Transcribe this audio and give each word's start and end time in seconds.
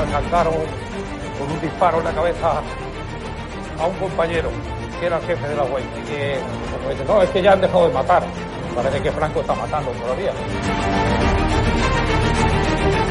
Alcanzaron 0.00 0.54
con 1.38 1.50
un 1.50 1.60
disparo 1.60 1.98
en 1.98 2.04
la 2.04 2.12
cabeza 2.12 2.62
a 3.80 3.86
un 3.86 3.94
compañero 3.96 4.50
que 4.98 5.06
era 5.06 5.18
el 5.18 5.22
jefe 5.24 5.48
de 5.48 5.54
la 5.56 5.64
web 5.64 5.82
y 5.96 6.08
que 6.08 6.40
dice, 6.90 7.04
no, 7.06 7.22
es 7.22 7.30
que 7.30 7.42
ya 7.42 7.52
han 7.52 7.60
dejado 7.60 7.88
de 7.88 7.94
matar. 7.94 8.22
Parece 8.74 9.02
que 9.02 9.12
Franco 9.12 9.40
está 9.40 9.54
matando 9.54 9.90
todavía. 9.92 10.32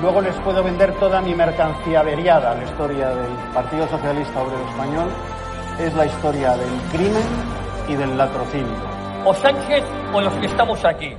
luego 0.00 0.20
les 0.20 0.34
puedo 0.36 0.62
vender 0.62 0.92
toda 0.98 1.20
mi 1.20 1.34
mercancía 1.34 2.00
averiada. 2.00 2.54
La 2.54 2.64
historia 2.64 3.08
del 3.08 3.32
Partido 3.52 3.88
Socialista 3.88 4.42
Obrero 4.42 4.68
Español 4.68 5.08
es 5.78 5.94
la 5.94 6.06
historia 6.06 6.56
del 6.56 6.80
crimen 6.92 7.22
y 7.88 7.94
del 7.94 8.16
latrocinio. 8.16 8.76
O 9.24 9.34
Sánchez 9.34 9.84
o 10.12 10.20
los 10.20 10.32
que 10.34 10.46
estamos 10.46 10.84
aquí. 10.84 11.14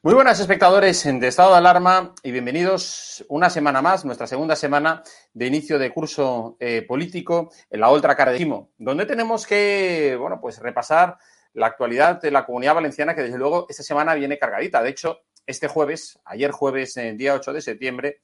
Muy 0.00 0.14
buenas 0.14 0.40
espectadores 0.40 1.04
de 1.04 1.26
estado 1.26 1.50
de 1.50 1.58
alarma 1.58 2.14
y 2.22 2.30
bienvenidos 2.30 3.24
una 3.28 3.50
semana 3.50 3.82
más, 3.82 4.04
nuestra 4.04 4.26
segunda 4.26 4.56
semana 4.56 5.02
de 5.34 5.46
inicio 5.46 5.78
de 5.78 5.92
curso 5.92 6.56
eh, 6.60 6.82
político 6.86 7.50
en 7.68 7.80
la 7.80 7.90
otra 7.90 8.14
cara 8.14 8.32
de 8.32 8.38
Timo, 8.38 8.70
donde 8.78 9.06
tenemos 9.06 9.46
que, 9.46 10.16
bueno, 10.18 10.40
pues 10.40 10.60
repasar 10.60 11.18
la 11.54 11.66
actualidad 11.66 12.20
de 12.20 12.30
la 12.30 12.44
comunidad 12.44 12.74
valenciana 12.74 13.14
que 13.14 13.22
desde 13.22 13.38
luego 13.38 13.66
esta 13.68 13.82
semana 13.82 14.14
viene 14.14 14.38
cargadita. 14.38 14.82
De 14.82 14.90
hecho, 14.90 15.20
este 15.46 15.68
jueves, 15.68 16.18
ayer 16.24 16.50
jueves, 16.50 16.96
el 16.96 17.16
día 17.16 17.34
8 17.34 17.52
de 17.52 17.60
septiembre, 17.60 18.20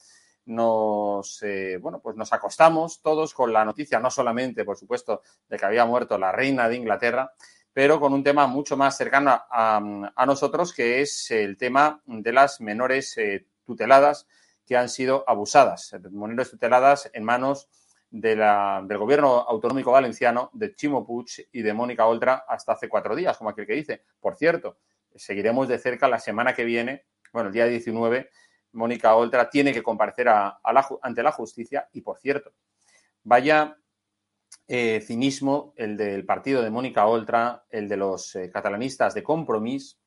nos, 0.46 1.42
eh, 1.42 1.78
bueno, 1.80 2.00
pues 2.00 2.16
nos 2.16 2.32
acostamos 2.32 3.00
todos 3.00 3.32
con 3.32 3.52
la 3.52 3.64
noticia, 3.64 3.98
no 3.98 4.10
solamente, 4.10 4.64
por 4.64 4.76
supuesto, 4.76 5.22
de 5.48 5.56
que 5.56 5.64
había 5.64 5.86
muerto 5.86 6.18
la 6.18 6.32
reina 6.32 6.68
de 6.68 6.76
Inglaterra, 6.76 7.32
pero 7.72 7.98
con 7.98 8.12
un 8.12 8.22
tema 8.22 8.46
mucho 8.46 8.76
más 8.76 8.96
cercano 8.96 9.30
a, 9.30 9.80
a 10.14 10.26
nosotros, 10.26 10.72
que 10.72 11.00
es 11.00 11.30
el 11.30 11.56
tema 11.56 12.02
de 12.06 12.32
las 12.32 12.60
menores 12.60 13.16
eh, 13.16 13.46
tuteladas 13.64 14.26
que 14.66 14.76
han 14.76 14.88
sido 14.88 15.24
abusadas, 15.26 15.94
menores 16.10 16.50
tuteladas 16.50 17.10
en 17.12 17.24
manos 17.24 17.68
de 18.14 18.36
la, 18.36 18.80
del 18.86 18.98
gobierno 18.98 19.40
autonómico 19.40 19.90
valenciano, 19.90 20.48
de 20.52 20.72
Chimo 20.76 21.04
Puig 21.04 21.48
y 21.50 21.62
de 21.62 21.74
Mónica 21.74 22.06
Oltra 22.06 22.44
hasta 22.46 22.74
hace 22.74 22.88
cuatro 22.88 23.16
días, 23.16 23.36
como 23.36 23.50
aquel 23.50 23.66
que 23.66 23.72
dice. 23.72 24.04
Por 24.20 24.36
cierto, 24.36 24.78
seguiremos 25.16 25.66
de 25.66 25.80
cerca 25.80 26.06
la 26.06 26.20
semana 26.20 26.54
que 26.54 26.62
viene, 26.62 27.06
bueno, 27.32 27.48
el 27.48 27.52
día 27.52 27.66
19, 27.66 28.30
Mónica 28.70 29.16
Oltra 29.16 29.50
tiene 29.50 29.72
que 29.72 29.82
comparecer 29.82 30.28
a, 30.28 30.60
la, 30.62 30.88
ante 31.02 31.24
la 31.24 31.32
justicia 31.32 31.88
y, 31.92 32.02
por 32.02 32.18
cierto, 32.18 32.52
vaya 33.24 33.78
eh, 34.68 35.00
cinismo 35.00 35.74
el 35.76 35.96
del 35.96 36.24
partido 36.24 36.62
de 36.62 36.70
Mónica 36.70 37.06
Oltra, 37.06 37.64
el 37.68 37.88
de 37.88 37.96
los 37.96 38.36
eh, 38.36 38.48
catalanistas 38.48 39.14
de 39.14 39.24
Compromís, 39.24 39.98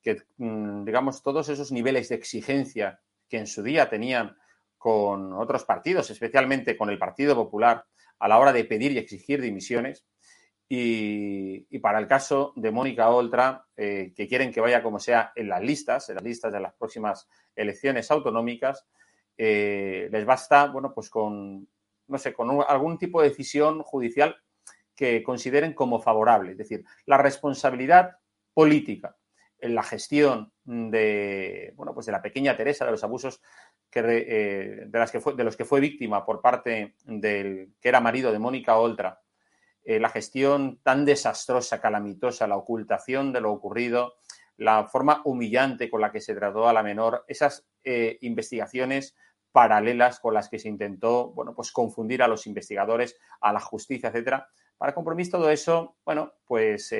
que, 0.00 0.22
mmm, 0.36 0.84
digamos, 0.84 1.24
todos 1.24 1.48
esos 1.48 1.72
niveles 1.72 2.08
de 2.08 2.14
exigencia 2.14 3.00
que 3.28 3.38
en 3.38 3.48
su 3.48 3.64
día 3.64 3.90
tenían 3.90 4.36
con 4.78 5.32
otros 5.34 5.64
partidos, 5.64 6.10
especialmente 6.10 6.76
con 6.76 6.88
el 6.88 6.98
Partido 6.98 7.34
Popular, 7.34 7.84
a 8.18 8.28
la 8.28 8.38
hora 8.38 8.52
de 8.52 8.64
pedir 8.64 8.92
y 8.92 8.98
exigir 8.98 9.42
dimisiones. 9.42 10.06
Y, 10.70 11.78
para 11.78 11.98
el 11.98 12.06
caso 12.06 12.52
de 12.56 12.70
Mónica 12.70 13.08
Oltra, 13.10 13.66
eh, 13.76 14.12
que 14.14 14.28
quieren 14.28 14.52
que 14.52 14.60
vaya 14.60 14.82
como 14.82 14.98
sea 14.98 15.32
en 15.34 15.48
las 15.48 15.62
listas, 15.62 16.08
en 16.08 16.16
las 16.16 16.24
listas 16.24 16.52
de 16.52 16.60
las 16.60 16.74
próximas 16.74 17.28
elecciones 17.56 18.10
autonómicas, 18.10 18.86
eh, 19.36 20.08
les 20.10 20.24
basta, 20.26 20.66
bueno, 20.66 20.92
pues 20.94 21.08
con 21.08 21.68
no 22.08 22.18
sé, 22.18 22.32
con 22.32 22.62
algún 22.66 22.98
tipo 22.98 23.22
de 23.22 23.28
decisión 23.28 23.82
judicial 23.82 24.36
que 24.94 25.22
consideren 25.22 25.74
como 25.74 26.00
favorable. 26.00 26.52
Es 26.52 26.58
decir, 26.58 26.84
la 27.06 27.18
responsabilidad 27.18 28.16
política 28.52 29.16
en 29.60 29.74
la 29.74 29.82
gestión 29.82 30.52
de, 30.64 31.72
bueno, 31.76 31.94
pues 31.94 32.06
de 32.06 32.12
la 32.12 32.22
pequeña 32.22 32.56
Teresa, 32.56 32.84
de 32.84 32.92
los 32.92 33.04
abusos 33.04 33.40
eh, 33.94 34.84
de, 34.86 34.98
las 34.98 35.10
que 35.10 35.20
fue, 35.20 35.34
de 35.34 35.44
los 35.44 35.56
que 35.56 35.64
fue 35.64 35.80
víctima 35.80 36.24
por 36.24 36.40
parte 36.40 36.94
del 37.04 37.74
que 37.80 37.88
era 37.88 38.00
marido 38.00 38.32
de 38.32 38.38
Mónica 38.38 38.76
Oltra, 38.76 39.20
eh, 39.84 39.98
la 39.98 40.10
gestión 40.10 40.80
tan 40.82 41.04
desastrosa, 41.04 41.80
calamitosa, 41.80 42.46
la 42.46 42.56
ocultación 42.56 43.32
de 43.32 43.40
lo 43.40 43.52
ocurrido, 43.52 44.14
la 44.56 44.86
forma 44.86 45.22
humillante 45.24 45.88
con 45.88 46.00
la 46.00 46.12
que 46.12 46.20
se 46.20 46.34
trató 46.34 46.68
a 46.68 46.72
la 46.72 46.82
menor, 46.82 47.24
esas 47.28 47.66
eh, 47.82 48.18
investigaciones 48.20 49.16
paralelas 49.52 50.20
con 50.20 50.34
las 50.34 50.48
que 50.48 50.58
se 50.58 50.68
intentó, 50.68 51.30
bueno, 51.30 51.54
pues 51.54 51.72
confundir 51.72 52.22
a 52.22 52.28
los 52.28 52.46
investigadores, 52.46 53.16
a 53.40 53.52
la 53.52 53.60
justicia, 53.60 54.10
etcétera. 54.10 54.48
Para 54.76 54.94
compromiso 54.94 55.38
todo 55.38 55.50
eso, 55.50 55.96
bueno, 56.04 56.34
pues 56.46 56.94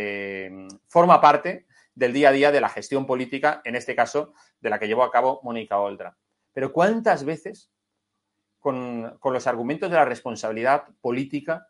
forma 0.88 1.20
parte 1.20 1.66
del 1.94 2.12
día 2.12 2.30
a 2.30 2.32
día 2.32 2.50
de 2.50 2.60
la 2.60 2.68
gestión 2.68 3.06
política, 3.06 3.60
en 3.64 3.76
este 3.76 3.94
caso, 3.94 4.32
de 4.60 4.70
la 4.70 4.78
que 4.78 4.88
llevó 4.88 5.04
a 5.04 5.12
cabo 5.12 5.40
Mónica 5.44 5.78
Oltra. 5.78 6.16
Pero 6.58 6.72
¿cuántas 6.72 7.24
veces, 7.24 7.70
con, 8.58 9.16
los 9.22 9.46
argumentos 9.46 9.88
de 9.88 9.94
la 9.94 10.04
responsabilidad 10.04 10.86
política, 11.00 11.68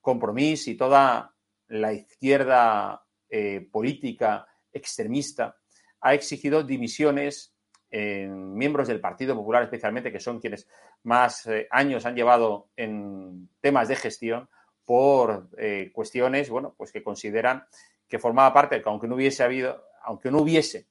compromiso 0.00 0.72
y 0.72 0.76
toda 0.76 1.32
la 1.68 1.92
izquierda 1.92 3.04
eh, 3.28 3.68
política 3.70 4.44
extremista 4.72 5.56
ha 6.00 6.14
exigido 6.14 6.64
dimisiones 6.64 7.54
eh, 7.92 8.26
miembros 8.26 8.88
del 8.88 8.98
Partido 8.98 9.36
Popular 9.36 9.62
especialmente, 9.62 10.10
que 10.10 10.18
son 10.18 10.40
quienes 10.40 10.66
más 11.04 11.46
eh, 11.46 11.68
años 11.70 12.04
han 12.04 12.16
llevado 12.16 12.70
en 12.74 13.48
temas 13.60 13.86
de 13.86 13.94
gestión 13.94 14.48
por 14.84 15.48
eh, 15.58 15.92
cuestiones, 15.94 16.50
bueno, 16.50 16.74
pues 16.76 16.90
que 16.90 17.04
consideran 17.04 17.66
que 18.08 18.18
formaba 18.18 18.52
parte, 18.52 18.82
que 18.82 18.88
aunque 18.88 19.06
no 19.06 19.14
hubiese 19.14 19.44
habido, 19.44 19.84
aunque 20.02 20.32
no 20.32 20.38
hubiese 20.38 20.88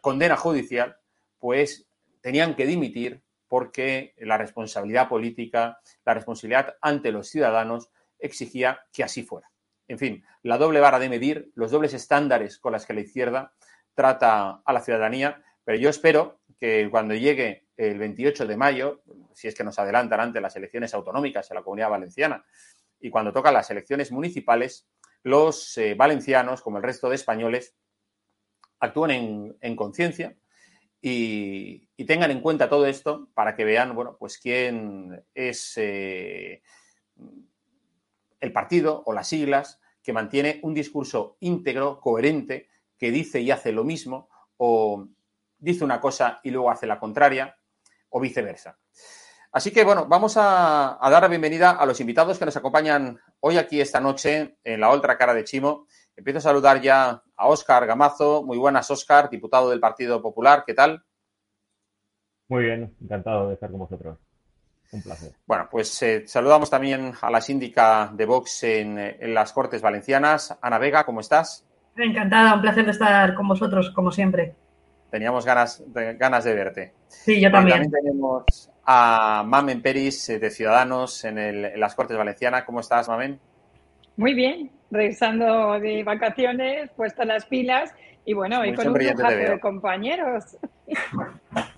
condena 0.00 0.36
judicial, 0.36 0.96
pues 1.38 1.86
tenían 2.20 2.54
que 2.56 2.66
dimitir 2.66 3.22
porque 3.48 4.14
la 4.18 4.36
responsabilidad 4.36 5.08
política, 5.08 5.78
la 6.04 6.14
responsabilidad 6.14 6.76
ante 6.80 7.12
los 7.12 7.28
ciudadanos 7.28 7.90
exigía 8.18 8.80
que 8.92 9.04
así 9.04 9.22
fuera. 9.22 9.50
En 9.88 9.98
fin, 9.98 10.24
la 10.42 10.58
doble 10.58 10.80
vara 10.80 10.98
de 10.98 11.08
medir, 11.08 11.52
los 11.54 11.70
dobles 11.70 11.94
estándares 11.94 12.58
con 12.58 12.72
las 12.72 12.86
que 12.86 12.94
la 12.94 13.02
izquierda 13.02 13.52
trata 13.94 14.62
a 14.64 14.72
la 14.72 14.80
ciudadanía, 14.80 15.42
pero 15.64 15.78
yo 15.78 15.88
espero 15.88 16.40
que 16.58 16.88
cuando 16.90 17.14
llegue 17.14 17.66
el 17.76 17.98
28 17.98 18.46
de 18.46 18.56
mayo, 18.56 19.02
si 19.32 19.48
es 19.48 19.54
que 19.54 19.64
nos 19.64 19.78
adelantan 19.78 20.20
ante 20.20 20.40
las 20.40 20.56
elecciones 20.56 20.94
autonómicas 20.94 21.50
en 21.50 21.56
la 21.56 21.62
comunidad 21.62 21.90
valenciana 21.90 22.44
y 22.98 23.10
cuando 23.10 23.32
tocan 23.32 23.54
las 23.54 23.70
elecciones 23.70 24.10
municipales, 24.10 24.88
los 25.22 25.76
eh, 25.78 25.94
valencianos, 25.94 26.62
como 26.62 26.78
el 26.78 26.82
resto 26.82 27.08
de 27.08 27.16
españoles, 27.16 27.74
actúen 28.80 29.10
en, 29.10 29.56
en 29.60 29.76
conciencia 29.76 30.36
y, 31.00 31.88
tengan 32.06 32.30
en 32.30 32.40
cuenta 32.40 32.68
todo 32.68 32.86
esto 32.86 33.28
para 33.34 33.54
que 33.54 33.64
vean, 33.64 33.94
bueno, 33.94 34.16
pues 34.18 34.38
quién 34.38 35.24
es 35.34 35.74
eh, 35.76 36.62
el 38.40 38.52
partido 38.52 39.02
o 39.06 39.12
las 39.12 39.28
siglas 39.28 39.80
que 40.02 40.12
mantiene 40.12 40.60
un 40.62 40.72
discurso 40.72 41.36
íntegro, 41.40 42.00
coherente, 42.00 42.68
que 42.96 43.10
dice 43.10 43.40
y 43.40 43.50
hace 43.50 43.72
lo 43.72 43.82
mismo, 43.82 44.28
o 44.56 45.08
dice 45.58 45.84
una 45.84 46.00
cosa 46.00 46.40
y 46.44 46.50
luego 46.50 46.70
hace 46.70 46.86
la 46.86 46.98
contraria, 46.98 47.56
o 48.10 48.20
viceversa. 48.20 48.78
Así 49.52 49.70
que, 49.70 49.84
bueno, 49.84 50.06
vamos 50.06 50.34
a, 50.36 50.98
dar 51.00 51.22
la 51.22 51.28
bienvenida 51.28 51.70
a 51.70 51.86
los 51.86 52.00
invitados 52.00 52.38
que 52.38 52.44
nos 52.44 52.56
acompañan 52.56 53.18
hoy 53.40 53.56
aquí 53.56 53.80
esta 53.80 54.00
noche 54.00 54.58
en 54.62 54.80
la 54.80 54.90
otra 54.90 55.16
cara 55.16 55.32
de 55.32 55.44
Chimo. 55.44 55.86
Empiezo 56.16 56.38
a 56.38 56.42
saludar 56.42 56.80
ya 56.80 57.22
a 57.36 57.48
Óscar 57.48 57.86
Gamazo. 57.86 58.42
Muy 58.42 58.56
buenas, 58.56 58.90
Óscar, 58.90 59.28
diputado 59.28 59.70
del 59.70 59.80
Partido 59.80 60.22
Popular. 60.22 60.64
¿Qué 60.66 60.72
tal? 60.72 61.04
Muy 62.48 62.64
bien, 62.64 62.94
encantado 63.02 63.48
de 63.48 63.54
estar 63.54 63.70
con 63.70 63.80
vosotros. 63.80 64.18
Un 64.92 65.02
placer. 65.02 65.32
Bueno, 65.46 65.68
pues 65.70 66.00
eh, 66.02 66.26
saludamos 66.26 66.70
también 66.70 67.12
a 67.20 67.30
la 67.30 67.40
síndica 67.40 68.10
de 68.14 68.24
Vox 68.24 68.62
en, 68.62 68.98
en, 68.98 69.34
las 69.34 69.52
Cortes 69.52 69.82
Valencianas. 69.82 70.56
Ana 70.62 70.78
Vega, 70.78 71.04
¿cómo 71.04 71.20
estás? 71.20 71.66
Encantada, 71.96 72.54
un 72.54 72.62
placer 72.62 72.84
de 72.84 72.92
estar 72.92 73.34
con 73.34 73.48
vosotros, 73.48 73.90
como 73.90 74.12
siempre. 74.12 74.54
Teníamos 75.10 75.44
ganas 75.44 75.82
de, 75.92 76.14
ganas 76.14 76.44
de 76.44 76.54
verte. 76.54 76.94
Sí, 77.08 77.40
yo 77.40 77.50
también. 77.50 77.90
Tenemos 77.90 78.70
a 78.84 79.42
Mamen 79.44 79.82
Peris 79.82 80.28
eh, 80.28 80.38
de 80.38 80.50
Ciudadanos 80.50 81.24
en, 81.24 81.38
el, 81.38 81.64
en 81.64 81.80
las 81.80 81.94
Cortes 81.94 82.16
Valencianas. 82.16 82.64
¿Cómo 82.64 82.80
estás, 82.80 83.08
Mamen? 83.08 83.40
Muy 84.16 84.34
bien, 84.34 84.70
regresando 84.90 85.78
de 85.80 86.02
vacaciones, 86.04 86.90
puestas 86.96 87.26
las 87.26 87.46
pilas 87.46 87.94
y 88.24 88.34
bueno, 88.34 88.64
y 88.64 88.74
con 88.74 88.88
un 88.88 88.94
de 88.94 89.58
compañeros. 89.60 90.56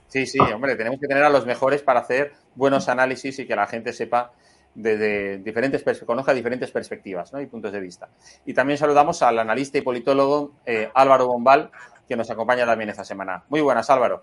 Sí, 0.06 0.24
sí, 0.26 0.38
hombre, 0.38 0.74
tenemos 0.74 0.98
que 0.98 1.06
tener 1.06 1.22
a 1.22 1.28
los 1.28 1.44
mejores 1.44 1.82
para 1.82 2.00
hacer 2.00 2.32
buenos 2.54 2.88
análisis 2.88 3.38
y 3.38 3.46
que 3.46 3.54
la 3.54 3.66
gente 3.66 3.92
sepa 3.92 4.32
desde 4.74 5.38
diferentes 5.38 5.84
conozca 6.04 6.32
diferentes 6.32 6.70
perspectivas 6.70 7.32
¿no? 7.32 7.40
y 7.40 7.46
puntos 7.46 7.72
de 7.72 7.80
vista. 7.80 8.08
Y 8.46 8.54
también 8.54 8.78
saludamos 8.78 9.22
al 9.22 9.38
analista 9.38 9.76
y 9.76 9.82
politólogo 9.82 10.52
eh, 10.64 10.90
Álvaro 10.94 11.26
Bombal, 11.26 11.70
que 12.08 12.16
nos 12.16 12.30
acompaña 12.30 12.64
también 12.64 12.88
esta 12.88 13.04
semana. 13.04 13.44
Muy 13.48 13.60
buenas, 13.60 13.90
Álvaro. 13.90 14.22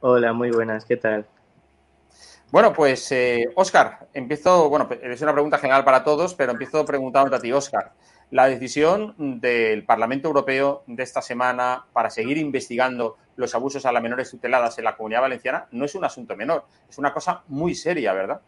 Hola, 0.00 0.32
muy 0.32 0.50
buenas, 0.50 0.84
¿qué 0.84 0.96
tal? 0.96 1.26
Bueno, 2.50 2.72
pues, 2.72 3.12
eh, 3.12 3.44
Óscar, 3.56 4.08
empiezo, 4.14 4.70
bueno, 4.70 4.88
es 5.02 5.20
una 5.20 5.34
pregunta 5.34 5.58
general 5.58 5.84
para 5.84 6.02
todos, 6.02 6.34
pero 6.34 6.52
empiezo 6.52 6.84
preguntándote 6.84 7.36
a 7.36 7.40
ti, 7.40 7.52
Óscar. 7.52 7.92
La 8.30 8.46
decisión 8.46 9.14
del 9.40 9.84
Parlamento 9.84 10.28
Europeo 10.28 10.82
de 10.86 11.02
esta 11.02 11.22
semana 11.22 11.86
para 11.94 12.10
seguir 12.10 12.36
investigando 12.36 13.16
los 13.36 13.54
abusos 13.54 13.86
a 13.86 13.92
las 13.92 14.02
menores 14.02 14.30
tuteladas 14.30 14.76
en 14.78 14.84
la 14.84 14.96
comunidad 14.96 15.22
valenciana 15.22 15.66
no 15.70 15.86
es 15.86 15.94
un 15.94 16.04
asunto 16.04 16.36
menor, 16.36 16.64
es 16.90 16.98
una 16.98 17.14
cosa 17.14 17.42
muy 17.48 17.74
seria, 17.74 18.12
¿verdad? 18.12 18.42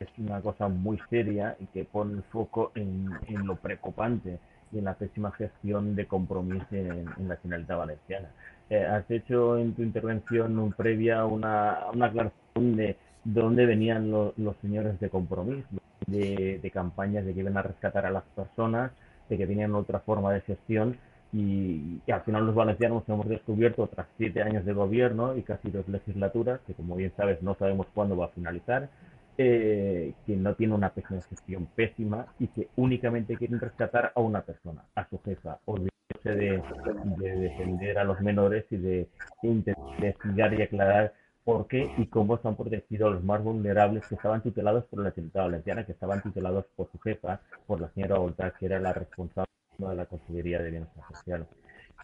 Es 0.00 0.08
una 0.18 0.40
cosa 0.40 0.66
muy 0.66 1.00
seria 1.08 1.56
y 1.60 1.66
que 1.66 1.84
pone 1.84 2.14
el 2.14 2.22
foco 2.24 2.72
en, 2.74 3.08
lo 3.46 3.54
preocupante 3.54 4.38
y 4.72 4.78
en 4.78 4.84
la 4.84 4.94
pésima 4.94 5.30
gestión 5.32 5.94
de 5.94 6.06
compromiso 6.06 6.66
en, 6.72 7.06
la 7.28 7.36
Generalitat 7.36 7.78
Valenciana. 7.78 8.28
Eh, 8.68 8.84
has 8.84 9.08
hecho 9.10 9.58
en 9.58 9.74
tu 9.74 9.82
intervención 9.82 10.58
un 10.58 10.72
previa 10.72 11.24
una, 11.24 11.86
una 11.92 12.06
aclaración 12.06 12.76
de 12.76 12.96
dónde 13.24 13.66
venían 13.66 14.10
lo, 14.10 14.32
los 14.36 14.56
señores 14.58 14.98
de 15.00 15.10
compromiso, 15.10 15.66
de, 16.06 16.58
de, 16.62 16.70
campañas 16.70 17.24
de 17.24 17.34
que 17.34 17.40
iban 17.40 17.56
a 17.56 17.62
rescatar 17.62 18.06
a 18.06 18.10
las 18.10 18.24
personas, 18.34 18.92
de 19.28 19.36
que 19.36 19.46
tenían 19.46 19.74
otra 19.74 20.00
forma 20.00 20.32
de 20.32 20.40
gestión 20.42 20.96
y, 21.32 22.00
y, 22.06 22.10
al 22.10 22.22
final 22.22 22.46
los 22.46 22.54
valencianos 22.54 23.02
hemos 23.06 23.28
descubierto 23.28 23.86
tras 23.88 24.06
siete 24.16 24.42
años 24.42 24.64
de 24.64 24.72
gobierno 24.72 25.36
y 25.36 25.42
casi 25.42 25.70
dos 25.70 25.86
legislaturas, 25.88 26.60
que 26.66 26.74
como 26.74 26.96
bien 26.96 27.12
sabes 27.16 27.42
no 27.42 27.54
sabemos 27.54 27.86
cuándo 27.92 28.16
va 28.16 28.26
a 28.26 28.30
finalizar, 28.30 28.88
eh, 29.36 30.14
que 30.26 30.36
no 30.36 30.54
tiene 30.54 30.74
una 30.74 30.90
gestión 30.90 31.68
pésima 31.76 32.26
y 32.38 32.48
que 32.48 32.68
únicamente 32.76 33.36
quieren 33.36 33.60
rescatar 33.60 34.12
a 34.14 34.20
una 34.20 34.42
persona, 34.42 34.82
a 34.94 35.08
su 35.08 35.20
jefa, 35.20 35.58
olvidándose 35.66 35.90
de, 36.24 36.62
de 37.18 37.36
defender 37.36 37.98
a 37.98 38.04
los 38.04 38.20
menores 38.20 38.64
y 38.70 38.76
de 38.78 39.08
investigar 39.42 40.54
y 40.54 40.62
aclarar 40.62 41.12
por 41.48 41.66
qué 41.66 41.90
y 41.96 42.04
cómo 42.08 42.34
están 42.34 42.56
protegidos 42.56 43.10
los 43.10 43.24
más 43.24 43.42
vulnerables 43.42 44.06
que 44.06 44.16
estaban 44.16 44.42
tutelados 44.42 44.84
por 44.84 45.02
la 45.02 45.12
Generalitat 45.12 45.44
Valenciana, 45.44 45.86
que 45.86 45.92
estaban 45.92 46.20
tutelados 46.20 46.66
por 46.76 46.90
su 46.92 46.98
jefa, 46.98 47.40
por 47.66 47.80
la 47.80 47.88
señora 47.88 48.18
Volta, 48.18 48.50
que 48.50 48.66
era 48.66 48.78
la 48.78 48.92
responsable 48.92 49.48
de 49.78 49.94
la 49.96 50.04
Consejería 50.04 50.60
de 50.60 50.70
Bienestar 50.72 51.04
Social. 51.10 51.46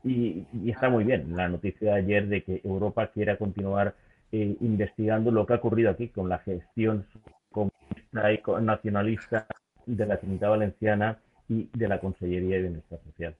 Y, 0.03 0.47
y, 0.55 0.71
está 0.71 0.89
muy 0.89 1.05
bien 1.05 1.37
la 1.37 1.47
noticia 1.51 1.93
de 1.93 1.99
ayer 1.99 2.27
de 2.27 2.43
que 2.43 2.63
Europa 2.65 3.09
quiera 3.09 3.37
continuar 3.37 3.95
eh, 4.33 4.57
investigando 4.63 5.31
lo 5.31 5.45
que 5.45 5.53
ha 5.53 5.57
ocurrido 5.57 5.91
aquí 5.91 6.09
con 6.09 6.31
la 6.31 6.39
gestión 6.39 7.05
comunista 7.53 8.33
y 8.33 8.41
nacionalista 8.63 9.47
de 9.85 10.07
la 10.07 10.17
Generalitat 10.17 10.49
Valenciana 10.49 11.19
y 11.51 11.69
de 11.75 11.89
la 11.89 12.01
Consellería 12.01 12.57
de 12.57 12.63
Bienestar 12.63 12.99
Social. 13.05 13.35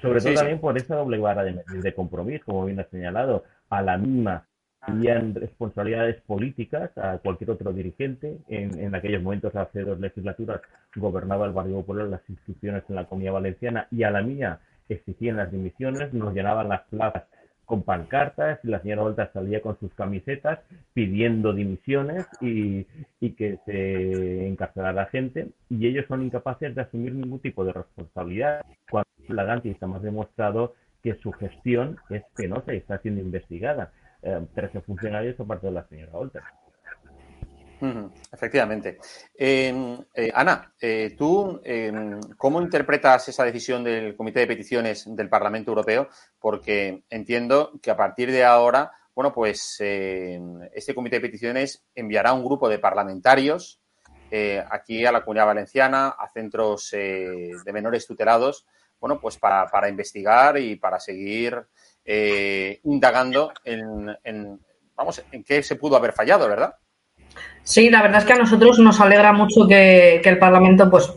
Sobre 0.00 0.20
todo 0.20 0.30
sí, 0.30 0.34
también 0.36 0.60
por 0.60 0.76
esa 0.76 0.94
doble 0.94 1.18
vara 1.18 1.42
de, 1.42 1.62
de 1.66 1.94
compromiso, 1.94 2.44
como 2.46 2.64
bien 2.64 2.78
ha 2.78 2.84
señalado, 2.84 3.44
a 3.70 3.82
la 3.82 3.96
misma 3.96 4.46
habían 4.82 5.34
responsabilidades 5.34 6.20
políticas 6.22 6.90
a 6.96 7.18
cualquier 7.18 7.50
otro 7.50 7.72
dirigente. 7.72 8.38
En, 8.48 8.78
en, 8.78 8.94
aquellos 8.94 9.22
momentos, 9.22 9.54
hace 9.54 9.82
dos 9.82 10.00
legislaturas, 10.00 10.60
gobernaba 10.96 11.46
el 11.46 11.52
Barrio 11.52 11.76
Popular 11.76 12.08
las 12.08 12.28
instituciones 12.28 12.82
en 12.88 12.96
la 12.96 13.04
Comunidad 13.04 13.34
Valenciana 13.34 13.88
y 13.90 14.02
a 14.04 14.10
la 14.10 14.22
mía 14.22 14.60
exigían 14.88 15.36
las 15.36 15.52
dimisiones, 15.52 16.12
nos 16.12 16.34
llenaban 16.34 16.68
las 16.68 16.82
plazas 16.88 17.24
con 17.64 17.84
pancartas 17.84 18.58
y 18.64 18.68
la 18.68 18.82
señora 18.82 19.02
Volta 19.02 19.30
salía 19.32 19.62
con 19.62 19.78
sus 19.78 19.94
camisetas 19.94 20.58
pidiendo 20.92 21.52
dimisiones 21.52 22.26
y, 22.40 22.84
y 23.20 23.30
que 23.34 23.60
se 23.64 24.48
encarcelara 24.48 25.02
a 25.02 25.06
gente 25.06 25.50
y 25.68 25.86
ellos 25.86 26.04
son 26.08 26.24
incapaces 26.24 26.74
de 26.74 26.80
asumir 26.80 27.14
ningún 27.14 27.38
tipo 27.38 27.64
de 27.64 27.72
responsabilidad 27.72 28.62
cuando 28.90 29.08
la 29.28 29.44
Ganti 29.44 29.70
está 29.70 29.86
más 29.86 30.02
demostrado 30.02 30.74
que 31.02 31.14
su 31.16 31.32
gestión 31.32 31.98
es 32.10 32.22
penosa 32.34 32.74
y 32.74 32.78
está 32.78 32.98
siendo 32.98 33.20
investigada. 33.20 33.92
Eh, 34.22 34.46
13 34.54 34.80
funcionarios 34.82 35.38
aparte 35.40 35.66
de 35.66 35.72
la 35.72 35.86
señora 35.88 36.12
Olter. 36.12 36.42
Efectivamente. 38.32 38.98
Eh, 39.36 39.98
eh, 40.14 40.30
Ana, 40.34 40.72
eh, 40.80 41.14
¿tú 41.16 41.60
cómo 42.36 42.60
interpretas 42.60 43.28
esa 43.28 43.44
decisión 43.44 43.82
del 43.82 44.16
Comité 44.16 44.40
de 44.40 44.46
Peticiones 44.46 45.04
del 45.16 45.28
Parlamento 45.28 45.70
Europeo? 45.70 46.08
Porque 46.38 47.04
entiendo 47.08 47.72
que 47.82 47.90
a 47.90 47.96
partir 47.96 48.30
de 48.30 48.44
ahora, 48.44 48.92
bueno, 49.14 49.32
pues 49.32 49.80
este 49.80 50.94
Comité 50.94 51.16
de 51.16 51.22
Peticiones 51.22 51.84
enviará 51.94 52.32
un 52.32 52.44
grupo 52.44 52.68
de 52.68 52.78
parlamentarios 52.78 53.80
aquí 54.70 55.04
a 55.04 55.12
la 55.12 55.24
Comunidad 55.24 55.46
Valenciana, 55.46 56.08
a 56.08 56.28
centros 56.28 56.90
de 56.90 57.72
menores 57.72 58.06
tutelados, 58.06 58.66
bueno, 59.00 59.18
pues 59.18 59.36
para, 59.38 59.66
para 59.66 59.88
investigar 59.88 60.58
y 60.58 60.76
para 60.76 61.00
seguir 61.00 61.58
indagando 62.84 63.52
en, 63.64 64.60
vamos, 64.96 65.24
en 65.32 65.44
qué 65.44 65.62
se 65.62 65.76
pudo 65.76 65.96
haber 65.96 66.12
fallado, 66.12 66.48
¿verdad? 66.48 66.74
Sí, 67.62 67.88
la 67.88 68.02
verdad 68.02 68.20
es 68.20 68.24
que 68.24 68.32
a 68.32 68.38
nosotros 68.38 68.78
nos 68.80 69.00
alegra 69.00 69.32
mucho 69.32 69.66
que, 69.68 70.20
que 70.22 70.28
el 70.28 70.38
Parlamento, 70.38 70.90
pues, 70.90 71.12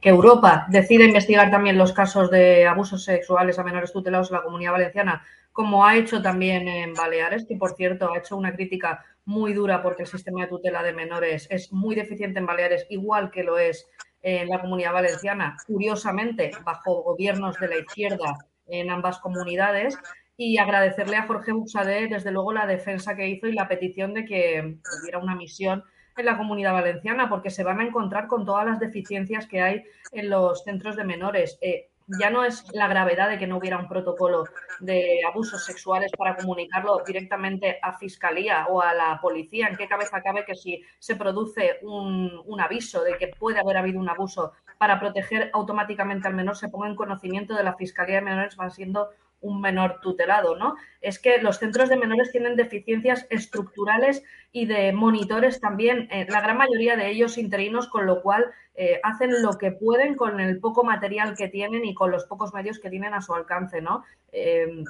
que 0.00 0.08
Europa 0.08 0.66
decida 0.68 1.04
investigar 1.04 1.50
también 1.50 1.78
los 1.78 1.92
casos 1.92 2.30
de 2.30 2.66
abusos 2.66 3.04
sexuales 3.04 3.58
a 3.58 3.64
menores 3.64 3.92
tutelados 3.92 4.30
en 4.30 4.36
la 4.36 4.42
Comunidad 4.42 4.72
Valenciana, 4.72 5.24
como 5.52 5.84
ha 5.84 5.96
hecho 5.96 6.20
también 6.20 6.68
en 6.68 6.94
Baleares, 6.94 7.46
que 7.46 7.56
por 7.56 7.74
cierto 7.74 8.12
ha 8.12 8.18
hecho 8.18 8.36
una 8.36 8.54
crítica 8.54 9.04
muy 9.24 9.52
dura 9.52 9.82
porque 9.82 10.02
el 10.02 10.08
sistema 10.08 10.42
de 10.42 10.48
tutela 10.48 10.82
de 10.82 10.92
menores 10.92 11.46
es 11.50 11.72
muy 11.72 11.94
deficiente 11.94 12.38
en 12.38 12.46
Baleares, 12.46 12.86
igual 12.90 13.30
que 13.30 13.42
lo 13.42 13.58
es 13.58 13.86
en 14.22 14.48
la 14.48 14.60
Comunidad 14.60 14.92
Valenciana, 14.92 15.56
curiosamente 15.66 16.50
bajo 16.64 17.02
gobiernos 17.02 17.58
de 17.58 17.68
la 17.68 17.78
izquierda 17.78 18.36
en 18.66 18.90
ambas 18.90 19.18
comunidades 19.18 19.98
y 20.36 20.56
agradecerle 20.58 21.16
a 21.16 21.26
Jorge 21.26 21.52
Buxade, 21.52 22.08
desde 22.08 22.30
luego, 22.30 22.52
la 22.52 22.66
defensa 22.66 23.14
que 23.14 23.28
hizo 23.28 23.46
y 23.46 23.52
la 23.52 23.68
petición 23.68 24.14
de 24.14 24.24
que 24.24 24.78
hubiera 25.00 25.18
una 25.18 25.34
misión 25.34 25.84
en 26.16 26.26
la 26.26 26.38
comunidad 26.38 26.72
valenciana, 26.72 27.28
porque 27.28 27.50
se 27.50 27.62
van 27.62 27.80
a 27.80 27.84
encontrar 27.84 28.26
con 28.26 28.46
todas 28.46 28.66
las 28.66 28.80
deficiencias 28.80 29.46
que 29.46 29.60
hay 29.60 29.84
en 30.12 30.30
los 30.30 30.64
centros 30.64 30.96
de 30.96 31.04
menores. 31.04 31.58
Eh, 31.60 31.89
ya 32.18 32.30
no 32.30 32.44
es 32.44 32.64
la 32.72 32.88
gravedad 32.88 33.28
de 33.28 33.38
que 33.38 33.46
no 33.46 33.58
hubiera 33.58 33.78
un 33.78 33.88
protocolo 33.88 34.44
de 34.80 35.20
abusos 35.26 35.64
sexuales 35.64 36.10
para 36.16 36.36
comunicarlo 36.36 37.02
directamente 37.06 37.78
a 37.82 37.92
Fiscalía 37.98 38.66
o 38.68 38.80
a 38.80 38.94
la 38.94 39.20
policía. 39.20 39.68
¿En 39.68 39.76
qué 39.76 39.86
cabeza 39.86 40.22
cabe 40.22 40.44
que 40.44 40.54
si 40.54 40.82
se 40.98 41.16
produce 41.16 41.78
un, 41.82 42.42
un 42.46 42.60
aviso 42.60 43.02
de 43.04 43.16
que 43.16 43.28
puede 43.28 43.60
haber 43.60 43.76
habido 43.76 44.00
un 44.00 44.08
abuso 44.08 44.52
para 44.78 44.98
proteger 44.98 45.50
automáticamente 45.52 46.26
al 46.26 46.34
menor 46.34 46.56
se 46.56 46.68
ponga 46.68 46.88
en 46.88 46.96
conocimiento 46.96 47.54
de 47.54 47.64
la 47.64 47.74
Fiscalía 47.74 48.16
de 48.16 48.22
Menores? 48.22 48.56
Va 48.58 48.70
siendo 48.70 49.10
un 49.40 49.60
menor 49.60 50.00
tutelado, 50.00 50.56
¿no? 50.56 50.76
Es 51.00 51.18
que 51.18 51.38
los 51.40 51.58
centros 51.58 51.88
de 51.88 51.96
menores 51.96 52.30
tienen 52.30 52.56
deficiencias 52.56 53.26
estructurales 53.30 54.22
y 54.52 54.66
de 54.66 54.92
monitores 54.92 55.60
también, 55.60 56.08
eh, 56.10 56.26
la 56.28 56.40
gran 56.40 56.56
mayoría 56.56 56.96
de 56.96 57.08
ellos 57.08 57.38
interinos, 57.38 57.88
con 57.88 58.06
lo 58.06 58.22
cual 58.22 58.46
eh, 58.74 59.00
hacen 59.02 59.42
lo 59.42 59.58
que 59.58 59.72
pueden 59.72 60.14
con 60.14 60.40
el 60.40 60.60
poco 60.60 60.84
material 60.84 61.36
que 61.36 61.48
tienen 61.48 61.84
y 61.84 61.94
con 61.94 62.10
los 62.10 62.24
pocos 62.24 62.52
medios 62.52 62.78
que 62.78 62.90
tienen 62.90 63.14
a 63.14 63.22
su 63.22 63.34
alcance, 63.34 63.80
¿no? 63.80 64.04
Eh, 64.32 64.84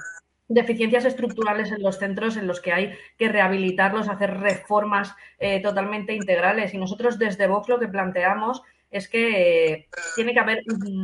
deficiencias 0.49 1.05
estructurales 1.05 1.71
en 1.71 1.83
los 1.83 1.99
centros 1.99 2.37
en 2.37 2.49
los 2.49 2.61
que 2.61 2.73
hay 2.73 2.93
que 3.17 3.29
rehabilitarlos, 3.29 4.09
hacer 4.09 4.41
reformas 4.41 5.15
totalmente 5.63 6.13
integrales. 6.13 6.75
Y 6.75 6.79
nosotros 6.79 7.21
desde 7.21 7.47
Vox 7.47 7.69
lo 7.69 7.79
que 7.79 7.87
planteamos 7.87 8.61
es 8.91 9.09
que 9.09 9.89
tiene 10.17 10.33
que 10.33 10.41
haber 10.41 10.63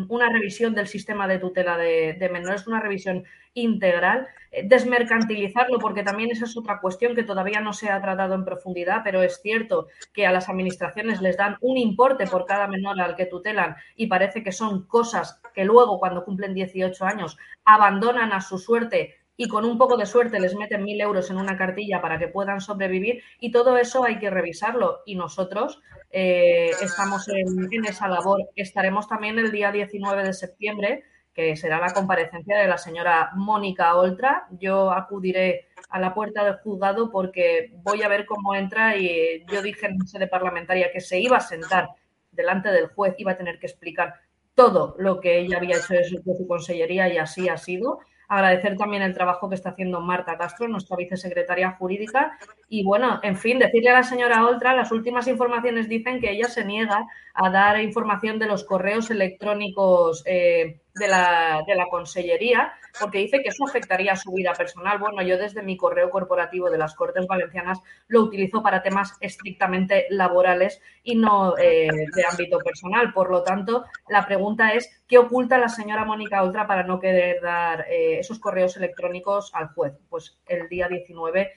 una 0.09 0.29
revisión 0.29 0.75
del 0.75 0.89
sistema 0.89 1.29
de 1.29 1.39
tutela 1.39 1.77
de, 1.77 2.29
menores, 2.33 2.67
una 2.67 2.81
revisión 2.81 3.25
integral, 3.55 4.27
eh, 4.51 4.65
desmercantilizarlo, 4.67 5.79
porque 5.79 6.03
también 6.03 6.31
esa 6.31 6.45
es 6.45 6.57
otra 6.57 6.81
cuestión 6.81 7.15
que 7.15 7.23
todavía 7.23 7.61
no 7.61 7.73
se 7.73 7.89
ha 7.89 8.03
tratado 8.03 8.35
en 8.35 8.45
profundidad, 8.45 9.03
pero 9.05 9.23
es 9.23 9.41
cierto 9.41 9.87
que 10.13 10.27
a 10.27 10.33
las 10.33 10.49
administraciones 10.49 11.23
les 11.23 11.37
dan 11.37 11.57
un 11.61 11.79
importe 11.79 12.27
por 12.27 12.45
cada 12.45 12.67
menor 12.67 13.01
al 13.01 13.17
que 13.17 13.27
tutelan 13.27 13.77
y 13.95 14.09
parece 14.09 14.43
que 14.43 14.53
son 14.53 14.87
cosas 14.87 15.41
que 15.55 15.65
luego, 15.65 15.99
cuando 16.01 16.25
cumplen 16.25 16.55
18 16.55 17.05
años, 17.05 17.39
abandonan 17.65 18.33
a 18.33 18.41
su 18.41 18.59
suerte 18.59 19.15
y 19.37 19.49
con 19.49 19.65
un 19.65 19.77
poco 19.77 19.97
de 19.97 20.07
suerte 20.07 20.41
les 20.41 20.55
meten 20.55 20.83
mil 20.83 21.01
euros 21.01 21.31
en 21.31 21.37
una 21.37 21.57
cartilla 21.57 22.01
para 22.01 22.19
que 22.19 22.29
puedan 22.29 22.61
sobrevivir 22.61 23.23
y 23.39 23.51
todo 23.51 23.77
eso 23.77 24.05
hay 24.05 24.19
que 24.19 24.31
revisarlo 24.31 25.03
y 25.05 25.15
nosotros 25.15 25.81
eh, 26.11 26.71
estamos 26.81 27.29
en, 27.29 27.85
esa 27.85 28.09
labor. 28.09 28.49
Estaremos 28.55 29.09
también 29.09 29.39
el 29.39 29.51
día 29.53 29.71
19 29.71 30.25
de 30.25 30.33
septiembre, 30.33 31.05
que 31.35 31.57
será 31.57 31.79
la 31.79 31.93
comparecencia 31.93 32.59
de 32.59 32.67
la 32.67 32.79
señora 32.79 33.31
Mónica 33.35 33.95
Oltra. 33.97 34.47
Yo 34.53 34.91
acudiré 34.91 35.69
a 35.91 36.01
la 36.01 36.15
puerta 36.15 36.45
del 36.45 36.57
juzgado 36.57 37.11
porque 37.11 37.73
voy 37.83 38.03
a 38.03 38.09
ver 38.09 38.25
cómo 38.25 38.55
entra 38.55 38.97
y 38.97 39.45
yo 39.53 39.61
dije 39.61 39.87
en 39.87 40.07
sede 40.07 40.27
parlamentaria 40.27 40.91
que 40.91 41.01
se 41.01 41.21
iba 41.21 41.37
a 41.37 41.41
sentar 41.41 41.91
delante 42.31 42.71
del 42.71 42.89
juez, 42.89 43.15
iba 43.19 43.33
a 43.33 43.37
tener 43.37 43.59
que 43.59 43.67
explicar 43.67 44.15
todo 44.55 44.95
lo 44.99 45.21
que 45.21 45.39
ella 45.41 45.59
había 45.59 45.77
hecho 45.77 45.93
de 45.93 46.05
su, 46.05 46.23
de 46.23 46.35
su 46.35 46.47
consellería 46.47 47.13
y 47.13 47.19
así 47.19 47.49
ha 47.51 47.59
sido. 47.59 48.01
Agradecer 48.29 48.77
también 48.77 49.03
el 49.03 49.15
trabajo 49.15 49.49
que 49.49 49.55
está 49.55 49.71
haciendo 49.71 50.01
Marta 50.01 50.37
Castro, 50.37 50.69
nuestra 50.69 50.97
vicesecretaria 50.97 51.73
jurídica. 51.73 52.39
Y 52.69 52.85
bueno, 52.85 53.21
en 53.23 53.37
fin, 53.37 53.59
decirle 53.59 53.91
a 53.91 53.95
la 53.95 54.03
señora 54.03 54.47
Oltra, 54.47 54.75
las 54.75 54.91
últimas 54.93 55.29
informaciones 55.29 55.89
dicen 55.89 56.21
que 56.21 56.31
ella 56.31 56.49
se 56.49 56.65
niega 56.65 57.07
a 57.35 57.51
dar 57.51 57.81
información 57.81 58.39
de 58.39 58.47
los 58.47 58.65
correos 58.65 59.11
electrónicos 59.11 60.23
eh, 60.27 60.81
de, 60.97 61.09
la, 61.09 61.63
de 61.67 61.75
la 61.75 61.87
Consellería, 61.89 62.73
porque 62.99 63.19
dice 63.19 63.43
que 63.43 63.51
eso 63.51 63.65
afectaría 63.65 64.13
a 64.13 64.17
su 64.17 64.33
vida 64.33 64.53
personal. 64.55 64.99
Bueno, 64.99 65.23
yo 65.23 65.39
desde 65.39 65.63
mi 65.63 65.77
correo 65.77 66.11
corporativo 66.11 66.71
de 66.71 66.79
las 66.79 66.95
Cortes 66.95 67.27
Valencianas 67.27 67.79
lo 68.09 68.23
utilizo 68.23 68.63
para 68.63 68.83
temas 68.83 69.17
estrictamente 69.21 70.07
laborales 70.11 70.81
y 71.03 71.17
no 71.17 71.57
eh, 71.59 71.89
de 72.15 72.25
ámbito 72.31 72.59
personal. 72.59 73.13
Por 73.13 73.31
lo 73.31 73.43
tanto, 73.43 73.85
la 74.09 74.27
pregunta 74.27 74.73
es, 74.73 75.05
¿qué 75.07 75.19
oculta 75.19 75.59
la 75.59 75.69
señora 75.69 76.05
Mónica 76.05 76.43
Oltra 76.43 76.67
para 76.67 76.83
no 76.83 76.99
querer 76.99 77.41
dar 77.43 77.87
eh, 77.89 78.19
esos 78.19 78.39
correos 78.39 78.77
electrónicos 78.77 79.51
al 79.55 79.69
juez? 79.69 79.93
Pues 80.09 80.39
el 80.47 80.69
día 80.69 80.89
19 80.89 81.53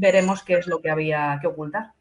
veremos 0.00 0.42
qué 0.42 0.54
es 0.54 0.66
lo 0.66 0.80
que 0.80 0.90
había 0.90 1.38
que 1.40 1.46
ocultar. 1.46 1.92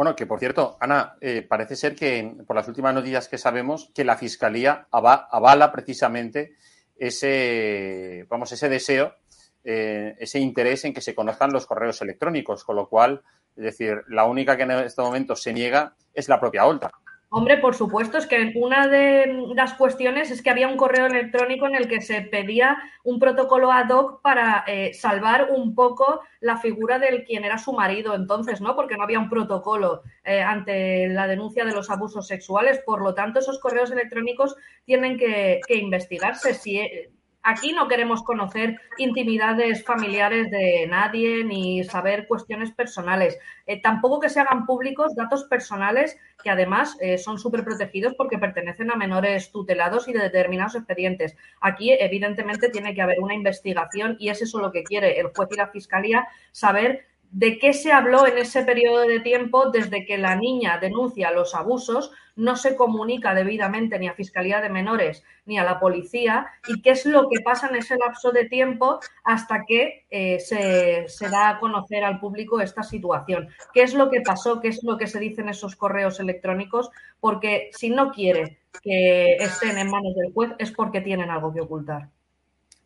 Bueno, 0.00 0.16
que 0.16 0.24
por 0.24 0.38
cierto, 0.38 0.78
Ana, 0.80 1.18
eh, 1.20 1.42
parece 1.42 1.76
ser 1.76 1.94
que 1.94 2.34
por 2.46 2.56
las 2.56 2.66
últimas 2.66 2.94
noticias 2.94 3.28
que 3.28 3.36
sabemos 3.36 3.90
que 3.94 4.02
la 4.02 4.16
Fiscalía 4.16 4.86
avala 4.90 5.70
precisamente 5.70 6.54
ese, 6.96 8.24
vamos, 8.30 8.50
ese 8.50 8.70
deseo, 8.70 9.14
eh, 9.62 10.16
ese 10.18 10.38
interés 10.38 10.86
en 10.86 10.94
que 10.94 11.02
se 11.02 11.14
conozcan 11.14 11.52
los 11.52 11.66
correos 11.66 12.00
electrónicos, 12.00 12.64
con 12.64 12.76
lo 12.76 12.88
cual, 12.88 13.20
es 13.54 13.62
decir, 13.62 14.02
la 14.08 14.24
única 14.24 14.56
que 14.56 14.62
en 14.62 14.70
este 14.70 15.02
momento 15.02 15.36
se 15.36 15.52
niega 15.52 15.94
es 16.14 16.30
la 16.30 16.40
propia 16.40 16.64
Olta. 16.64 16.90
Hombre, 17.32 17.58
por 17.58 17.76
supuesto, 17.76 18.18
es 18.18 18.26
que 18.26 18.52
una 18.56 18.88
de 18.88 19.52
las 19.54 19.74
cuestiones 19.74 20.32
es 20.32 20.42
que 20.42 20.50
había 20.50 20.66
un 20.66 20.76
correo 20.76 21.06
electrónico 21.06 21.64
en 21.64 21.76
el 21.76 21.86
que 21.86 22.00
se 22.00 22.22
pedía 22.22 22.76
un 23.04 23.20
protocolo 23.20 23.70
ad 23.70 23.88
hoc 23.88 24.20
para 24.20 24.64
eh, 24.66 24.92
salvar 24.94 25.50
un 25.52 25.76
poco 25.76 26.22
la 26.40 26.56
figura 26.56 26.98
del 26.98 27.22
quien 27.22 27.44
era 27.44 27.56
su 27.56 27.72
marido 27.72 28.16
entonces, 28.16 28.60
¿no? 28.60 28.74
Porque 28.74 28.96
no 28.96 29.04
había 29.04 29.20
un 29.20 29.28
protocolo 29.28 30.02
eh, 30.24 30.42
ante 30.42 31.06
la 31.06 31.28
denuncia 31.28 31.64
de 31.64 31.72
los 31.72 31.88
abusos 31.88 32.26
sexuales. 32.26 32.80
Por 32.84 33.00
lo 33.00 33.14
tanto, 33.14 33.38
esos 33.38 33.60
correos 33.60 33.92
electrónicos 33.92 34.56
tienen 34.84 35.16
que, 35.16 35.60
investigarse. 35.68 36.52
Si, 36.52 36.80
eh, 36.80 37.12
Aquí 37.42 37.72
no 37.72 37.88
queremos 37.88 38.22
conocer 38.22 38.78
intimidades 38.98 39.82
familiares 39.82 40.50
de 40.50 40.86
nadie 40.86 41.42
ni 41.42 41.82
saber 41.84 42.26
cuestiones 42.26 42.70
personales. 42.70 43.38
Eh, 43.66 43.80
tampoco 43.80 44.20
que 44.20 44.28
se 44.28 44.40
hagan 44.40 44.66
públicos 44.66 45.14
datos 45.14 45.44
personales 45.44 46.18
que 46.42 46.50
además 46.50 46.98
eh, 47.00 47.16
son 47.16 47.38
súper 47.38 47.64
protegidos 47.64 48.14
porque 48.14 48.38
pertenecen 48.38 48.90
a 48.90 48.96
menores 48.96 49.50
tutelados 49.52 50.06
y 50.08 50.12
de 50.12 50.20
determinados 50.20 50.74
expedientes. 50.74 51.34
Aquí, 51.62 51.92
evidentemente, 51.92 52.68
tiene 52.68 52.94
que 52.94 53.02
haber 53.02 53.20
una 53.20 53.34
investigación 53.34 54.16
y 54.18 54.28
es 54.28 54.42
eso 54.42 54.60
lo 54.60 54.70
que 54.70 54.84
quiere 54.84 55.18
el 55.18 55.28
juez 55.28 55.48
y 55.52 55.56
la 55.56 55.68
fiscalía, 55.68 56.28
saber 56.52 57.06
de 57.32 57.58
qué 57.58 57.72
se 57.72 57.92
habló 57.92 58.26
en 58.26 58.38
ese 58.38 58.62
periodo 58.62 59.02
de 59.02 59.20
tiempo 59.20 59.70
desde 59.70 60.04
que 60.04 60.18
la 60.18 60.34
niña 60.34 60.78
denuncia 60.78 61.30
los 61.30 61.54
abusos, 61.54 62.10
no 62.36 62.56
se 62.56 62.74
comunica 62.74 63.34
debidamente 63.34 63.98
ni 63.98 64.08
a 64.08 64.14
Fiscalía 64.14 64.60
de 64.60 64.70
Menores 64.70 65.22
ni 65.44 65.58
a 65.58 65.64
la 65.64 65.78
policía 65.78 66.46
y 66.66 66.80
qué 66.80 66.90
es 66.90 67.04
lo 67.06 67.28
que 67.28 67.40
pasa 67.40 67.68
en 67.68 67.76
ese 67.76 67.96
lapso 67.98 68.32
de 68.32 68.46
tiempo 68.46 69.00
hasta 69.24 69.64
que 69.66 70.06
eh, 70.10 70.40
se, 70.40 71.08
se, 71.08 71.28
da 71.28 71.50
a 71.50 71.58
conocer 71.60 72.02
al 72.02 72.18
público 72.18 72.60
esta 72.60 72.82
situación. 72.82 73.48
¿Qué 73.74 73.82
es 73.82 73.94
lo 73.94 74.10
que 74.10 74.22
pasó? 74.22 74.60
¿Qué 74.60 74.68
es 74.68 74.82
lo 74.82 74.96
que 74.96 75.06
se 75.06 75.20
dice 75.20 75.42
en 75.42 75.50
esos 75.50 75.76
correos 75.76 76.18
electrónicos? 76.18 76.90
Porque 77.20 77.70
si 77.72 77.90
no 77.90 78.10
quiere 78.10 78.58
que 78.82 79.36
estén 79.36 79.76
en 79.78 79.90
manos 79.90 80.14
del 80.14 80.32
juez 80.32 80.52
es 80.58 80.72
porque 80.72 81.00
tienen 81.00 81.30
algo 81.30 81.52
que 81.52 81.60
ocultar. 81.60 82.08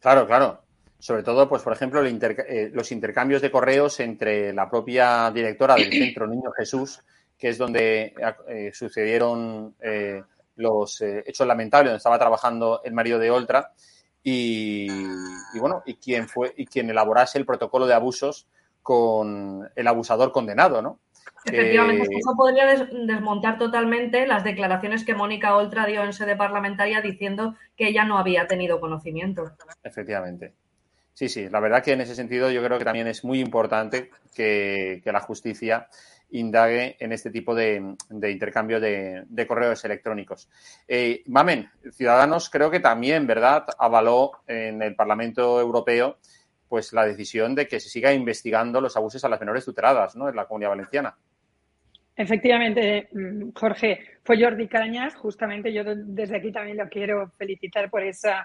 Claro, 0.01 0.27
claro 0.27 0.64
sobre 1.05 1.23
todo, 1.23 1.47
pues, 1.47 1.61
por 1.61 1.75
ejemplo, 1.75 2.03
eh, 2.03 2.71
los 2.73 2.91
intercambios 2.91 3.43
de 3.43 3.51
correos 3.51 4.01
entre 4.01 4.55
la 4.55 4.71
propia 4.71 5.31
directora 5.31 5.75
del 5.75 5.93
Centro 5.93 6.27
Niño 6.27 6.51
Jesús, 6.57 6.99
que 7.37 7.51
es 7.51 7.59
donde 7.59 8.15
eh, 8.49 8.71
sucedieron 8.73 9.75
eh, 9.83 10.23
los 10.57 11.03
hechos 11.03 11.47
lamentables, 11.47 11.91
donde 11.91 11.99
estaba 11.99 12.19
trabajando 12.19 12.81
el 12.85 12.95
marido 12.95 13.19
de 13.19 13.31
Oltra, 13.31 13.73
y, 14.23 14.89
bueno, 15.61 15.83
y 15.85 15.97
quien 15.97 16.27
fue, 16.27 16.55
y 16.57 16.65
quien 16.65 16.89
elaborase 16.89 17.37
el 17.37 17.45
protocolo 17.45 17.87
de 17.87 17.93
abusos 17.93 18.49
con 18.81 19.69
el 19.77 19.87
abusador 19.87 20.33
condenado, 20.33 20.81
¿no? 20.81 21.01
Efectivamente, 21.45 22.09
eso 22.17 22.35
podría 22.35 22.65
desmontar 22.91 23.59
totalmente 23.59 24.27
las 24.27 24.43
declaraciones 24.43 25.05
que 25.05 25.15
Mónica 25.15 25.55
Oltra 25.55 25.85
dio 25.85 26.03
en 26.03 26.15
sede 26.15 26.35
parlamentaria 26.35 27.03
diciendo 27.03 27.57
que 27.77 27.89
ella 27.89 28.07
no 28.07 28.17
había 28.17 28.47
tenido 28.47 28.81
conocimiento. 28.81 29.53
Efectivamente. 29.83 30.55
Sí, 31.15 31.29
sí, 31.29 31.49
la 31.49 31.61
verdad 31.61 31.83
que 31.83 31.93
en 31.93 32.01
ese 32.01 32.17
sentido 32.17 32.51
yo 32.51 32.61
creo 32.63 32.77
que 32.77 32.85
también 32.85 33.07
es 33.07 33.25
muy 33.25 33.39
importante 33.39 34.11
que, 34.35 35.01
la 35.05 35.21
justicia 35.21 35.87
indague 36.31 36.97
en 36.99 37.13
este 37.13 37.31
tipo 37.31 37.55
de, 37.55 37.95
intercambio 38.11 38.81
de, 38.81 39.47
correos 39.47 39.85
electrónicos. 39.85 40.51
Eh, 40.89 41.23
Mamen, 41.27 41.71
Ciudadanos 41.93 42.51
creo 42.51 42.69
que 42.69 42.81
también, 42.81 43.29
¿verdad?, 43.29 43.65
avaló 43.79 44.33
en 44.49 44.83
el 44.83 44.97
Parlamento 44.97 45.61
Europeo 45.61 46.19
pues 46.69 46.93
la 46.93 47.07
decisión 47.07 47.55
de 47.55 47.69
que 47.69 47.79
se 47.79 47.89
siga 47.89 48.13
investigando 48.13 48.81
los 48.81 48.97
abusos 48.97 49.25
a 49.25 49.29
las 49.29 49.39
menores 49.39 49.65
tuteladas, 49.65 50.17
¿no?, 50.17 50.29
en 50.29 50.35
la 50.35 50.47
Comunidad 50.47 50.71
Valenciana. 50.71 51.17
Efectivamente, 52.17 53.09
mm, 53.13 53.51
Jorge, 53.55 54.01
fue 54.25 54.43
Jordi 54.43 54.67
Cañas, 54.67 55.15
justamente 55.15 55.73
yo 55.73 55.85
desde 55.85 56.39
aquí 56.39 56.51
también 56.51 56.77
lo 56.77 56.89
quiero 56.89 57.31
felicitar 57.39 57.89
por 57.89 58.03
esa 58.03 58.45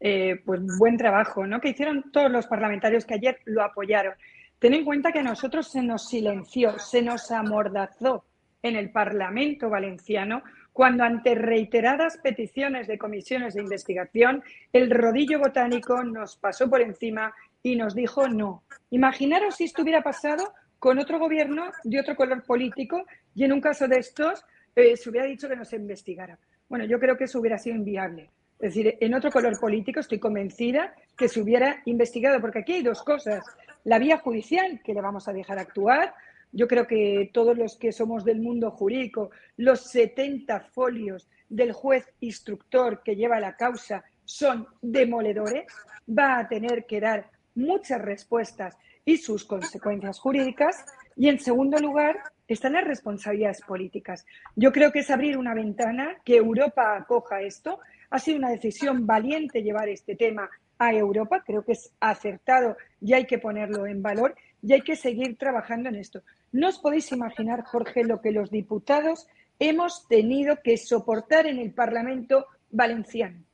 eh, 0.00 0.40
pues 0.44 0.60
buen 0.78 0.96
trabajo, 0.96 1.46
¿no? 1.46 1.60
Que 1.60 1.70
hicieron 1.70 2.10
todos 2.10 2.30
los 2.30 2.46
parlamentarios 2.46 3.04
que 3.04 3.14
ayer 3.14 3.38
lo 3.44 3.62
apoyaron. 3.62 4.14
Ten 4.58 4.74
en 4.74 4.84
cuenta 4.84 5.12
que 5.12 5.20
a 5.20 5.22
nosotros 5.22 5.70
se 5.70 5.82
nos 5.82 6.08
silenció, 6.08 6.78
se 6.78 7.02
nos 7.02 7.30
amordazó 7.30 8.24
en 8.62 8.76
el 8.76 8.90
Parlamento 8.90 9.70
valenciano 9.70 10.42
cuando 10.72 11.04
ante 11.04 11.34
reiteradas 11.34 12.18
peticiones 12.18 12.86
de 12.86 12.98
comisiones 12.98 13.54
de 13.54 13.62
investigación, 13.62 14.42
el 14.72 14.90
rodillo 14.90 15.38
botánico 15.38 16.02
nos 16.04 16.36
pasó 16.36 16.70
por 16.70 16.80
encima 16.80 17.34
y 17.62 17.76
nos 17.76 17.94
dijo 17.94 18.28
no. 18.28 18.62
Imaginaros 18.90 19.56
si 19.56 19.64
esto 19.64 19.82
hubiera 19.82 20.02
pasado 20.02 20.52
con 20.78 20.98
otro 20.98 21.18
gobierno 21.18 21.70
de 21.84 22.00
otro 22.00 22.16
color 22.16 22.42
político 22.44 23.04
y 23.34 23.44
en 23.44 23.52
un 23.52 23.60
caso 23.60 23.88
de 23.88 23.98
estos 23.98 24.44
eh, 24.74 24.96
se 24.96 25.10
hubiera 25.10 25.26
dicho 25.26 25.48
que 25.48 25.56
no 25.56 25.64
se 25.64 25.76
investigara. 25.76 26.38
Bueno, 26.68 26.84
yo 26.84 27.00
creo 27.00 27.16
que 27.16 27.24
eso 27.24 27.40
hubiera 27.40 27.58
sido 27.58 27.76
inviable. 27.76 28.30
Es 28.60 28.74
decir, 28.74 28.98
en 29.00 29.14
otro 29.14 29.30
color 29.30 29.58
político 29.58 30.00
estoy 30.00 30.18
convencida 30.18 30.94
que 31.16 31.28
se 31.28 31.40
hubiera 31.40 31.80
investigado, 31.86 32.40
porque 32.40 32.58
aquí 32.58 32.74
hay 32.74 32.82
dos 32.82 33.02
cosas. 33.02 33.42
La 33.84 33.98
vía 33.98 34.18
judicial, 34.18 34.82
que 34.84 34.92
le 34.92 35.00
vamos 35.00 35.28
a 35.28 35.32
dejar 35.32 35.58
actuar. 35.58 36.14
Yo 36.52 36.68
creo 36.68 36.86
que 36.86 37.30
todos 37.32 37.56
los 37.56 37.78
que 37.78 37.90
somos 37.90 38.22
del 38.22 38.40
mundo 38.40 38.70
jurídico, 38.70 39.30
los 39.56 39.90
70 39.90 40.60
folios 40.72 41.26
del 41.48 41.72
juez 41.72 42.12
instructor 42.20 43.02
que 43.02 43.16
lleva 43.16 43.40
la 43.40 43.56
causa 43.56 44.04
son 44.26 44.66
demoledores, 44.82 45.64
va 46.06 46.38
a 46.38 46.48
tener 46.48 46.84
que 46.84 47.00
dar 47.00 47.30
muchas 47.54 48.02
respuestas 48.02 48.76
y 49.06 49.16
sus 49.16 49.44
consecuencias 49.44 50.18
jurídicas. 50.18 50.84
Y 51.16 51.28
en 51.28 51.38
segundo 51.38 51.78
lugar, 51.78 52.18
están 52.46 52.72
las 52.74 52.84
responsabilidades 52.84 53.62
políticas. 53.62 54.26
Yo 54.56 54.72
creo 54.72 54.92
que 54.92 55.00
es 55.00 55.10
abrir 55.10 55.38
una 55.38 55.54
ventana, 55.54 56.16
que 56.24 56.36
Europa 56.36 56.96
acoja 56.96 57.40
esto. 57.42 57.80
Ha 58.10 58.18
sido 58.18 58.38
una 58.38 58.50
decisión 58.50 59.06
valiente 59.06 59.62
llevar 59.62 59.88
este 59.88 60.16
tema 60.16 60.50
a 60.78 60.92
Europa, 60.92 61.42
creo 61.46 61.64
que 61.64 61.72
es 61.72 61.92
acertado 62.00 62.76
y 63.00 63.12
hay 63.12 63.26
que 63.26 63.38
ponerlo 63.38 63.86
en 63.86 64.02
valor 64.02 64.34
y 64.62 64.72
hay 64.72 64.80
que 64.80 64.96
seguir 64.96 65.36
trabajando 65.36 65.88
en 65.88 65.96
esto. 65.96 66.22
No 66.52 66.68
os 66.68 66.78
podéis 66.78 67.12
imaginar, 67.12 67.64
Jorge, 67.64 68.04
lo 68.04 68.20
que 68.20 68.32
los 68.32 68.50
diputados 68.50 69.26
hemos 69.58 70.08
tenido 70.08 70.58
que 70.62 70.76
soportar 70.76 71.46
en 71.46 71.58
el 71.58 71.72
Parlamento 71.72 72.46
valenciano. 72.70 73.44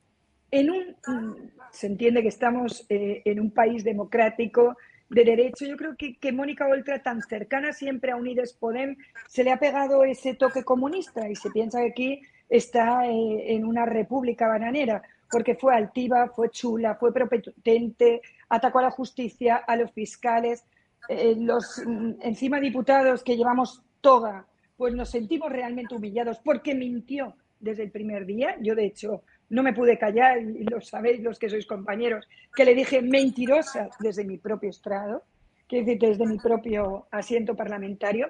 En 0.49 0.71
un, 0.71 1.51
se 1.71 1.87
entiende 1.87 2.21
que 2.21 2.29
estamos 2.29 2.85
eh, 2.89 3.21
en 3.25 3.39
un 3.39 3.51
país 3.51 3.83
democrático, 3.83 4.77
de 5.09 5.23
derecho. 5.23 5.65
Yo 5.65 5.77
creo 5.77 5.95
que, 5.97 6.17
que 6.17 6.31
Mónica 6.31 6.67
Oltra, 6.67 7.01
tan 7.01 7.21
cercana 7.21 7.73
siempre 7.73 8.11
a 8.11 8.15
Unides 8.15 8.53
Podem, 8.53 8.95
se 9.27 9.43
le 9.43 9.51
ha 9.51 9.57
pegado 9.57 10.03
ese 10.03 10.33
toque 10.33 10.63
comunista 10.63 11.29
y 11.29 11.35
se 11.35 11.49
piensa 11.51 11.79
que 11.79 11.87
aquí 11.87 12.21
está 12.49 13.05
eh, 13.07 13.55
en 13.55 13.65
una 13.65 13.85
república 13.85 14.47
bananera, 14.47 15.01
porque 15.29 15.55
fue 15.55 15.75
altiva, 15.75 16.29
fue 16.29 16.49
chula, 16.49 16.95
fue 16.95 17.13
prepotente, 17.13 18.21
atacó 18.49 18.79
a 18.79 18.83
la 18.83 18.91
justicia, 18.91 19.57
a 19.57 19.75
los 19.75 19.91
fiscales, 19.91 20.65
eh, 21.09 21.35
los 21.37 21.81
mm, 21.85 22.21
encima 22.21 22.59
diputados 22.59 23.23
que 23.23 23.37
llevamos 23.37 23.83
toga, 24.01 24.45
pues 24.77 24.93
nos 24.93 25.09
sentimos 25.09 25.51
realmente 25.51 25.95
humillados 25.95 26.39
porque 26.39 26.75
mintió 26.75 27.35
desde 27.59 27.83
el 27.83 27.91
primer 27.91 28.25
día. 28.25 28.57
Yo, 28.61 28.75
de 28.75 28.85
hecho, 28.85 29.23
no 29.49 29.63
me 29.63 29.73
pude 29.73 29.97
callar, 29.97 30.41
y 30.41 30.63
lo 30.63 30.81
sabéis 30.81 31.21
los 31.21 31.39
que 31.39 31.49
sois 31.49 31.65
compañeros, 31.65 32.27
que 32.55 32.65
le 32.65 32.75
dije 32.75 33.01
mentirosa 33.01 33.89
desde 33.99 34.23
mi 34.23 34.37
propio 34.37 34.69
estrado, 34.69 35.23
que 35.67 35.83
decir, 35.83 35.99
desde 35.99 36.25
mi 36.25 36.37
propio 36.37 37.07
asiento 37.11 37.55
parlamentario. 37.55 38.29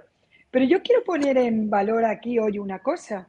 Pero 0.49 0.65
yo 0.65 0.81
quiero 0.81 1.03
poner 1.03 1.37
en 1.37 1.69
valor 1.69 2.05
aquí 2.05 2.39
hoy 2.39 2.59
una 2.59 2.79
cosa. 2.79 3.27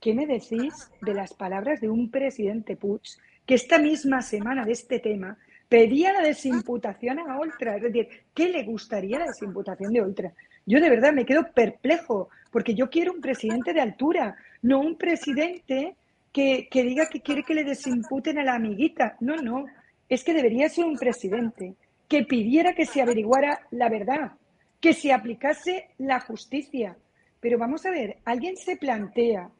¿Qué 0.00 0.14
me 0.14 0.26
decís 0.26 0.90
de 1.00 1.14
las 1.14 1.34
palabras 1.34 1.80
de 1.80 1.88
un 1.88 2.10
presidente 2.10 2.76
Puig 2.76 3.02
que 3.44 3.54
esta 3.54 3.78
misma 3.78 4.22
semana 4.22 4.64
de 4.64 4.72
este 4.72 5.00
tema 5.00 5.36
pedía 5.68 6.12
la 6.12 6.22
desimputación 6.22 7.18
a 7.18 7.38
Oltra? 7.38 7.76
Es 7.76 7.82
decir, 7.82 8.08
¿qué 8.32 8.48
le 8.48 8.62
gustaría 8.62 9.18
la 9.18 9.26
desimputación 9.26 9.92
de 9.92 10.00
Oltra? 10.00 10.32
Yo 10.66 10.80
de 10.80 10.90
verdad 10.90 11.12
me 11.12 11.26
quedo 11.26 11.50
perplejo, 11.52 12.28
porque 12.52 12.74
yo 12.74 12.88
quiero 12.88 13.12
un 13.12 13.20
presidente 13.20 13.72
de 13.72 13.80
altura, 13.80 14.36
no 14.62 14.80
un 14.80 14.96
presidente 14.96 15.96
que, 16.32 16.68
diga 16.72 17.08
que 17.08 17.20
quiere 17.20 17.42
que 17.42 17.54
le 17.54 17.64
desimputen 17.64 18.38
a 18.38 18.44
la 18.44 18.54
amiguita. 18.54 19.16
No, 19.18 19.36
no, 19.36 19.66
es 20.08 20.22
que 20.22 20.34
debería 20.34 20.68
ser 20.68 20.84
un 20.84 20.96
presidente 20.96 21.74
que 22.06 22.22
pidiera 22.22 22.72
que 22.72 22.86
se 22.86 23.02
averiguara 23.02 23.66
la 23.72 23.88
verdad, 23.88 24.32
que 24.80 24.94
se 24.94 25.12
aplicase 25.12 25.88
la 25.98 26.20
justicia. 26.20 26.96
Pero 27.40 27.58
vamos 27.58 27.84
a 27.84 27.90
ver, 27.90 28.18
¿alguien 28.24 28.56
se 28.56 28.76
plantea 28.76 29.50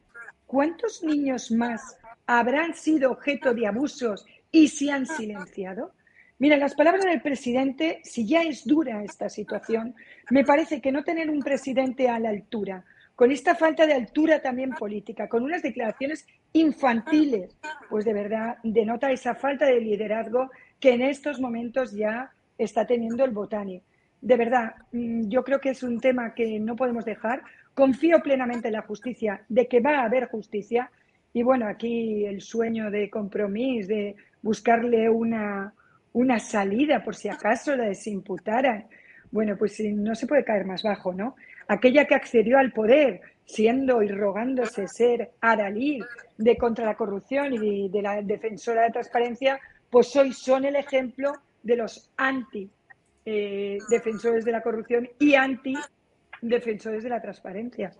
cuántos 0.49 1.03
niños 1.03 1.51
más 1.51 1.95
habrán 2.25 2.73
sido 2.73 3.11
objeto 3.11 3.53
de 3.53 3.67
abusos 3.67 4.25
y 4.51 4.67
se 4.67 4.89
han 4.89 5.05
silenciado? 5.05 5.91
Mira, 6.39 6.57
las 6.57 6.73
palabras 6.73 7.05
del 7.05 7.21
presidente, 7.21 7.99
si 8.03 8.25
ya 8.25 8.41
es 8.41 8.65
dura 8.65 9.03
esta 9.03 9.29
situación, 9.29 9.93
me 10.31 10.43
parece 10.43 10.81
que 10.81 10.91
no 10.91 11.03
tener 11.03 11.29
un 11.29 11.43
presidente 11.43 12.09
a 12.09 12.17
la 12.17 12.29
altura, 12.29 12.83
con 13.15 13.31
esta 13.31 13.53
falta 13.53 13.85
de 13.85 13.93
altura 13.93 14.41
también 14.41 14.71
política, 14.71 15.27
con 15.27 15.43
unas 15.43 15.61
declaraciones 15.61 16.25
infantiles, 16.53 17.55
pues 17.87 18.03
de 18.03 18.13
verdad 18.13 18.57
denota 18.63 19.11
esa 19.11 19.35
falta 19.35 19.67
de 19.67 19.81
liderazgo 19.81 20.49
que 20.79 20.93
en 20.93 21.03
estos 21.03 21.39
momentos 21.39 21.91
ya 21.91 22.31
está 22.57 22.87
teniendo 22.87 23.23
el 23.23 23.31
Botani. 23.31 23.83
De 24.21 24.35
verdad, 24.35 24.73
mm, 24.93 25.29
yo 25.29 25.43
creo 25.43 25.61
que 25.61 25.69
es 25.69 25.83
un 25.83 25.99
tema 25.99 26.33
que 26.33 26.59
no 26.59 26.75
podemos 26.75 27.05
dejar. 27.05 27.43
Confío 27.73 28.19
plenamente 28.19 28.67
en 28.67 28.73
la 28.73 28.81
justicia, 28.81 29.43
de 29.47 29.67
que 29.67 29.79
va 29.79 29.99
a 29.99 30.05
haber 30.05 30.27
justicia. 30.27 30.91
Y 31.33 31.43
bueno, 31.43 31.67
aquí 31.67 32.25
el 32.25 32.41
sueño 32.41 32.91
de 32.91 33.09
compromiso, 33.09 33.87
de 33.87 34.15
buscarle 34.41 35.09
una, 35.09 35.73
una 36.13 36.39
salida 36.39 37.03
por 37.03 37.15
si 37.15 37.29
acaso 37.29 37.75
la 37.75 37.85
desimputaran. 37.85 38.87
Bueno, 39.31 39.55
pues 39.57 39.79
no 39.79 40.15
se 40.15 40.27
puede 40.27 40.43
caer 40.43 40.65
más 40.65 40.83
bajo, 40.83 41.13
¿no? 41.13 41.35
aquella 41.69 42.05
que 42.05 42.15
accedió 42.15 42.57
al 42.57 42.73
poder 42.73 43.21
siendo 43.45 44.03
y 44.03 44.09
rogándose 44.09 44.87
ser 44.87 45.31
adalid 45.39 46.03
de 46.37 46.57
contra 46.57 46.85
la 46.85 46.95
corrupción 46.95 47.53
y 47.53 47.89
de, 47.89 48.01
la 48.01 48.21
defensora 48.21 48.83
de 48.83 48.91
transparencia, 48.91 49.59
pues 49.89 50.13
hoy 50.15 50.33
son 50.33 50.65
el 50.65 50.75
ejemplo 50.75 51.31
de 51.63 51.75
los 51.77 52.11
anti 52.17 52.69
eh, 53.25 53.77
defensores 53.89 54.45
de 54.45 54.51
la 54.51 54.61
corrupción 54.61 55.09
y 55.19 55.35
anti 55.35 55.75
defensores 56.41 57.03
de 57.03 57.09
la 57.09 57.21
transparencia. 57.21 57.91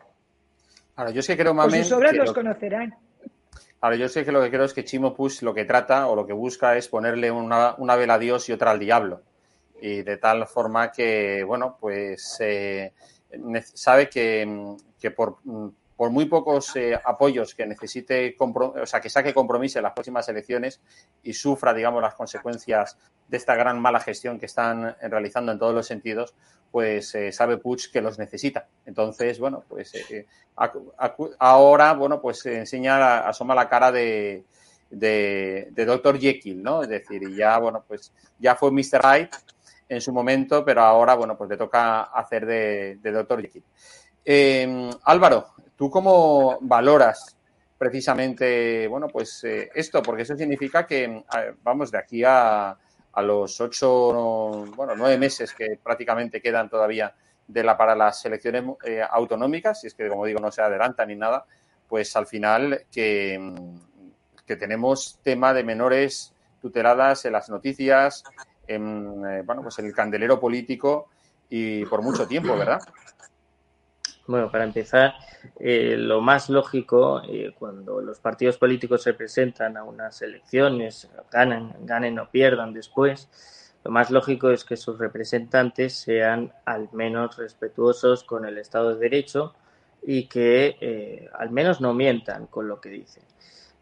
Ahora, 0.95 1.11
yo 1.11 1.21
sé 1.21 1.35
que 1.35 1.43
creo, 1.43 1.53
Mamen, 1.53 1.83
sus 1.83 1.93
obras 1.93 2.13
los 2.13 2.33
conocerán. 2.33 2.95
Ahora, 3.81 3.95
yo 3.95 4.09
sé 4.09 4.25
que 4.25 4.31
lo 4.31 4.41
que 4.41 4.49
creo 4.49 4.65
es 4.65 4.73
que 4.73 4.83
Chimo 4.83 5.15
Push 5.15 5.41
lo 5.43 5.53
que 5.53 5.63
trata 5.63 6.07
o 6.07 6.15
lo 6.15 6.27
que 6.27 6.33
busca 6.33 6.75
es 6.75 6.89
ponerle 6.89 7.31
una, 7.31 7.75
una 7.77 7.95
vela 7.95 8.15
a 8.15 8.19
Dios 8.19 8.49
y 8.49 8.51
otra 8.51 8.71
al 8.71 8.79
diablo. 8.79 9.21
Y 9.81 10.01
de 10.01 10.17
tal 10.17 10.45
forma 10.47 10.91
que, 10.91 11.43
bueno, 11.43 11.77
pues 11.79 12.37
eh, 12.41 12.91
sabe 13.73 14.09
que, 14.09 14.75
por, 15.15 15.37
por, 15.99 16.11
muy 16.11 16.25
pocos 16.25 16.73
eh, 16.77 16.97
apoyos 17.03 17.53
que 17.53 17.65
necesite, 17.65 18.35
o 18.39 18.85
sea, 18.85 19.01
que 19.01 19.09
saque 19.09 19.33
compromiso 19.33 19.79
en 19.79 19.83
las 19.83 19.91
próximas 19.91 20.29
elecciones 20.29 20.79
y 21.21 21.33
sufra, 21.33 21.73
digamos, 21.73 22.01
las 22.01 22.15
consecuencias 22.15 22.97
de 23.27 23.35
esta 23.35 23.55
gran 23.55 23.79
mala 23.81 23.99
gestión 23.99 24.39
que 24.39 24.45
están 24.45 24.95
realizando 25.01 25.51
en 25.51 25.59
todos 25.59 25.75
los 25.75 25.85
sentidos, 25.85 26.33
pues 26.71 27.13
eh, 27.15 27.31
sabe 27.31 27.57
Puig 27.57 27.91
que 27.91 28.01
los 28.01 28.17
necesita. 28.17 28.67
Entonces, 28.85 29.39
bueno, 29.39 29.63
pues 29.67 29.93
eh, 29.95 30.25
ahora, 31.37 31.93
bueno, 31.93 32.21
pues 32.21 32.45
enseña, 32.45 33.27
asoma 33.27 33.53
la 33.53 33.67
cara 33.67 33.91
de, 33.91 34.45
de, 34.89 35.67
de 35.71 35.85
Dr. 35.85 36.19
Jekyll, 36.19 36.63
¿no? 36.63 36.83
Es 36.83 36.89
decir, 36.89 37.21
ya, 37.35 37.57
bueno, 37.59 37.83
pues 37.87 38.13
ya 38.39 38.55
fue 38.55 38.71
Mr. 38.71 39.01
Right 39.03 39.35
en 39.89 40.01
su 40.01 40.13
momento, 40.13 40.63
pero 40.63 40.81
ahora, 40.81 41.15
bueno, 41.15 41.35
pues 41.37 41.49
le 41.49 41.57
toca 41.57 42.03
hacer 42.03 42.45
de, 42.45 42.99
doctor 43.01 43.41
Jekyll. 43.41 43.63
Em, 44.23 44.89
Álvaro, 45.03 45.47
¿tú 45.79 45.89
cómo 45.89 46.57
valoras 46.59 47.37
precisamente, 47.77 48.85
bueno, 48.89 49.07
pues 49.07 49.45
eh, 49.45 49.71
esto? 49.73 50.03
Porque 50.03 50.23
eso 50.23 50.35
significa 50.35 50.85
que, 50.85 51.23
vamos, 51.63 51.89
de 51.89 51.97
aquí 51.97 52.21
a, 52.21 52.71
a 53.13 53.21
los 53.21 53.61
ocho, 53.61 54.65
bueno, 54.75 54.93
nueve 54.97 55.17
meses 55.17 55.53
que 55.53 55.79
prácticamente 55.81 56.41
quedan 56.41 56.69
todavía 56.69 57.15
de 57.47 57.63
la, 57.63 57.77
para 57.77 57.95
las 57.95 58.25
elecciones 58.25 58.65
eh, 58.83 59.01
autonómicas, 59.09 59.79
si 59.79 59.87
es 59.87 59.93
que, 59.93 60.09
como 60.09 60.25
digo, 60.25 60.41
no 60.41 60.51
se 60.51 60.61
adelanta 60.61 61.05
ni 61.05 61.15
nada, 61.15 61.45
pues 61.87 62.13
al 62.17 62.27
final 62.27 62.81
que, 62.91 63.55
que 64.45 64.57
tenemos 64.57 65.19
tema 65.23 65.53
de 65.53 65.63
menores 65.63 66.33
tuteladas 66.61 67.23
en 67.23 67.31
las 67.31 67.49
noticias, 67.49 68.25
en, 68.67 69.23
eh, 69.25 69.43
bueno, 69.45 69.61
pues 69.61 69.79
el 69.79 69.93
candelero 69.93 70.41
político 70.41 71.07
y 71.49 71.85
por 71.85 72.01
mucho 72.01 72.27
tiempo, 72.27 72.57
¿verdad? 72.57 72.81
Bueno, 74.29 74.51
para 74.51 74.63
empezar, 74.63 75.15
eh, 75.59 75.95
lo 75.97 76.21
más 76.21 76.51
lógico 76.51 77.19
eh, 77.27 77.51
cuando 77.57 77.99
los 77.99 78.19
partidos 78.19 78.59
políticos 78.59 79.01
se 79.01 79.15
presentan 79.15 79.75
a 79.75 79.83
unas 79.83 80.21
elecciones, 80.21 81.09
ganan, 81.31 81.73
ganen 81.79 82.19
o 82.19 82.29
pierdan 82.29 82.71
después, 82.71 83.27
lo 83.83 83.89
más 83.89 84.11
lógico 84.11 84.51
es 84.51 84.63
que 84.63 84.77
sus 84.77 84.99
representantes 84.99 85.95
sean 85.95 86.53
al 86.65 86.89
menos 86.91 87.37
respetuosos 87.37 88.23
con 88.23 88.45
el 88.45 88.59
Estado 88.59 88.93
de 88.93 88.99
Derecho 88.99 89.55
y 90.03 90.27
que 90.27 91.27
al 91.33 91.49
menos 91.49 91.81
no 91.81 91.95
mientan 91.95 92.45
con 92.45 92.67
lo 92.67 92.79
que 92.79 92.89
dicen. 92.89 93.23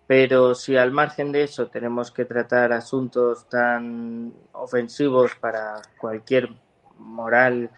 Pero 0.08 0.56
si 0.56 0.78
al 0.78 0.94
margen 0.94 1.34
de 1.34 1.44
eso 1.44 1.68
tenemos 1.68 2.10
que 2.10 2.24
tratar 2.24 2.72
asuntos 2.72 3.50
tan 3.50 4.34
ofensivos 4.54 5.36
para 5.42 5.82
cualquier 6.00 6.52
moral 6.98 7.70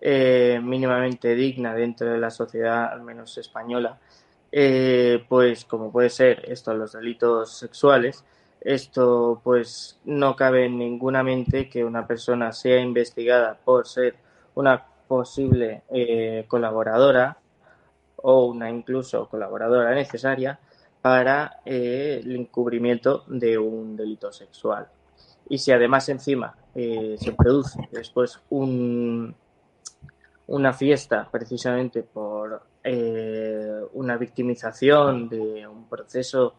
eh, 0.00 0.60
mínimamente 0.62 1.34
digna 1.34 1.74
dentro 1.74 2.08
de 2.08 2.18
la 2.18 2.30
sociedad, 2.30 2.92
al 2.92 3.02
menos 3.02 3.36
española, 3.36 3.98
eh, 4.52 5.24
pues 5.28 5.64
como 5.64 5.90
puede 5.90 6.08
ser 6.08 6.44
esto, 6.48 6.72
los 6.72 6.92
delitos 6.92 7.58
sexuales, 7.58 8.24
esto 8.60 9.40
pues 9.42 9.98
no 10.04 10.36
cabe 10.36 10.66
en 10.66 10.78
ninguna 10.78 11.22
mente 11.24 11.68
que 11.68 11.84
una 11.84 12.06
persona 12.06 12.52
sea 12.52 12.78
investigada 12.78 13.58
por 13.64 13.88
ser 13.88 14.14
una 14.54 14.86
posible 15.08 15.82
eh, 15.90 16.44
colaboradora 16.46 17.38
o 18.16 18.46
una 18.46 18.70
incluso 18.70 19.28
colaboradora 19.28 19.94
necesaria 19.94 20.60
para 21.02 21.60
el 21.64 22.34
encubrimiento 22.36 23.24
de 23.26 23.58
un 23.58 23.96
delito 23.96 24.32
sexual. 24.32 24.88
Y 25.48 25.58
si 25.58 25.72
además 25.72 26.08
encima 26.08 26.56
se 26.74 27.32
produce 27.36 27.88
después 27.92 28.40
un, 28.50 29.34
una 30.48 30.72
fiesta 30.72 31.28
precisamente 31.30 32.02
por 32.02 32.62
eh, 32.82 33.80
una 33.94 34.16
victimización 34.16 35.28
de 35.28 35.66
un 35.66 35.88
proceso 35.88 36.54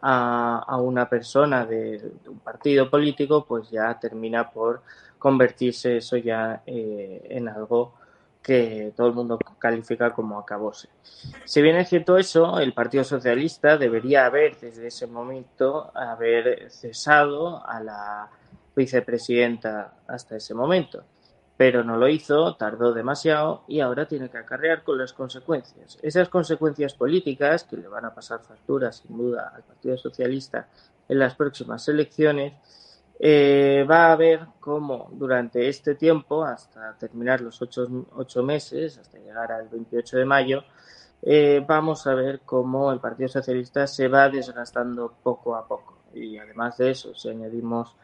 a, 0.00 0.76
una 0.78 1.08
persona 1.08 1.64
de, 1.64 2.12
un 2.26 2.38
partido 2.40 2.90
político, 2.90 3.44
pues 3.46 3.70
ya 3.70 3.98
termina 3.98 4.50
por 4.50 4.82
convertirse 5.18 5.96
eso 5.98 6.16
ya 6.18 6.62
eh, 6.66 7.26
en 7.30 7.48
algo 7.48 7.94
que 8.42 8.92
todo 8.94 9.06
el 9.06 9.14
mundo 9.14 9.38
califica 9.58 10.12
como 10.12 10.38
acabose. 10.38 10.90
Si 11.46 11.62
bien 11.62 11.76
es 11.76 11.88
cierto 11.88 12.18
eso, 12.18 12.58
el 12.58 12.74
Partido 12.74 13.02
Socialista 13.02 13.78
debería 13.78 14.26
haber 14.26 14.58
desde 14.60 14.88
ese 14.88 15.06
momento 15.06 15.90
haber 15.94 16.70
cesado 16.70 17.66
a 17.66 17.80
la 17.80 18.28
vicepresidenta 18.76 19.94
hasta 20.06 20.36
ese 20.36 20.52
momento, 20.52 21.02
pero 21.56 21.84
no 21.84 21.96
lo 21.96 22.08
hizo, 22.08 22.56
tardó 22.56 22.92
demasiado 22.92 23.62
y 23.68 23.80
ahora 23.80 24.06
tiene 24.06 24.28
que 24.28 24.38
acarrear 24.38 24.82
con 24.82 24.98
las 24.98 25.12
consecuencias. 25.12 25.98
Esas 26.02 26.28
consecuencias 26.28 26.94
políticas 26.94 27.64
que 27.64 27.76
le 27.76 27.88
van 27.88 28.04
a 28.04 28.14
pasar 28.14 28.40
facturas 28.40 28.96
sin 28.96 29.16
duda 29.16 29.52
al 29.54 29.62
Partido 29.62 29.96
Socialista 29.96 30.68
en 31.08 31.18
las 31.18 31.34
próximas 31.34 31.86
elecciones 31.88 32.54
eh, 33.20 33.86
va 33.88 34.12
a 34.12 34.16
ver 34.16 34.40
cómo 34.58 35.08
durante 35.12 35.68
este 35.68 35.94
tiempo, 35.94 36.44
hasta 36.44 36.96
terminar 36.98 37.40
los 37.40 37.62
ocho, 37.62 38.42
meses, 38.42 38.98
hasta 38.98 39.18
llegar 39.18 39.52
al 39.52 39.68
28 39.68 40.18
de 40.18 40.24
mayo, 40.24 40.64
eh, 41.22 41.64
vamos 41.66 42.06
a 42.06 42.14
ver 42.14 42.40
cómo 42.44 42.92
el 42.92 42.98
Partido 42.98 43.28
Socialista 43.28 43.86
se 43.86 44.08
va 44.08 44.28
desgastando 44.28 45.14
poco 45.22 45.54
a 45.54 45.66
poco. 45.66 45.98
Y 46.12 46.36
además 46.38 46.76
de 46.78 46.90
eso, 46.90 47.14
si 47.14 47.28
añadimos 47.28 47.96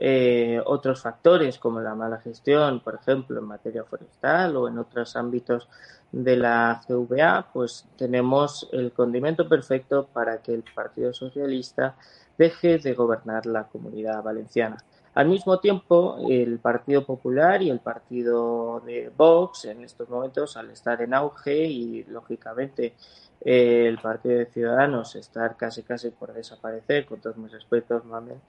eh, 0.00 0.62
otros 0.64 1.02
factores 1.02 1.58
como 1.58 1.80
la 1.80 1.94
mala 1.94 2.18
gestión, 2.20 2.80
por 2.80 2.94
ejemplo, 2.94 3.40
en 3.40 3.46
materia 3.46 3.82
forestal 3.82 4.56
o 4.56 4.68
en 4.68 4.78
otros 4.78 5.16
ámbitos 5.16 5.68
de 6.12 6.36
la 6.36 6.80
CVA, 6.86 7.48
pues 7.52 7.84
tenemos 7.96 8.68
el 8.72 8.92
condimento 8.92 9.48
perfecto 9.48 10.06
para 10.12 10.40
que 10.40 10.54
el 10.54 10.62
Partido 10.62 11.12
Socialista 11.12 11.96
deje 12.38 12.78
de 12.78 12.94
gobernar 12.94 13.44
la 13.46 13.64
comunidad 13.64 14.22
valenciana. 14.22 14.78
Al 15.14 15.26
mismo 15.26 15.58
tiempo, 15.58 16.16
el 16.30 16.60
Partido 16.60 17.04
Popular 17.04 17.60
y 17.60 17.70
el 17.70 17.80
partido 17.80 18.80
de 18.86 19.10
Vox 19.16 19.64
en 19.64 19.82
estos 19.82 20.08
momentos, 20.08 20.56
al 20.56 20.70
estar 20.70 21.02
en 21.02 21.12
auge 21.12 21.64
y 21.64 22.04
lógicamente 22.04 22.94
el 23.40 23.98
Partido 23.98 24.38
de 24.38 24.46
Ciudadanos 24.46 25.16
estar 25.16 25.56
casi 25.56 25.82
casi 25.82 26.10
por 26.10 26.32
desaparecer, 26.32 27.04
con 27.04 27.20
todos 27.20 27.36
mis 27.36 27.50
respetos, 27.50 28.04
mamen, 28.04 28.40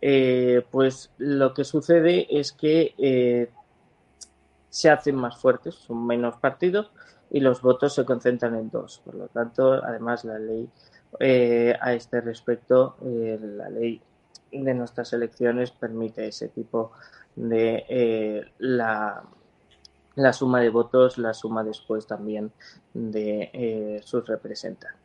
eh, 0.00 0.64
pues 0.70 1.10
lo 1.18 1.54
que 1.54 1.64
sucede 1.64 2.26
es 2.30 2.52
que 2.52 2.94
eh, 2.98 3.50
se 4.70 4.88
hacen 4.88 5.16
más 5.16 5.36
fuertes, 5.38 5.74
son 5.74 6.06
menos 6.06 6.36
partidos 6.36 6.90
y 7.30 7.40
los 7.40 7.60
votos 7.60 7.94
se 7.94 8.04
concentran 8.04 8.56
en 8.56 8.70
dos. 8.70 9.02
Por 9.04 9.14
lo 9.14 9.28
tanto, 9.28 9.72
además 9.84 10.24
la 10.24 10.38
ley 10.38 10.68
eh, 11.18 11.74
a 11.80 11.92
este 11.92 12.20
respecto, 12.20 12.96
eh, 13.04 13.38
la 13.40 13.68
ley 13.68 14.00
de 14.52 14.74
nuestras 14.74 15.12
elecciones 15.12 15.70
permite 15.70 16.26
ese 16.28 16.48
tipo 16.48 16.92
de 17.36 17.84
eh, 17.88 18.44
la, 18.58 19.22
la, 20.14 20.32
suma 20.32 20.60
de 20.60 20.70
votos, 20.70 21.18
la 21.18 21.34
suma 21.34 21.64
después 21.64 22.06
también 22.06 22.52
de 22.94 24.00
sus 24.04 24.26
representantes. 24.26 24.99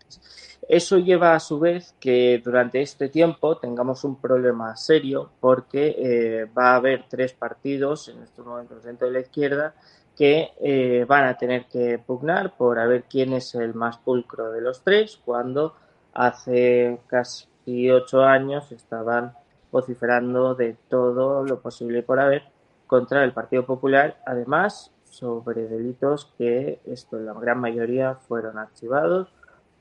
Eso 0.67 0.97
lleva 0.97 1.35
a 1.35 1.39
su 1.39 1.59
vez 1.59 1.95
que 1.99 2.41
durante 2.43 2.81
este 2.81 3.09
tiempo 3.09 3.57
tengamos 3.57 4.03
un 4.03 4.19
problema 4.19 4.75
serio 4.75 5.29
porque 5.39 6.47
va 6.57 6.71
a 6.71 6.75
haber 6.77 7.05
tres 7.07 7.33
partidos 7.33 8.09
en 8.09 8.23
estos 8.23 8.45
momentos 8.45 8.83
dentro 8.83 9.07
de 9.07 9.13
la 9.13 9.19
izquierda 9.19 9.75
que 10.17 11.05
van 11.07 11.25
a 11.25 11.37
tener 11.37 11.65
que 11.65 11.99
pugnar 11.99 12.55
por 12.57 12.79
a 12.79 12.87
ver 12.87 13.03
quién 13.03 13.33
es 13.33 13.53
el 13.53 13.75
más 13.75 13.97
pulcro 13.97 14.51
de 14.51 14.61
los 14.61 14.81
tres 14.81 15.19
cuando 15.23 15.75
hace 16.15 16.99
casi 17.07 17.47
ocho 17.91 18.23
años 18.23 18.71
estaban 18.71 19.33
vociferando 19.71 20.55
de 20.55 20.77
todo 20.89 21.43
lo 21.43 21.59
posible 21.59 22.01
por 22.01 22.19
haber 22.19 22.43
contra 22.87 23.23
el 23.23 23.33
Partido 23.33 23.65
Popular, 23.65 24.21
además 24.25 24.91
sobre 25.03 25.67
delitos 25.67 26.31
que 26.37 26.79
esto 26.85 27.17
en 27.17 27.25
la 27.25 27.33
gran 27.33 27.59
mayoría 27.59 28.15
fueron 28.15 28.57
archivados 28.57 29.33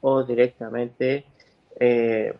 o 0.06 0.22
directamente 0.22 1.24
eh, 1.80 2.36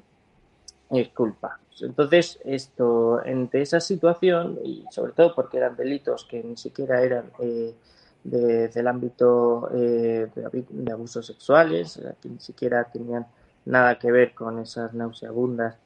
culpados. 1.14 1.60
Entonces, 1.80 2.38
esto, 2.44 3.24
entre 3.24 3.62
esa 3.62 3.80
situación, 3.80 4.58
y 4.62 4.84
sobre 4.90 5.12
todo 5.12 5.34
porque 5.34 5.56
eran 5.56 5.74
delitos 5.74 6.26
que 6.26 6.42
ni 6.42 6.56
siquiera 6.56 7.02
eran 7.02 7.30
eh, 7.40 7.74
del 8.22 8.86
ámbito 8.86 9.70
eh, 9.74 10.28
de, 10.34 10.64
de, 10.68 10.92
abusos 10.92 11.26
sexuales, 11.26 12.00
que 12.20 12.28
ni 12.28 12.38
siquiera 12.38 12.84
tenían 12.84 13.26
nada 13.64 13.98
que 13.98 14.12
ver 14.12 14.34
con 14.34 14.58
esas 14.58 14.92
nauseabundas 14.92 15.76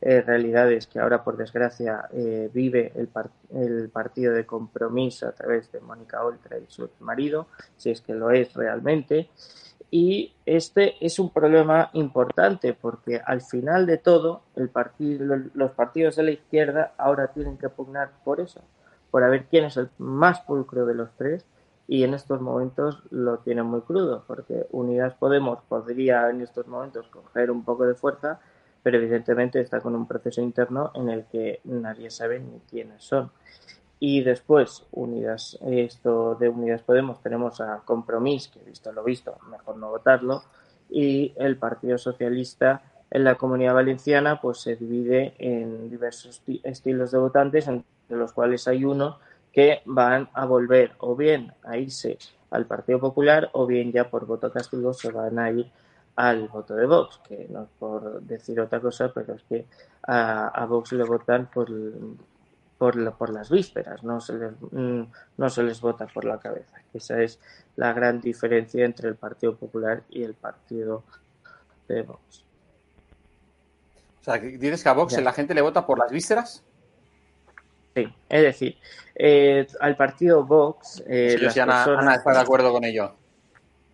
eh, 0.00 0.20
realidades 0.20 0.86
que 0.86 1.00
ahora, 1.00 1.24
por 1.24 1.36
desgracia, 1.36 2.08
eh, 2.12 2.48
vive 2.54 2.92
el, 2.94 3.08
el, 3.50 3.88
partido 3.88 4.32
de 4.32 4.46
compromiso 4.46 5.26
a 5.26 5.32
través 5.32 5.72
de 5.72 5.80
Mónica 5.80 6.22
Oltra 6.22 6.56
y 6.56 6.66
su 6.68 6.88
marido, 7.00 7.48
si 7.76 7.90
es 7.90 8.00
que 8.00 8.14
lo 8.14 8.30
es 8.30 8.54
realmente. 8.54 9.28
Y 9.90 10.34
este 10.44 10.94
es 11.04 11.18
un 11.18 11.30
problema 11.30 11.90
importante 11.94 12.74
porque 12.74 13.20
al 13.24 13.40
final 13.40 13.86
de 13.86 13.96
todo, 13.96 14.42
el 14.54 14.68
partido, 14.68 15.36
los 15.54 15.70
partidos 15.72 16.16
de 16.16 16.22
la 16.24 16.30
izquierda 16.32 16.92
ahora 16.98 17.28
tienen 17.28 17.56
que 17.56 17.70
pugnar 17.70 18.10
por 18.22 18.40
eso, 18.40 18.60
por 19.10 19.28
ver 19.30 19.46
quién 19.46 19.64
es 19.64 19.78
el 19.78 19.88
más 19.96 20.40
pulcro 20.42 20.84
de 20.84 20.94
los 20.94 21.10
tres 21.16 21.46
y 21.86 22.04
en 22.04 22.12
estos 22.12 22.42
momentos 22.42 23.02
lo 23.10 23.38
tiene 23.38 23.62
muy 23.62 23.80
crudo, 23.80 24.24
porque 24.26 24.66
Unidas 24.72 25.14
Podemos 25.14 25.60
podría 25.68 26.28
en 26.28 26.42
estos 26.42 26.66
momentos 26.66 27.08
coger 27.08 27.50
un 27.50 27.64
poco 27.64 27.86
de 27.86 27.94
fuerza, 27.94 28.40
pero 28.82 28.98
evidentemente 28.98 29.58
está 29.58 29.80
con 29.80 29.94
un 29.94 30.06
proceso 30.06 30.42
interno 30.42 30.92
en 30.94 31.08
el 31.08 31.24
que 31.24 31.60
nadie 31.64 32.10
sabe 32.10 32.40
ni 32.40 32.60
quiénes 32.68 33.02
son. 33.02 33.30
Y 34.00 34.22
después, 34.22 34.84
Unidas, 34.92 35.58
esto 35.66 36.36
de 36.36 36.48
Unidas 36.48 36.82
Podemos, 36.82 37.20
tenemos 37.20 37.60
a 37.60 37.82
Compromís, 37.84 38.48
que 38.48 38.60
visto 38.60 38.92
lo 38.92 39.02
visto, 39.02 39.36
mejor 39.50 39.76
no 39.76 39.90
votarlo, 39.90 40.42
y 40.88 41.32
el 41.36 41.56
Partido 41.56 41.98
Socialista 41.98 42.82
en 43.10 43.24
la 43.24 43.36
Comunidad 43.36 43.74
Valenciana 43.74 44.40
pues 44.40 44.58
se 44.58 44.76
divide 44.76 45.34
en 45.38 45.90
diversos 45.90 46.42
estilos 46.62 47.10
de 47.10 47.18
votantes, 47.18 47.66
entre 47.66 47.86
los 48.08 48.32
cuales 48.32 48.68
hay 48.68 48.84
uno 48.84 49.18
que 49.52 49.82
van 49.86 50.28
a 50.34 50.44
volver 50.44 50.92
o 50.98 51.16
bien 51.16 51.52
a 51.64 51.78
irse 51.78 52.18
al 52.50 52.66
Partido 52.66 53.00
Popular 53.00 53.50
o 53.52 53.66
bien 53.66 53.92
ya 53.92 54.08
por 54.08 54.26
voto 54.26 54.52
castigo 54.52 54.92
se 54.92 55.10
van 55.10 55.38
a 55.38 55.50
ir 55.50 55.70
al 56.16 56.48
voto 56.48 56.74
de 56.74 56.86
Vox, 56.86 57.20
que 57.28 57.46
no 57.48 57.62
es 57.62 57.68
por 57.78 58.20
decir 58.22 58.60
otra 58.60 58.80
cosa, 58.80 59.12
pero 59.14 59.34
es 59.34 59.42
que 59.44 59.66
a, 60.02 60.66
Vox 60.68 60.92
le 60.92 61.04
votan 61.04 61.48
por, 61.52 61.70
por, 62.78 63.12
por 63.16 63.30
las 63.30 63.50
vísperas, 63.50 64.04
no 64.04 64.20
se, 64.20 64.34
les, 64.34 64.52
mm, 64.70 65.02
no 65.36 65.50
se 65.50 65.62
les 65.64 65.80
vota 65.80 66.06
por 66.06 66.24
la 66.24 66.38
cabeza. 66.38 66.76
Esa 66.94 67.20
es 67.20 67.40
la 67.76 67.92
gran 67.92 68.20
diferencia 68.20 68.84
entre 68.84 69.08
el 69.08 69.16
Partido 69.16 69.56
Popular 69.56 70.04
y 70.08 70.22
el 70.22 70.34
Partido 70.34 71.02
de 71.88 72.02
Vox. 72.02 72.44
O 74.20 74.24
sea, 74.24 74.38
¿dices 74.38 74.82
que 74.82 74.88
a 74.88 74.92
Vox 74.92 75.20
la 75.20 75.32
gente 75.32 75.54
le 75.54 75.60
vota 75.60 75.84
por 75.86 75.98
las 75.98 76.12
vísceras? 76.12 76.64
Sí, 77.96 78.14
es 78.28 78.42
decir, 78.42 78.78
eh, 79.14 79.66
al 79.80 79.96
partido 79.96 80.44
Vox. 80.44 81.02
Eh, 81.06 81.36
sí, 81.50 81.58
Ana, 81.58 82.14
está 82.14 82.32
de 82.32 82.38
acuerdo 82.38 82.72
con 82.72 82.84
ello. 82.84 83.16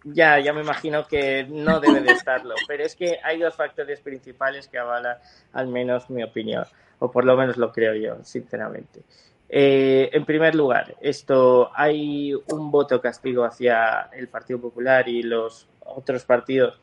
Ya, 0.04 0.38
ya 0.38 0.52
me 0.52 0.60
imagino 0.60 1.06
que 1.06 1.46
no 1.48 1.80
debe 1.80 2.00
de 2.00 2.12
estarlo, 2.12 2.54
pero 2.68 2.84
es 2.84 2.94
que 2.94 3.18
hay 3.22 3.38
dos 3.38 3.54
factores 3.54 4.00
principales 4.00 4.68
que 4.68 4.78
avalan 4.78 5.16
al 5.54 5.68
menos 5.68 6.10
mi 6.10 6.22
opinión, 6.22 6.64
o 6.98 7.10
por 7.10 7.24
lo 7.24 7.36
menos 7.36 7.56
lo 7.56 7.72
creo 7.72 7.94
yo, 7.94 8.22
sinceramente. 8.22 9.02
Eh, 9.48 10.10
en 10.12 10.24
primer 10.24 10.54
lugar, 10.54 10.94
esto 11.00 11.70
hay 11.74 12.34
un 12.34 12.70
voto 12.70 13.00
castigo 13.00 13.44
hacia 13.44 14.10
el 14.12 14.28
Partido 14.28 14.60
Popular 14.60 15.08
y 15.08 15.22
los 15.22 15.68
otros 15.80 16.24
partidos 16.24 16.80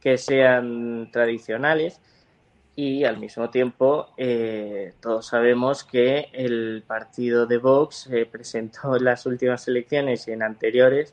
que 0.00 0.16
sean 0.16 1.10
tradicionales 1.12 2.00
y 2.74 3.04
al 3.04 3.18
mismo 3.18 3.50
tiempo 3.50 4.10
eh, 4.16 4.94
todos 5.00 5.26
sabemos 5.26 5.82
que 5.82 6.28
el 6.32 6.84
partido 6.86 7.46
de 7.46 7.58
Vox 7.58 8.08
eh, 8.10 8.24
presentó 8.24 8.96
en 8.96 9.04
las 9.04 9.26
últimas 9.26 9.66
elecciones 9.66 10.28
y 10.28 10.32
en 10.32 10.42
anteriores 10.44 11.12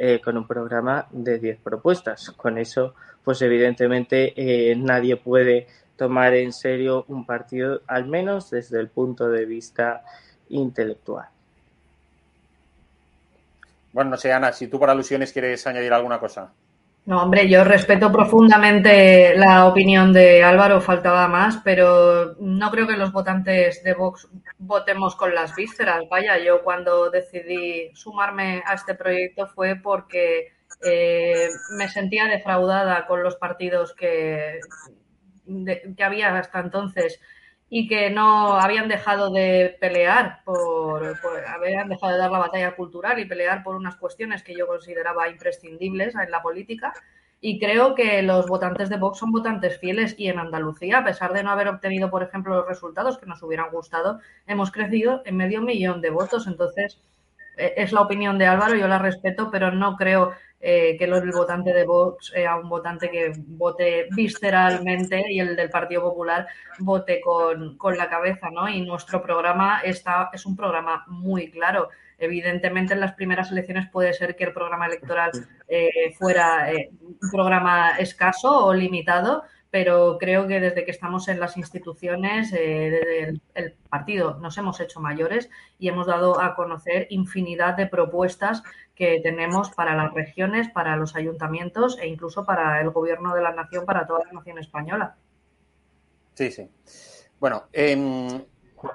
eh, 0.00 0.20
con 0.22 0.36
un 0.36 0.46
programa 0.46 1.06
de 1.10 1.38
10 1.38 1.60
propuestas. 1.60 2.30
Con 2.30 2.58
eso, 2.58 2.94
pues 3.24 3.42
evidentemente 3.42 4.32
nadie 4.76 5.16
puede 5.16 5.66
tomar 5.96 6.34
en 6.34 6.52
serio 6.52 7.04
un 7.08 7.26
partido, 7.26 7.82
al 7.88 8.06
menos 8.06 8.50
desde 8.50 8.78
el 8.78 8.88
punto 8.88 9.28
de 9.28 9.44
vista 9.44 10.04
intelectual. 10.48 11.28
Bueno, 13.92 14.12
no 14.12 14.16
sé, 14.16 14.32
Ana, 14.32 14.52
si 14.52 14.68
tú 14.68 14.78
por 14.78 14.90
alusiones 14.90 15.32
quieres 15.32 15.66
añadir 15.66 15.92
alguna 15.92 16.20
cosa. 16.20 16.52
No, 17.08 17.22
hombre, 17.22 17.48
yo 17.48 17.64
respeto 17.64 18.12
profundamente 18.12 19.34
la 19.34 19.64
opinión 19.64 20.12
de 20.12 20.42
Álvaro, 20.42 20.82
faltaba 20.82 21.26
más, 21.26 21.56
pero 21.64 22.34
no 22.38 22.70
creo 22.70 22.86
que 22.86 22.98
los 22.98 23.12
votantes 23.12 23.82
de 23.82 23.94
Vox 23.94 24.28
votemos 24.58 25.16
con 25.16 25.34
las 25.34 25.54
vísceras. 25.56 26.02
Vaya, 26.10 26.36
yo 26.36 26.62
cuando 26.62 27.08
decidí 27.08 27.90
sumarme 27.94 28.62
a 28.66 28.74
este 28.74 28.94
proyecto 28.94 29.46
fue 29.46 29.76
porque 29.76 30.52
eh, 30.84 31.48
me 31.78 31.88
sentía 31.88 32.26
defraudada 32.26 33.06
con 33.06 33.22
los 33.22 33.36
partidos 33.36 33.94
que 33.94 34.60
que 35.96 36.04
había 36.04 36.36
hasta 36.36 36.60
entonces 36.60 37.20
y 37.70 37.86
que 37.86 38.10
no 38.10 38.54
habían 38.54 38.88
dejado 38.88 39.30
de 39.30 39.76
pelear 39.80 40.42
por, 40.44 41.20
por, 41.20 41.46
habían 41.46 41.88
dejado 41.88 42.12
de 42.12 42.18
dar 42.18 42.30
la 42.30 42.38
batalla 42.38 42.74
cultural 42.74 43.18
y 43.18 43.26
pelear 43.26 43.62
por 43.62 43.76
unas 43.76 43.96
cuestiones 43.96 44.42
que 44.42 44.56
yo 44.56 44.66
consideraba 44.66 45.28
imprescindibles 45.28 46.14
en 46.14 46.30
la 46.30 46.42
política. 46.42 46.94
Y 47.40 47.60
creo 47.60 47.94
que 47.94 48.22
los 48.22 48.46
votantes 48.46 48.88
de 48.88 48.96
Vox 48.96 49.18
son 49.18 49.30
votantes 49.30 49.78
fieles 49.78 50.14
y 50.18 50.28
en 50.28 50.40
Andalucía, 50.40 50.98
a 50.98 51.04
pesar 51.04 51.32
de 51.32 51.44
no 51.44 51.50
haber 51.50 51.68
obtenido, 51.68 52.10
por 52.10 52.22
ejemplo, 52.22 52.56
los 52.56 52.66
resultados 52.66 53.18
que 53.18 53.26
nos 53.26 53.42
hubieran 53.42 53.70
gustado, 53.70 54.18
hemos 54.46 54.72
crecido 54.72 55.22
en 55.24 55.36
medio 55.36 55.62
millón 55.62 56.00
de 56.00 56.10
votos. 56.10 56.48
Entonces, 56.48 56.98
e, 57.56 57.74
es 57.76 57.92
la 57.92 58.00
opinión 58.00 58.38
de 58.38 58.46
Álvaro, 58.46 58.74
yo 58.74 58.88
la 58.88 58.98
respeto, 58.98 59.50
pero 59.52 59.70
no 59.70 59.96
creo 59.96 60.32
eh, 60.60 60.96
que 60.98 61.04
el 61.04 61.30
votante 61.32 61.72
de 61.72 61.84
Vox 61.84 62.32
sea 62.34 62.56
un 62.56 62.68
votante 62.68 63.10
que 63.10 63.32
vote 63.36 64.08
visceralmente 64.10 65.22
y 65.28 65.38
el 65.38 65.54
del 65.54 65.70
Partido 65.70 66.02
Popular 66.02 66.46
vote 66.80 67.20
con, 67.20 67.76
con 67.76 67.96
la 67.96 68.08
cabeza, 68.08 68.50
¿no? 68.50 68.68
Y 68.68 68.80
nuestro 68.80 69.22
programa 69.22 69.80
está, 69.84 70.30
es 70.32 70.44
un 70.46 70.56
programa 70.56 71.04
muy 71.06 71.50
claro. 71.50 71.90
Evidentemente, 72.18 72.94
en 72.94 73.00
las 73.00 73.12
primeras 73.12 73.52
elecciones 73.52 73.88
puede 73.88 74.12
ser 74.12 74.34
que 74.34 74.42
el 74.42 74.52
programa 74.52 74.86
electoral 74.86 75.30
eh, 75.68 76.12
fuera 76.18 76.72
eh, 76.72 76.90
un 77.00 77.16
programa 77.30 77.96
escaso 77.98 78.66
o 78.66 78.74
limitado, 78.74 79.44
pero 79.70 80.16
creo 80.18 80.46
que 80.46 80.60
desde 80.60 80.84
que 80.84 80.90
estamos 80.90 81.28
en 81.28 81.40
las 81.40 81.56
instituciones, 81.56 82.52
eh, 82.52 82.90
desde 82.90 83.24
el, 83.24 83.42
el, 83.54 83.72
partido, 83.88 84.38
nos 84.40 84.56
hemos 84.58 84.80
hecho 84.80 85.00
mayores 85.00 85.50
y 85.78 85.88
hemos 85.88 86.06
dado 86.06 86.40
a 86.40 86.54
conocer 86.54 87.06
infinidad 87.10 87.76
de 87.76 87.86
propuestas 87.86 88.62
que 88.94 89.20
tenemos 89.22 89.70
para 89.70 89.94
las 89.94 90.12
regiones, 90.14 90.68
para 90.68 90.96
los 90.96 91.14
ayuntamientos 91.16 91.98
e 91.98 92.08
incluso 92.08 92.44
para 92.44 92.80
el 92.80 92.90
gobierno 92.90 93.34
de 93.34 93.42
la 93.42 93.52
nación, 93.52 93.84
para 93.84 94.06
toda 94.06 94.24
la 94.24 94.32
nación 94.32 94.58
española. 94.58 95.16
Sí, 96.34 96.50
sí. 96.50 96.68
Bueno, 97.38 97.64
eh, 97.72 98.44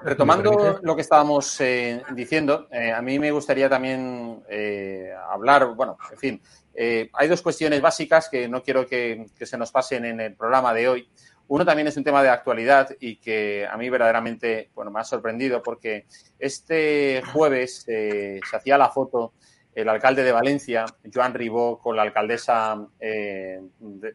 retomando 0.02 0.80
lo 0.82 0.94
que 0.94 1.02
estábamos 1.02 1.60
eh, 1.60 2.02
diciendo, 2.14 2.68
eh, 2.70 2.92
a 2.92 3.02
mí 3.02 3.18
me 3.18 3.30
gustaría 3.30 3.68
también 3.68 4.42
eh, 4.48 5.12
hablar, 5.28 5.74
bueno, 5.74 5.96
en 6.10 6.18
fin, 6.18 6.42
eh, 6.74 7.10
hay 7.12 7.28
dos 7.28 7.42
cuestiones 7.42 7.80
básicas 7.80 8.28
que 8.28 8.48
no 8.48 8.62
quiero 8.62 8.86
que, 8.86 9.26
se 9.40 9.58
nos 9.58 9.70
pasen 9.70 10.04
en 10.04 10.20
el 10.20 10.34
programa 10.34 10.74
de 10.74 10.88
hoy. 10.88 11.08
Uno 11.46 11.64
también 11.64 11.88
es 11.88 11.96
un 11.96 12.04
tema 12.04 12.22
de 12.22 12.30
actualidad 12.30 12.88
y 13.00 13.16
que 13.16 13.66
a 13.70 13.76
mí 13.76 13.90
verdaderamente 13.90 14.70
bueno, 14.74 14.90
me 14.90 15.00
ha 15.00 15.04
sorprendido 15.04 15.62
porque 15.62 16.06
este 16.38 17.22
jueves 17.32 17.84
eh, 17.86 18.40
se 18.48 18.56
hacía 18.56 18.78
la 18.78 18.90
foto 18.90 19.34
el 19.74 19.88
alcalde 19.88 20.22
de 20.22 20.32
Valencia, 20.32 20.84
Joan 21.12 21.34
Ribó, 21.34 21.78
con 21.78 21.96
la 21.96 22.02
alcaldesa, 22.02 22.86
eh, 23.00 23.60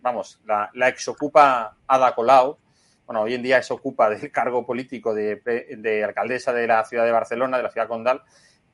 vamos, 0.02 0.40
la, 0.46 0.88
exocupa 0.88 1.76
Ada 1.86 2.16
Colau, 2.16 2.58
bueno, 3.06 3.22
hoy 3.24 3.34
en 3.34 3.44
día 3.44 3.62
se 3.62 3.74
ocupa 3.74 4.10
del 4.10 4.32
cargo 4.32 4.66
político 4.66 5.14
de, 5.14 5.42
de, 5.78 6.04
alcaldesa 6.04 6.54
de 6.54 6.68
la 6.68 6.86
ciudad 6.86 7.06
de 7.06 7.12
Barcelona, 7.12 7.58
de 7.58 7.64
la 7.64 7.72
ciudad 7.72 7.88
condal, 7.88 8.22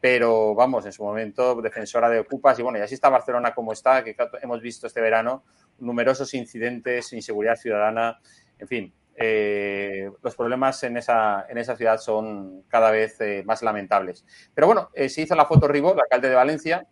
pero 0.08 0.54
vamos, 0.54 0.86
en 0.86 0.92
su 0.92 1.04
momento 1.04 1.60
defensora 1.64 2.08
de 2.12 2.20
ocupas 2.20 2.60
y 2.60 2.62
bueno, 2.62 2.78
y 2.78 2.82
así 2.84 2.94
está 2.94 3.10
Barcelona 3.10 3.56
como 3.56 3.74
está, 3.74 4.04
que 4.04 4.16
hemos 4.44 4.62
visto 4.62 4.86
este 4.86 5.02
verano 5.02 5.46
numerosos 5.80 6.32
incidentes, 6.36 7.12
inseguridad 7.12 7.56
ciudadana, 7.56 8.20
en 8.60 8.68
fin, 8.68 8.94
eh, 9.16 10.12
los 10.22 10.36
problemas 10.36 10.84
en 10.84 10.98
esa, 10.98 11.48
en 11.50 11.58
esa 11.58 11.76
ciudad 11.76 11.98
son 11.98 12.62
cada 12.68 12.92
vez 12.92 13.20
eh, 13.20 13.42
más 13.48 13.64
lamentables. 13.64 14.28
Pero 14.54 14.68
bueno, 14.68 14.92
eh, 14.94 15.10
se 15.10 15.24
hizo 15.24 15.34
la 15.34 15.48
foto 15.48 15.68
Ribó, 15.68 15.94
el 15.94 16.00
alcalde 16.00 16.30
de 16.30 16.36
Valencia, 16.36 16.88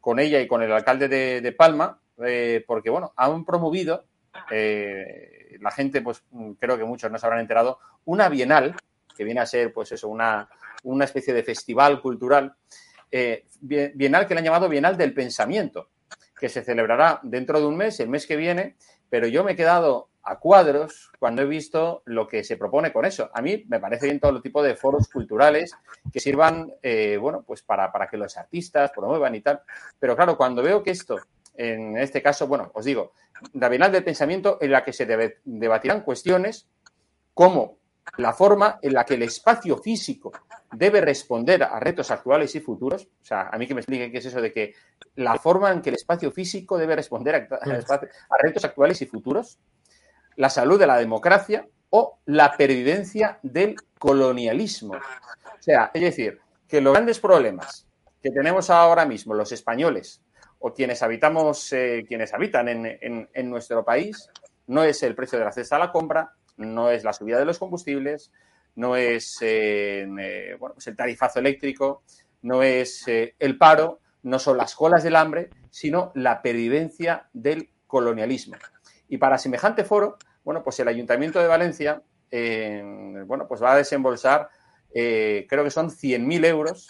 con 0.00 0.20
ella 0.20 0.40
y 0.40 0.46
con 0.46 0.62
el 0.62 0.70
alcalde 0.70 1.08
de, 1.08 1.40
de 1.40 1.50
Palma, 1.50 1.98
porque 2.68 2.90
bueno, 2.90 3.12
han 3.16 3.44
promovido, 3.44 4.04
la 4.50 5.70
gente, 5.72 6.00
pues 6.00 6.22
creo 6.60 6.78
que 6.78 6.84
muchos 6.84 7.10
no 7.10 7.18
se 7.18 7.26
habrán 7.26 7.40
enterado, 7.40 7.80
una 8.04 8.28
bienal, 8.28 8.76
que 9.16 9.24
viene 9.24 9.40
a 9.40 9.46
ser 9.46 9.72
pues 9.72 9.90
eso, 9.90 10.08
una, 10.08 10.48
una 10.82 11.04
especie 11.04 11.34
de 11.34 11.42
festival 11.42 12.00
cultural, 12.00 12.54
eh, 13.10 13.46
bienal 13.60 14.26
que 14.26 14.34
le 14.34 14.38
han 14.38 14.44
llamado 14.44 14.68
Bienal 14.68 14.96
del 14.96 15.14
Pensamiento, 15.14 15.90
que 16.38 16.48
se 16.48 16.64
celebrará 16.64 17.20
dentro 17.22 17.60
de 17.60 17.66
un 17.66 17.76
mes, 17.76 18.00
el 18.00 18.08
mes 18.08 18.26
que 18.26 18.36
viene, 18.36 18.76
pero 19.08 19.26
yo 19.26 19.44
me 19.44 19.52
he 19.52 19.56
quedado 19.56 20.08
a 20.24 20.38
cuadros 20.38 21.10
cuando 21.18 21.42
he 21.42 21.46
visto 21.46 22.02
lo 22.06 22.28
que 22.28 22.44
se 22.44 22.56
propone 22.56 22.92
con 22.92 23.04
eso. 23.04 23.30
A 23.34 23.42
mí 23.42 23.64
me 23.68 23.80
parece 23.80 24.06
bien 24.06 24.20
todo 24.20 24.40
tipo 24.40 24.62
de 24.62 24.76
foros 24.76 25.08
culturales 25.08 25.74
que 26.12 26.20
sirvan, 26.20 26.72
eh, 26.82 27.18
bueno, 27.20 27.42
pues 27.46 27.62
para, 27.62 27.90
para, 27.90 28.08
que 28.08 28.16
los 28.16 28.36
artistas 28.36 28.92
promuevan 28.92 29.34
y 29.34 29.40
tal. 29.40 29.60
Pero 29.98 30.16
claro, 30.16 30.36
cuando 30.36 30.62
veo 30.62 30.82
que 30.82 30.90
esto, 30.90 31.18
en 31.54 31.96
este 31.98 32.22
caso, 32.22 32.46
bueno, 32.46 32.70
os 32.74 32.84
digo, 32.84 33.12
la 33.54 33.68
Bienal 33.68 33.92
del 33.92 34.04
Pensamiento 34.04 34.58
en 34.60 34.70
la 34.70 34.84
que 34.84 34.92
se 34.92 35.06
debatirán 35.44 36.02
cuestiones 36.02 36.68
como 37.34 37.78
la 38.18 38.32
forma 38.32 38.78
en 38.82 38.92
la 38.92 39.04
que 39.04 39.14
el 39.14 39.22
espacio 39.22 39.78
físico 39.78 40.32
debe 40.72 41.00
responder 41.00 41.62
a 41.62 41.80
retos 41.80 42.10
actuales 42.10 42.54
y 42.54 42.60
futuros. 42.60 43.04
O 43.04 43.24
sea, 43.24 43.48
a 43.48 43.58
mí 43.58 43.66
que 43.66 43.74
me 43.74 43.80
expliquen 43.80 44.12
qué 44.12 44.18
es 44.18 44.26
eso 44.26 44.40
de 44.40 44.52
que 44.52 44.74
la 45.16 45.36
forma 45.36 45.70
en 45.70 45.80
que 45.80 45.90
el 45.90 45.96
espacio 45.96 46.30
físico 46.30 46.78
debe 46.78 46.96
responder 46.96 47.34
a, 47.34 47.56
a, 47.56 47.94
a 47.94 48.36
retos 48.42 48.64
actuales 48.64 49.00
y 49.02 49.06
futuros 49.06 49.58
la 50.36 50.50
salud 50.50 50.78
de 50.78 50.86
la 50.86 50.96
democracia 50.96 51.66
o 51.90 52.18
la 52.26 52.56
pervivencia 52.56 53.38
del 53.42 53.76
colonialismo. 53.98 54.94
O 54.94 55.62
sea, 55.62 55.90
es 55.92 56.02
decir, 56.02 56.40
que 56.66 56.80
los 56.80 56.94
grandes 56.94 57.20
problemas 57.20 57.86
que 58.22 58.30
tenemos 58.30 58.70
ahora 58.70 59.04
mismo 59.04 59.34
los 59.34 59.52
españoles 59.52 60.22
o 60.58 60.72
quienes 60.72 61.02
habitamos, 61.02 61.72
eh, 61.72 62.04
quienes 62.06 62.32
habitan 62.32 62.68
en, 62.68 62.86
en, 62.86 63.28
en, 63.32 63.50
nuestro 63.50 63.84
país, 63.84 64.30
no 64.68 64.84
es 64.84 65.02
el 65.02 65.14
precio 65.14 65.38
de 65.38 65.44
la 65.44 65.52
cesta 65.52 65.76
a 65.76 65.80
la 65.80 65.92
compra, 65.92 66.32
no 66.56 66.90
es 66.90 67.04
la 67.04 67.12
subida 67.12 67.38
de 67.38 67.44
los 67.44 67.58
combustibles, 67.58 68.32
no 68.74 68.96
es 68.96 69.38
eh, 69.42 70.06
eh, 70.18 70.56
bueno, 70.58 70.74
pues 70.74 70.86
el 70.86 70.96
tarifazo 70.96 71.38
eléctrico, 71.38 72.02
no 72.42 72.62
es 72.62 73.06
eh, 73.08 73.34
el 73.38 73.58
paro, 73.58 74.00
no 74.22 74.38
son 74.38 74.56
las 74.56 74.74
colas 74.74 75.02
del 75.02 75.16
hambre, 75.16 75.50
sino 75.70 76.12
la 76.14 76.42
pervivencia 76.42 77.28
del 77.32 77.70
colonialismo. 77.86 78.56
Y 79.08 79.18
para 79.18 79.38
semejante 79.38 79.84
foro, 79.84 80.16
bueno, 80.44 80.62
pues 80.62 80.80
el 80.80 80.88
Ayuntamiento 80.88 81.40
de 81.40 81.46
Valencia, 81.46 82.02
bueno, 82.30 83.46
pues 83.46 83.62
va 83.62 83.72
a 83.72 83.76
desembolsar, 83.76 84.48
creo 84.90 85.64
que 85.64 85.70
son 85.70 85.90
100.000 85.90 86.46
euros 86.46 86.88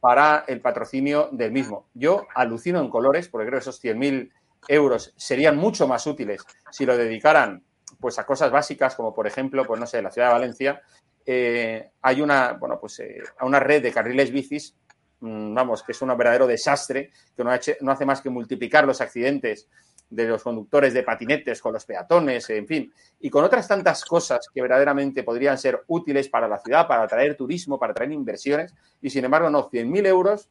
para 0.00 0.44
el 0.48 0.60
patrocinio 0.60 1.28
del 1.30 1.52
mismo. 1.52 1.88
Yo 1.94 2.26
alucino 2.34 2.80
en 2.80 2.90
colores, 2.90 3.28
porque 3.28 3.46
creo 3.46 3.58
que 3.58 3.62
esos 3.62 3.82
100.000 3.82 4.32
euros 4.68 5.14
serían 5.16 5.56
mucho 5.56 5.86
más 5.86 6.06
útiles 6.06 6.44
si 6.70 6.84
lo 6.86 6.96
dedicaran 6.96 7.64
pues 8.00 8.18
a 8.18 8.24
cosas 8.24 8.50
básicas, 8.50 8.94
como 8.94 9.14
por 9.14 9.26
ejemplo, 9.26 9.64
pues 9.66 9.78
no 9.78 9.86
sé, 9.86 10.02
la 10.02 10.10
ciudad 10.10 10.28
de 10.28 10.34
Valencia, 10.34 10.82
eh, 11.26 11.90
hay 12.02 12.20
una, 12.20 12.54
bueno, 12.54 12.78
pues 12.80 12.98
eh, 13.00 13.22
una 13.42 13.60
red 13.60 13.82
de 13.82 13.92
carriles 13.92 14.32
bicis, 14.32 14.74
mmm, 15.20 15.54
vamos, 15.54 15.82
que 15.82 15.92
es 15.92 16.02
un 16.02 16.16
verdadero 16.16 16.46
desastre, 16.46 17.10
que 17.36 17.44
no, 17.44 17.50
hace, 17.50 17.78
no 17.80 17.92
hace 17.92 18.06
más 18.06 18.20
que 18.20 18.30
multiplicar 18.30 18.86
los 18.86 19.00
accidentes 19.00 19.68
de 20.08 20.26
los 20.26 20.42
conductores 20.42 20.92
de 20.92 21.04
patinetes 21.04 21.60
con 21.60 21.72
los 21.72 21.84
peatones, 21.84 22.50
en 22.50 22.66
fin, 22.66 22.92
y 23.20 23.30
con 23.30 23.44
otras 23.44 23.68
tantas 23.68 24.04
cosas 24.04 24.48
que 24.52 24.60
verdaderamente 24.60 25.22
podrían 25.22 25.56
ser 25.56 25.84
útiles 25.86 26.28
para 26.28 26.48
la 26.48 26.58
ciudad, 26.58 26.88
para 26.88 27.04
atraer 27.04 27.36
turismo, 27.36 27.78
para 27.78 27.92
atraer 27.92 28.10
inversiones, 28.10 28.74
y 29.00 29.10
sin 29.10 29.24
embargo 29.24 29.50
no, 29.50 29.70
100.000 29.70 30.06
euros 30.06 30.48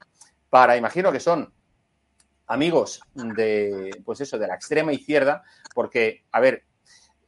para, 0.50 0.78
imagino 0.78 1.12
que 1.12 1.20
son 1.20 1.52
amigos 2.48 3.02
de, 3.14 3.92
pues 4.04 4.22
eso, 4.22 4.38
de 4.38 4.48
la 4.48 4.56
extrema 4.56 4.94
izquierda, 4.94 5.44
porque, 5.76 6.24
a 6.32 6.40
ver, 6.40 6.64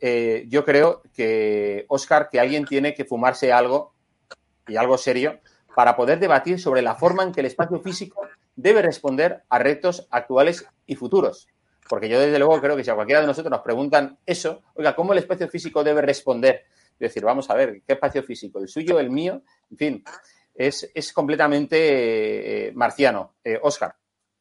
eh, 0.02 0.46
yo 0.50 0.66
creo 0.66 1.04
que, 1.14 1.86
Oscar, 1.88 2.30
que 2.30 2.40
alguien 2.40 2.66
tiene 2.66 2.94
que 2.96 3.06
fumarse 3.06 3.54
algo, 3.54 3.94
y 4.68 4.76
algo 4.76 4.98
serio, 4.98 5.40
para 5.76 5.96
poder 5.96 6.20
debatir 6.20 6.60
sobre 6.60 6.82
la 6.82 6.96
forma 6.96 7.24
en 7.24 7.32
que 7.32 7.42
el 7.42 7.46
espacio 7.46 7.80
físico 7.80 8.28
debe 8.56 8.82
responder 8.82 9.44
a 9.48 9.60
retos 9.60 10.08
actuales 10.10 10.66
y 10.86 10.96
futuros. 10.96 11.48
Porque 11.88 12.10
yo, 12.10 12.20
desde 12.20 12.40
luego, 12.40 12.60
creo 12.60 12.76
que 12.76 12.84
si 12.84 12.90
a 12.90 12.96
cualquiera 12.96 13.22
de 13.22 13.28
nosotros 13.28 13.52
nos 13.52 13.62
preguntan 13.62 14.18
eso, 14.26 14.64
oiga, 14.76 14.96
¿cómo 14.96 15.14
el 15.14 15.20
espacio 15.20 15.48
físico 15.48 15.84
debe 15.84 16.02
responder? 16.02 16.66
Es 16.94 17.00
decir, 17.00 17.24
vamos 17.24 17.50
a 17.50 17.56
ver, 17.56 17.82
¿qué 17.86 17.94
espacio 17.94 18.24
físico? 18.24 18.60
¿El 18.60 18.68
suyo, 18.68 19.00
el 19.00 19.10
mío? 19.10 19.44
En 19.70 19.78
fin, 19.78 20.04
es, 20.54 20.90
es 20.94 21.14
completamente 21.14 22.68
eh, 22.68 22.72
marciano. 22.74 23.36
Eh, 23.44 23.60
Oscar. 23.62 23.96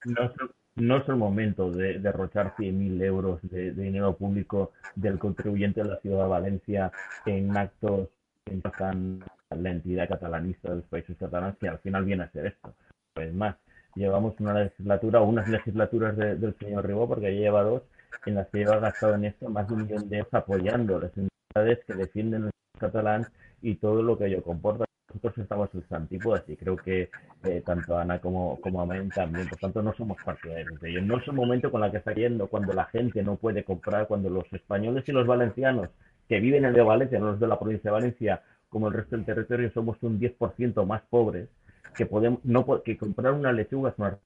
No, 0.04 0.32
no, 0.76 0.96
es 0.98 1.08
el 1.08 1.16
momento 1.16 1.70
de 1.70 1.98
derrochar 1.98 2.54
100.000 2.56 3.02
euros 3.02 3.40
de, 3.42 3.72
dinero 3.72 4.16
público 4.16 4.72
del 4.94 5.18
contribuyente 5.18 5.82
de 5.82 5.88
la 5.90 6.00
ciudad 6.00 6.24
de 6.24 6.28
Valencia 6.28 6.92
en 7.26 7.56
actos 7.56 8.08
que 8.44 8.54
impactan 8.54 9.24
la 9.50 9.70
entidad 9.70 10.08
catalanista 10.08 10.70
de 10.70 10.76
los 10.76 10.84
países 10.86 11.16
catalanes, 11.18 11.56
que 11.58 11.68
al 11.68 11.78
final 11.78 12.04
viene 12.04 12.24
a 12.24 12.30
ser 12.30 12.46
esto. 12.46 12.74
Pues 13.14 13.34
más, 13.34 13.56
llevamos 13.94 14.38
una 14.40 14.54
legislatura 14.54 15.20
unas 15.20 15.48
legislaturas 15.48 16.16
de, 16.16 16.36
del 16.36 16.56
señor 16.58 16.86
Ribó, 16.86 17.08
porque 17.08 17.34
ya 17.34 17.40
lleva 17.40 17.62
dos, 17.62 17.82
en 18.26 18.36
las 18.36 18.48
que 18.48 18.58
lleva 18.58 18.78
gastado 18.78 19.14
en 19.14 19.24
esto 19.24 19.48
más 19.48 19.66
de 19.68 19.74
un 19.74 19.82
millón 19.82 20.08
de 20.08 20.18
euros 20.18 20.34
apoyando 20.34 21.00
las 21.00 21.12
entidades 21.16 21.84
que 21.84 21.94
defienden 21.94 22.44
el 22.44 22.50
catalán 22.78 23.26
y 23.60 23.74
todo 23.74 24.02
lo 24.02 24.16
que 24.16 24.26
ello 24.26 24.42
comporta. 24.42 24.84
Nosotros 25.12 25.38
estamos 25.38 25.68
en 25.74 25.84
antípodas 25.90 26.44
y 26.48 26.56
creo 26.56 26.76
que 26.76 27.10
eh, 27.44 27.62
tanto 27.64 27.98
Ana 27.98 28.20
como, 28.20 28.60
como 28.60 28.80
Amén 28.80 29.08
también, 29.08 29.48
por 29.48 29.58
tanto 29.58 29.82
no 29.82 29.92
somos 29.94 30.16
partidarios 30.24 30.80
de 30.80 30.90
ello. 30.90 31.02
No 31.02 31.18
es 31.18 31.26
un 31.28 31.36
momento 31.36 31.70
con 31.70 31.80
la 31.80 31.90
que 31.90 31.98
está 31.98 32.14
yendo 32.14 32.46
cuando 32.46 32.72
la 32.72 32.84
gente 32.86 33.22
no 33.22 33.36
puede 33.36 33.64
comprar, 33.64 34.06
cuando 34.06 34.30
los 34.30 34.50
españoles 34.52 35.04
y 35.08 35.12
los 35.12 35.26
valencianos 35.26 35.88
que 36.28 36.38
viven 36.38 36.64
en 36.64 36.74
de 36.74 36.82
Valencia, 36.82 37.18
no 37.18 37.32
los 37.32 37.40
de 37.40 37.48
la 37.48 37.58
provincia 37.58 37.90
de 37.90 37.94
Valencia, 37.94 38.42
como 38.68 38.86
el 38.86 38.94
resto 38.94 39.16
del 39.16 39.24
territorio, 39.24 39.70
somos 39.72 40.00
un 40.02 40.20
10% 40.20 40.86
más 40.86 41.02
pobres, 41.10 41.48
que 41.96 42.06
podemos 42.06 42.38
no 42.44 42.82
que 42.82 42.96
comprar 42.96 43.32
una 43.32 43.52
lechuga 43.52 43.92
una 43.98 44.18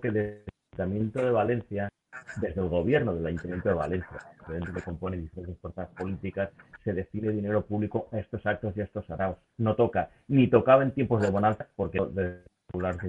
que 0.00 0.10
del 0.10 0.42
Ayuntamiento 0.72 1.22
de 1.22 1.30
Valencia, 1.30 1.88
desde 2.40 2.60
el 2.60 2.68
gobierno 2.68 3.14
del 3.14 3.26
Ayuntamiento 3.26 3.68
de 3.68 3.74
Valencia, 3.74 4.18
que 4.46 4.82
compone 4.82 5.16
diferentes 5.16 5.58
fuerzas 5.58 5.88
políticas, 5.90 6.50
se 6.84 6.92
define 6.92 7.30
dinero 7.30 7.64
público 7.64 8.08
a 8.12 8.18
estos 8.18 8.44
actos 8.46 8.76
y 8.76 8.80
a 8.80 8.84
estos 8.84 9.08
araos. 9.10 9.36
No 9.58 9.74
toca, 9.74 10.10
ni 10.28 10.48
tocaba 10.48 10.82
en 10.82 10.92
tiempos 10.92 11.22
de 11.22 11.30
bonanza, 11.30 11.66
porque 11.76 12.00
desde 12.12 12.42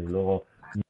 luego 0.08 0.46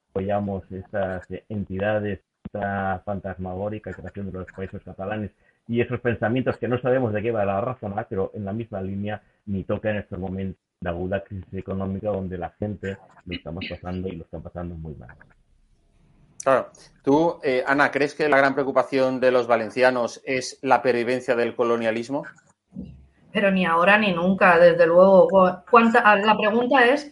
apoyamos 0.10 0.70
estas 0.72 1.26
entidades, 1.50 2.20
esta 2.44 3.02
fantasmagórica 3.06 3.94
creación 3.94 4.32
de 4.32 4.40
los 4.40 4.52
países 4.52 4.82
catalanes 4.84 5.32
y 5.68 5.80
esos 5.80 6.00
pensamientos 6.02 6.58
que 6.58 6.68
no 6.68 6.82
sabemos 6.82 7.14
de 7.14 7.22
qué 7.22 7.32
va 7.32 7.44
a 7.44 7.62
razonar, 7.62 8.08
pero 8.10 8.32
en 8.34 8.46
la 8.46 8.54
misma 8.54 8.82
línea 8.82 9.22
ni 9.46 9.64
toca 9.64 9.90
en 9.90 9.98
estos 9.98 10.20
momentos 10.20 10.60
de 10.82 10.90
aguda 10.90 11.24
crisis 11.24 11.54
económica 11.54 12.10
donde 12.10 12.38
la 12.38 12.50
gente 12.52 12.98
lo 13.26 13.36
estamos 13.36 13.66
pasando 13.70 14.08
y 14.08 14.14
lo 14.14 14.24
está 14.24 14.40
pasando 14.40 14.76
muy 14.76 14.96
mal. 14.96 15.10
Claro. 16.44 16.72
Tú, 17.04 17.40
eh, 17.44 17.64
Ana, 17.66 17.92
¿crees 17.92 18.14
que 18.14 18.30
la 18.30 18.38
gran 18.38 18.54
preocupación 18.54 19.20
de 19.20 19.32
los 19.32 19.48
valencianos 19.48 20.22
es 20.24 20.60
la 20.62 20.82
pervivencia 20.82 21.36
del 21.36 21.56
colonialismo? 21.56 22.24
Pero 23.32 23.52
ni 23.52 23.66
ahora 23.66 23.98
ni 23.98 24.14
nunca, 24.14 24.60
desde 24.60 24.86
luego. 24.86 25.28
la 25.72 26.38
pregunta 26.38 26.86
es, 26.86 27.12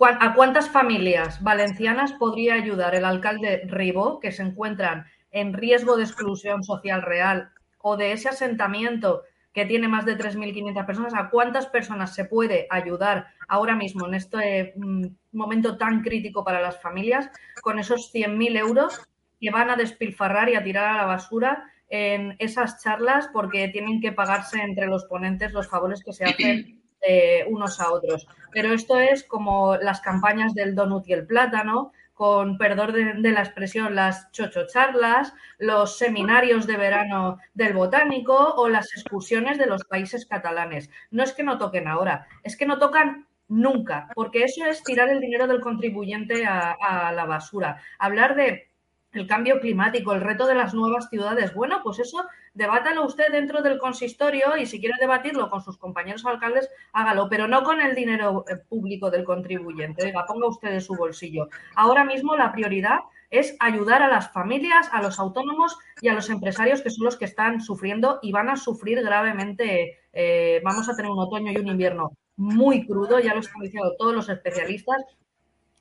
¿a 0.00 0.34
cuántas 0.34 0.68
familias 0.68 1.42
valencianas 1.42 2.12
podría 2.12 2.54
ayudar 2.54 2.94
el 2.94 3.04
alcalde 3.04 3.62
Ribó, 3.66 4.20
que 4.20 4.32
se 4.32 4.42
encuentran 4.42 5.06
en 5.30 5.54
riesgo 5.54 5.96
de 5.96 6.04
exclusión 6.04 6.62
social 6.62 7.02
real, 7.02 7.50
o 7.78 7.96
de 7.96 8.12
ese 8.12 8.28
asentamiento 8.28 9.22
que 9.54 9.64
tiene 9.64 9.86
más 9.86 10.04
de 10.04 10.18
3.500 10.18 10.84
personas, 10.84 11.14
¿a 11.14 11.30
cuántas 11.30 11.66
personas 11.66 12.12
se 12.12 12.24
puede 12.24 12.66
ayudar 12.70 13.28
ahora 13.46 13.76
mismo 13.76 14.06
en 14.06 14.14
este 14.14 14.74
mm, 14.76 15.06
momento 15.32 15.78
tan 15.78 16.02
crítico 16.02 16.44
para 16.44 16.60
las 16.60 16.82
familias 16.82 17.30
con 17.62 17.78
esos 17.78 18.12
100.000 18.12 18.58
euros 18.58 19.00
que 19.40 19.50
van 19.50 19.70
a 19.70 19.76
despilfarrar 19.76 20.48
y 20.48 20.56
a 20.56 20.64
tirar 20.64 20.86
a 20.86 20.96
la 20.96 21.06
basura 21.06 21.70
en 21.88 22.34
esas 22.40 22.82
charlas 22.82 23.28
porque 23.32 23.68
tienen 23.68 24.00
que 24.00 24.10
pagarse 24.10 24.60
entre 24.60 24.86
los 24.86 25.04
ponentes 25.04 25.52
los 25.52 25.68
favores 25.68 26.02
que 26.02 26.12
se 26.12 26.24
hacen 26.24 26.82
eh, 27.06 27.44
unos 27.48 27.80
a 27.80 27.92
otros. 27.92 28.26
Pero 28.50 28.72
esto 28.72 28.98
es 28.98 29.22
como 29.22 29.76
las 29.76 30.00
campañas 30.00 30.54
del 30.54 30.74
donut 30.74 31.06
y 31.06 31.12
el 31.12 31.26
plátano, 31.26 31.92
con 32.14 32.56
perdón 32.58 33.22
de, 33.22 33.32
la 33.32 33.40
expresión, 33.40 33.94
las 33.94 34.30
chochocharlas, 34.30 35.34
los 35.58 35.98
seminarios 35.98 36.66
de 36.66 36.76
verano 36.76 37.38
del 37.52 37.74
botánico 37.74 38.54
o 38.56 38.68
las 38.68 38.86
excursiones 38.96 39.58
de 39.58 39.66
los 39.66 39.84
países 39.84 40.24
catalanes. 40.24 40.90
No 41.10 41.22
es 41.22 41.32
que 41.32 41.42
no 41.42 41.58
toquen 41.58 41.88
ahora, 41.88 42.26
es 42.42 42.56
que 42.56 42.66
no 42.66 42.78
tocan 42.78 43.26
nunca, 43.48 44.08
porque 44.14 44.44
eso 44.44 44.64
es 44.64 44.82
tirar 44.82 45.08
el 45.10 45.20
dinero 45.20 45.46
del 45.46 45.60
contribuyente 45.60 46.46
a 46.46 47.12
la 47.12 47.24
basura. 47.26 47.82
Hablar 47.98 48.36
de 48.36 48.70
el 49.14 49.26
cambio 49.26 49.60
climático, 49.60 50.12
el 50.12 50.20
reto 50.20 50.46
de 50.46 50.54
las 50.54 50.74
nuevas 50.74 51.08
ciudades. 51.08 51.54
Bueno, 51.54 51.80
pues 51.82 52.00
eso 52.00 52.24
debátalo 52.54 53.04
usted 53.04 53.30
dentro 53.30 53.62
del 53.62 53.78
consistorio 53.78 54.56
y 54.56 54.66
si 54.66 54.80
quiere 54.80 54.94
debatirlo 55.00 55.50
con 55.50 55.60
sus 55.60 55.76
compañeros 55.76 56.24
alcaldes, 56.24 56.70
hágalo, 56.92 57.28
pero 57.28 57.48
no 57.48 57.62
con 57.64 57.80
el 57.80 57.94
dinero 57.94 58.44
eh, 58.48 58.56
público 58.56 59.10
del 59.10 59.24
contribuyente. 59.24 60.06
Oiga, 60.06 60.24
ponga 60.26 60.46
usted 60.46 60.70
de 60.70 60.80
su 60.80 60.94
bolsillo. 60.94 61.48
Ahora 61.74 62.04
mismo 62.04 62.36
la 62.36 62.52
prioridad 62.52 63.00
es 63.30 63.56
ayudar 63.58 64.02
a 64.02 64.08
las 64.08 64.32
familias, 64.32 64.88
a 64.92 65.02
los 65.02 65.18
autónomos 65.18 65.76
y 66.00 66.08
a 66.08 66.14
los 66.14 66.30
empresarios 66.30 66.82
que 66.82 66.90
son 66.90 67.04
los 67.04 67.16
que 67.16 67.24
están 67.24 67.60
sufriendo 67.60 68.20
y 68.22 68.30
van 68.30 68.48
a 68.48 68.56
sufrir 68.56 69.02
gravemente. 69.02 69.98
Eh, 70.12 70.60
vamos 70.64 70.88
a 70.88 70.94
tener 70.94 71.10
un 71.10 71.18
otoño 71.18 71.50
y 71.50 71.56
un 71.56 71.68
invierno 71.68 72.12
muy 72.36 72.86
crudo, 72.86 73.18
ya 73.18 73.34
lo 73.34 73.40
están 73.40 73.60
diciendo 73.62 73.94
todos 73.98 74.14
los 74.14 74.28
especialistas, 74.28 75.02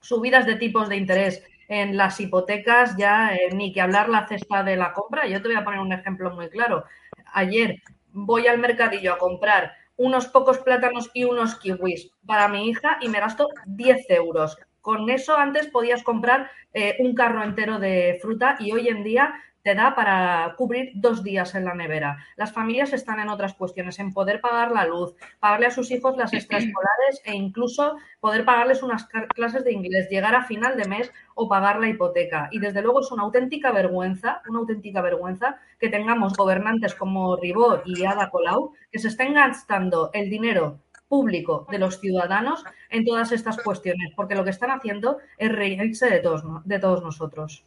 subidas 0.02 0.46
de 0.46 0.56
tipos 0.56 0.90
de 0.90 0.98
interés 0.98 1.44
en 1.68 1.98
las 1.98 2.20
hipotecas, 2.20 2.96
ya 2.98 3.36
eh, 3.36 3.50
ni 3.54 3.72
que 3.72 3.82
hablar 3.82 4.10
la 4.10 4.28
cesta 4.28 4.64
de 4.64 4.76
la 4.76 4.94
compra. 4.94 5.28
Yo 5.28 5.42
te 5.42 5.48
voy 5.48 5.58
a 5.58 5.64
poner 5.64 5.80
un 5.80 5.94
ejemplo 5.94 6.32
muy 6.32 6.50
claro. 6.50 6.86
Ayer 7.34 7.82
voy 8.12 8.48
al 8.48 8.60
mercadillo 8.60 9.14
a 9.14 9.18
comprar 9.18 9.74
unos 9.96 10.28
pocos 10.28 10.60
plátanos 10.60 11.12
y 11.14 11.24
unos 11.24 11.56
kiwis 11.56 12.12
para 12.26 12.48
mi 12.48 12.70
hija 12.70 12.98
y 13.02 13.10
me 13.10 13.20
gasto 13.20 13.50
10 13.66 14.10
euros. 14.10 14.58
Con 14.82 15.10
eso 15.10 15.38
antes 15.38 15.68
podías 15.68 16.04
comprar 16.04 16.50
eh, 16.74 16.98
un 17.00 17.16
carro 17.16 17.44
entero 17.44 17.80
de 17.80 18.18
fruta 18.22 18.58
y 18.60 18.72
hoy 18.72 18.90
en 18.90 19.04
día 19.04 19.34
te 19.64 19.76
da 19.76 19.96
para 19.96 20.54
cubrir 20.58 20.92
dos 20.96 21.24
días 21.24 21.56
en 21.56 21.66
la 21.66 21.74
nevera. 21.74 22.18
Las 22.36 22.52
familias 22.52 22.94
están 22.94 23.20
en 23.20 23.30
otras 23.30 23.54
cuestiones, 23.54 23.98
en 24.00 24.14
poder 24.14 24.42
pagar 24.42 24.72
la 24.72 24.86
luz, 24.86 25.16
pagarle 25.40 25.68
a 25.68 25.72
sus 25.72 25.90
hijos 25.92 26.18
las 26.18 26.34
extraescolares 26.34 27.22
e 27.24 27.34
incluso 27.34 27.96
poder 28.20 28.44
pagarles 28.46 28.84
unas 28.84 29.06
clases 29.06 29.64
de 29.64 29.72
inglés, 29.72 30.10
llegar 30.10 30.36
a 30.36 30.46
final 30.46 30.76
de 30.78 30.88
mes 30.88 31.12
o 31.36 31.48
pagar 31.48 31.80
la 31.80 31.88
hipoteca. 31.88 32.50
Y 32.52 32.60
desde 32.60 32.82
luego 32.82 33.00
es 33.00 33.12
una 33.12 33.24
auténtica 33.24 33.72
vergüenza, 33.72 34.42
una 34.48 34.60
auténtica 34.60 35.02
vergüenza 35.02 35.60
que 35.80 35.90
tengamos 35.90 36.34
gobernantes 36.34 36.94
como 36.94 37.38
Ribó 37.38 37.82
y 37.86 38.06
Ada 38.06 38.30
Colau 38.30 38.74
que 38.92 39.00
se 39.00 39.08
estén 39.08 39.34
gastando 39.34 40.10
el 40.14 40.30
dinero 40.30 40.80
público 41.08 41.68
de 41.70 41.80
los 41.80 42.00
ciudadanos 42.00 42.64
en 42.90 43.06
todas 43.06 43.32
estas 43.32 43.58
cuestiones, 43.62 44.12
porque 44.16 44.36
lo 44.36 44.44
que 44.44 44.50
están 44.50 44.72
haciendo 44.72 45.20
es 45.38 45.52
reírse 45.52 46.10
de 46.10 46.20
todos, 46.20 46.44
de 46.66 46.80
todos 46.80 47.04
nosotros. 47.04 47.66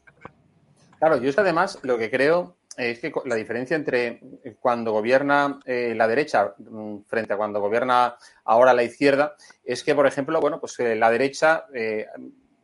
Claro, 0.98 1.18
yo 1.18 1.30
además 1.36 1.78
lo 1.82 1.98
que 1.98 2.10
creo 2.10 2.56
es 2.76 3.00
que 3.00 3.12
la 3.24 3.34
diferencia 3.34 3.76
entre 3.76 4.20
cuando 4.60 4.92
gobierna 4.92 5.60
eh, 5.64 5.94
la 5.96 6.06
derecha 6.06 6.54
mm, 6.58 6.98
frente 7.06 7.32
a 7.32 7.36
cuando 7.36 7.60
gobierna 7.60 8.16
ahora 8.44 8.74
la 8.74 8.82
izquierda 8.82 9.34
es 9.64 9.82
que, 9.82 9.94
por 9.94 10.06
ejemplo, 10.06 10.40
bueno, 10.40 10.60
pues 10.60 10.78
eh, 10.80 10.94
la 10.94 11.10
derecha, 11.10 11.66
eh, 11.74 12.06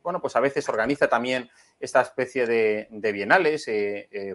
bueno, 0.03 0.21
pues 0.21 0.35
a 0.35 0.39
veces 0.39 0.67
organiza 0.69 1.07
también 1.07 1.49
esta 1.79 2.01
especie 2.01 2.45
de, 2.45 2.87
bienales, 3.11 3.69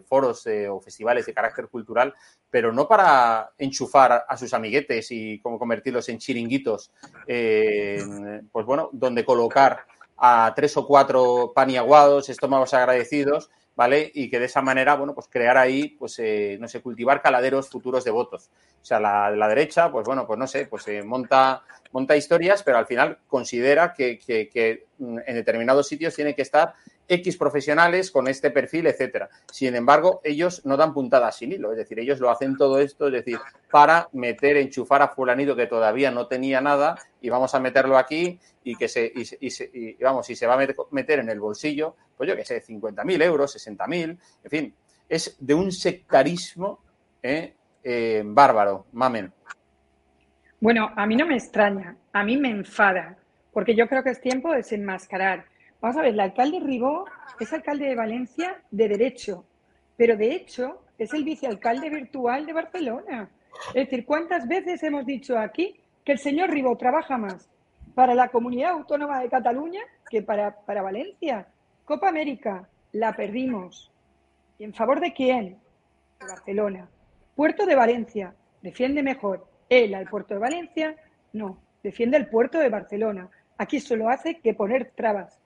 foros 0.06 0.46
o 0.68 0.80
festivales 0.82 1.24
de 1.24 1.32
carácter 1.32 1.68
cultural, 1.68 2.12
pero 2.50 2.74
no 2.74 2.86
para 2.86 3.52
enchufar 3.56 4.26
a 4.28 4.36
sus 4.36 4.52
amiguetes 4.52 5.10
y 5.10 5.40
como 5.40 5.58
convertirlos 5.58 6.10
en 6.10 6.18
chiringuitos, 6.18 6.92
pues 7.24 8.66
bueno, 8.66 8.90
donde 8.92 9.24
colocar 9.24 9.86
a 10.18 10.52
tres 10.54 10.76
o 10.76 10.86
cuatro 10.86 11.52
paniaguados, 11.54 12.28
estómagos 12.28 12.74
agradecidos, 12.74 13.50
¿vale? 13.78 14.10
Y 14.12 14.28
que 14.28 14.40
de 14.40 14.46
esa 14.46 14.60
manera, 14.60 14.96
bueno, 14.96 15.14
pues 15.14 15.28
crear 15.30 15.56
ahí, 15.56 15.90
pues, 15.90 16.18
eh, 16.18 16.58
no 16.60 16.66
sé, 16.66 16.82
cultivar 16.82 17.22
caladeros 17.22 17.70
futuros 17.70 18.02
de 18.02 18.10
votos. 18.10 18.50
O 18.82 18.84
sea, 18.84 18.98
la, 18.98 19.30
la 19.30 19.46
derecha, 19.46 19.88
pues 19.92 20.04
bueno, 20.04 20.26
pues 20.26 20.36
no 20.36 20.48
sé, 20.48 20.66
pues 20.66 20.88
eh, 20.88 21.04
monta, 21.04 21.62
monta 21.92 22.16
historias, 22.16 22.62
pero 22.62 22.78
al 22.78 22.86
final 22.86 23.18
considera 23.26 23.94
que, 23.94 24.86
mm, 24.98 25.18
en 25.26 25.34
determinados 25.34 25.88
sitios 25.88 26.14
tiene 26.14 26.34
que 26.34 26.42
estar 26.42 26.74
X 27.08 27.36
profesionales 27.38 28.10
con 28.10 28.28
este 28.28 28.50
perfil, 28.50 28.86
etcétera. 28.86 29.30
Sin 29.50 29.74
embargo, 29.74 30.20
ellos 30.24 30.64
no 30.66 30.76
dan 30.76 30.92
puntadas 30.92 31.36
sin 31.36 31.52
hilo, 31.52 31.72
es 31.72 31.78
decir, 31.78 31.98
ellos 31.98 32.20
lo 32.20 32.30
hacen 32.30 32.56
todo 32.56 32.78
esto, 32.80 33.06
es 33.06 33.12
decir, 33.12 33.38
para 33.70 34.08
meter, 34.12 34.58
enchufar 34.58 35.00
a 35.00 35.08
fulanito 35.08 35.56
que 35.56 35.66
todavía 35.66 36.10
no 36.10 36.26
tenía 36.26 36.60
nada 36.60 36.96
y 37.22 37.30
vamos 37.30 37.54
a 37.54 37.60
meterlo 37.60 37.96
aquí 37.96 38.38
y 38.62 38.76
que 38.76 38.88
se, 38.88 39.10
y, 39.14 39.94
vamos, 40.02 40.28
y 40.28 40.36
se 40.36 40.46
va 40.46 40.54
a 40.54 40.66
meter 40.90 41.18
en 41.20 41.30
el 41.30 41.40
bolsillo, 41.40 41.96
pues 42.16 42.28
yo 42.28 42.36
qué 42.36 42.44
sé, 42.44 42.62
50.000 42.62 43.22
euros, 43.22 43.56
60.000, 43.56 44.18
en 44.44 44.50
fin, 44.50 44.74
es 45.08 45.36
de 45.40 45.54
un 45.54 45.72
sectarismo 45.72 46.80
¿eh? 47.22 47.54
Eh, 47.82 48.22
bárbaro, 48.24 48.86
mamen. 48.92 49.32
Bueno, 50.60 50.90
a 50.96 51.06
mí 51.06 51.16
no 51.16 51.26
me 51.26 51.34
extraña, 51.34 51.96
a 52.12 52.24
mí 52.24 52.36
me 52.36 52.50
enfada, 52.50 53.16
porque 53.52 53.74
yo 53.74 53.88
creo 53.88 54.02
que 54.02 54.10
es 54.10 54.20
tiempo 54.20 54.50
de 54.50 54.58
desenmascarar 54.58 55.44
Vamos 55.80 55.96
a 55.96 56.02
ver, 56.02 56.14
el 56.14 56.20
alcalde 56.20 56.58
Ribó 56.58 57.04
es 57.38 57.52
alcalde 57.52 57.86
de 57.86 57.94
Valencia 57.94 58.60
de 58.70 58.88
derecho, 58.88 59.44
pero 59.96 60.16
de 60.16 60.32
hecho 60.32 60.82
es 60.98 61.14
el 61.14 61.22
vicealcalde 61.22 61.88
virtual 61.88 62.46
de 62.46 62.52
Barcelona. 62.52 63.30
Es 63.68 63.88
decir, 63.88 64.04
¿cuántas 64.04 64.48
veces 64.48 64.82
hemos 64.82 65.06
dicho 65.06 65.38
aquí 65.38 65.80
que 66.04 66.12
el 66.12 66.18
señor 66.18 66.50
Ribó 66.50 66.76
trabaja 66.76 67.16
más 67.16 67.48
para 67.94 68.16
la 68.16 68.28
comunidad 68.28 68.72
autónoma 68.72 69.20
de 69.20 69.28
Cataluña 69.28 69.82
que 70.10 70.20
para, 70.22 70.50
para 70.64 70.82
Valencia? 70.82 71.46
Copa 71.84 72.08
América, 72.08 72.68
la 72.90 73.12
perdimos. 73.12 73.92
¿Y 74.58 74.64
en 74.64 74.74
favor 74.74 74.98
de 74.98 75.12
quién? 75.12 75.58
De 76.18 76.26
Barcelona. 76.26 76.88
Puerto 77.36 77.66
de 77.66 77.76
Valencia, 77.76 78.34
defiende 78.62 79.04
mejor. 79.04 79.46
Él 79.68 79.94
al 79.94 80.08
puerto 80.08 80.34
de 80.34 80.40
Valencia, 80.40 80.96
no, 81.32 81.60
defiende 81.82 82.16
el 82.16 82.28
puerto 82.28 82.58
de 82.58 82.68
Barcelona. 82.68 83.28
Aquí 83.56 83.80
solo 83.80 84.08
hace 84.08 84.40
que 84.40 84.54
poner 84.54 84.92
trabas 84.94 85.40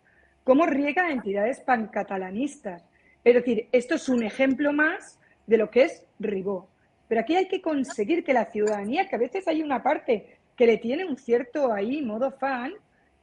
cómo 0.45 0.67
riega 0.67 1.11
entidades 1.11 1.61
pancatalanistas. 1.61 2.85
Es 3.25 3.35
decir, 3.35 3.69
esto 3.73 3.95
es 3.95 4.09
un 4.09 4.23
ejemplo 4.23 4.73
más 4.73 5.19
de 5.47 5.57
lo 5.57 5.71
que 5.71 5.85
es 5.85 6.05
Ribó. 6.19 6.69
Pero 7.09 7.21
aquí 7.21 7.37
hay 7.37 7.49
que 7.49 7.63
conseguir 7.63 8.25
que 8.25 8.33
la 8.33 8.47
ciudadanía, 8.47 9.09
que 9.09 9.17
a 9.17 9.21
veces 9.21 9.47
hay 9.47 9.63
una 9.63 9.83
parte 9.83 10.39
que 10.57 10.67
le 10.67 10.79
tiene 10.79 11.05
un 11.05 11.17
cierto 11.17 11.73
ahí 11.73 12.03
modo 12.03 12.31
fan, 12.33 12.73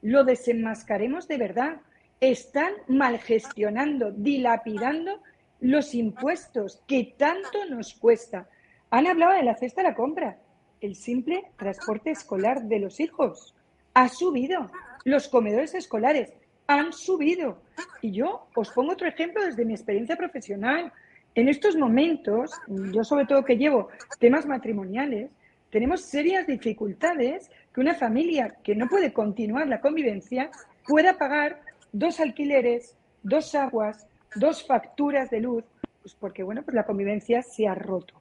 lo 0.02 0.24
desenmascaremos 0.24 1.28
de 1.28 1.38
verdad. 1.38 1.82
Están 2.22 2.74
mal 2.88 3.20
gestionando, 3.20 4.12
dilapidando 4.12 5.22
los 5.60 5.94
impuestos 5.94 6.84
que 6.88 7.16
tanto 7.18 7.66
nos 7.70 7.94
cuesta. 7.96 8.48
Han 8.92 9.08
hablado 9.08 9.34
de 9.34 9.44
la 9.44 9.56
cesta 9.56 9.82
de 9.82 9.90
la 9.90 9.96
compra. 9.96 10.38
El 10.82 10.96
simple 10.96 11.44
transporte 11.58 12.12
escolar 12.12 12.64
de 12.64 12.80
los 12.80 13.00
hijos. 13.00 13.56
Ha 13.94 14.10
subido. 14.10 14.72
Los 15.04 15.28
comedores 15.28 15.74
escolares 15.76 16.34
han 16.68 16.94
subido. 16.94 17.62
Y 18.02 18.12
yo 18.12 18.48
os 18.56 18.70
pongo 18.72 18.94
otro 18.94 19.08
ejemplo 19.08 19.44
desde 19.44 19.66
mi 19.66 19.74
experiencia 19.74 20.16
profesional. 20.16 20.94
En 21.36 21.50
estos 21.50 21.76
momentos, 21.76 22.52
yo 22.68 23.04
sobre 23.04 23.26
todo 23.26 23.46
que 23.46 23.58
llevo 23.58 23.90
temas 24.20 24.46
matrimoniales, 24.46 25.32
tenemos 25.70 26.02
serias 26.02 26.48
dificultades 26.48 27.50
que 27.74 27.82
una 27.82 27.96
familia 27.96 28.56
que 28.64 28.76
no 28.76 28.88
puede 28.88 29.14
continuar 29.14 29.68
la 29.68 29.82
convivencia 29.82 30.50
pueda 30.88 31.18
pagar 31.18 31.62
dos 31.92 32.20
alquileres, 32.20 32.96
dos 33.22 33.54
aguas, 33.56 34.08
dos 34.36 34.66
facturas 34.66 35.30
de 35.30 35.42
luz, 35.42 35.64
pues 36.02 36.16
porque 36.16 36.44
bueno, 36.44 36.64
pues 36.64 36.76
la 36.76 36.86
convivencia 36.86 37.44
se 37.44 37.68
ha 37.68 37.76
roto. 37.76 38.19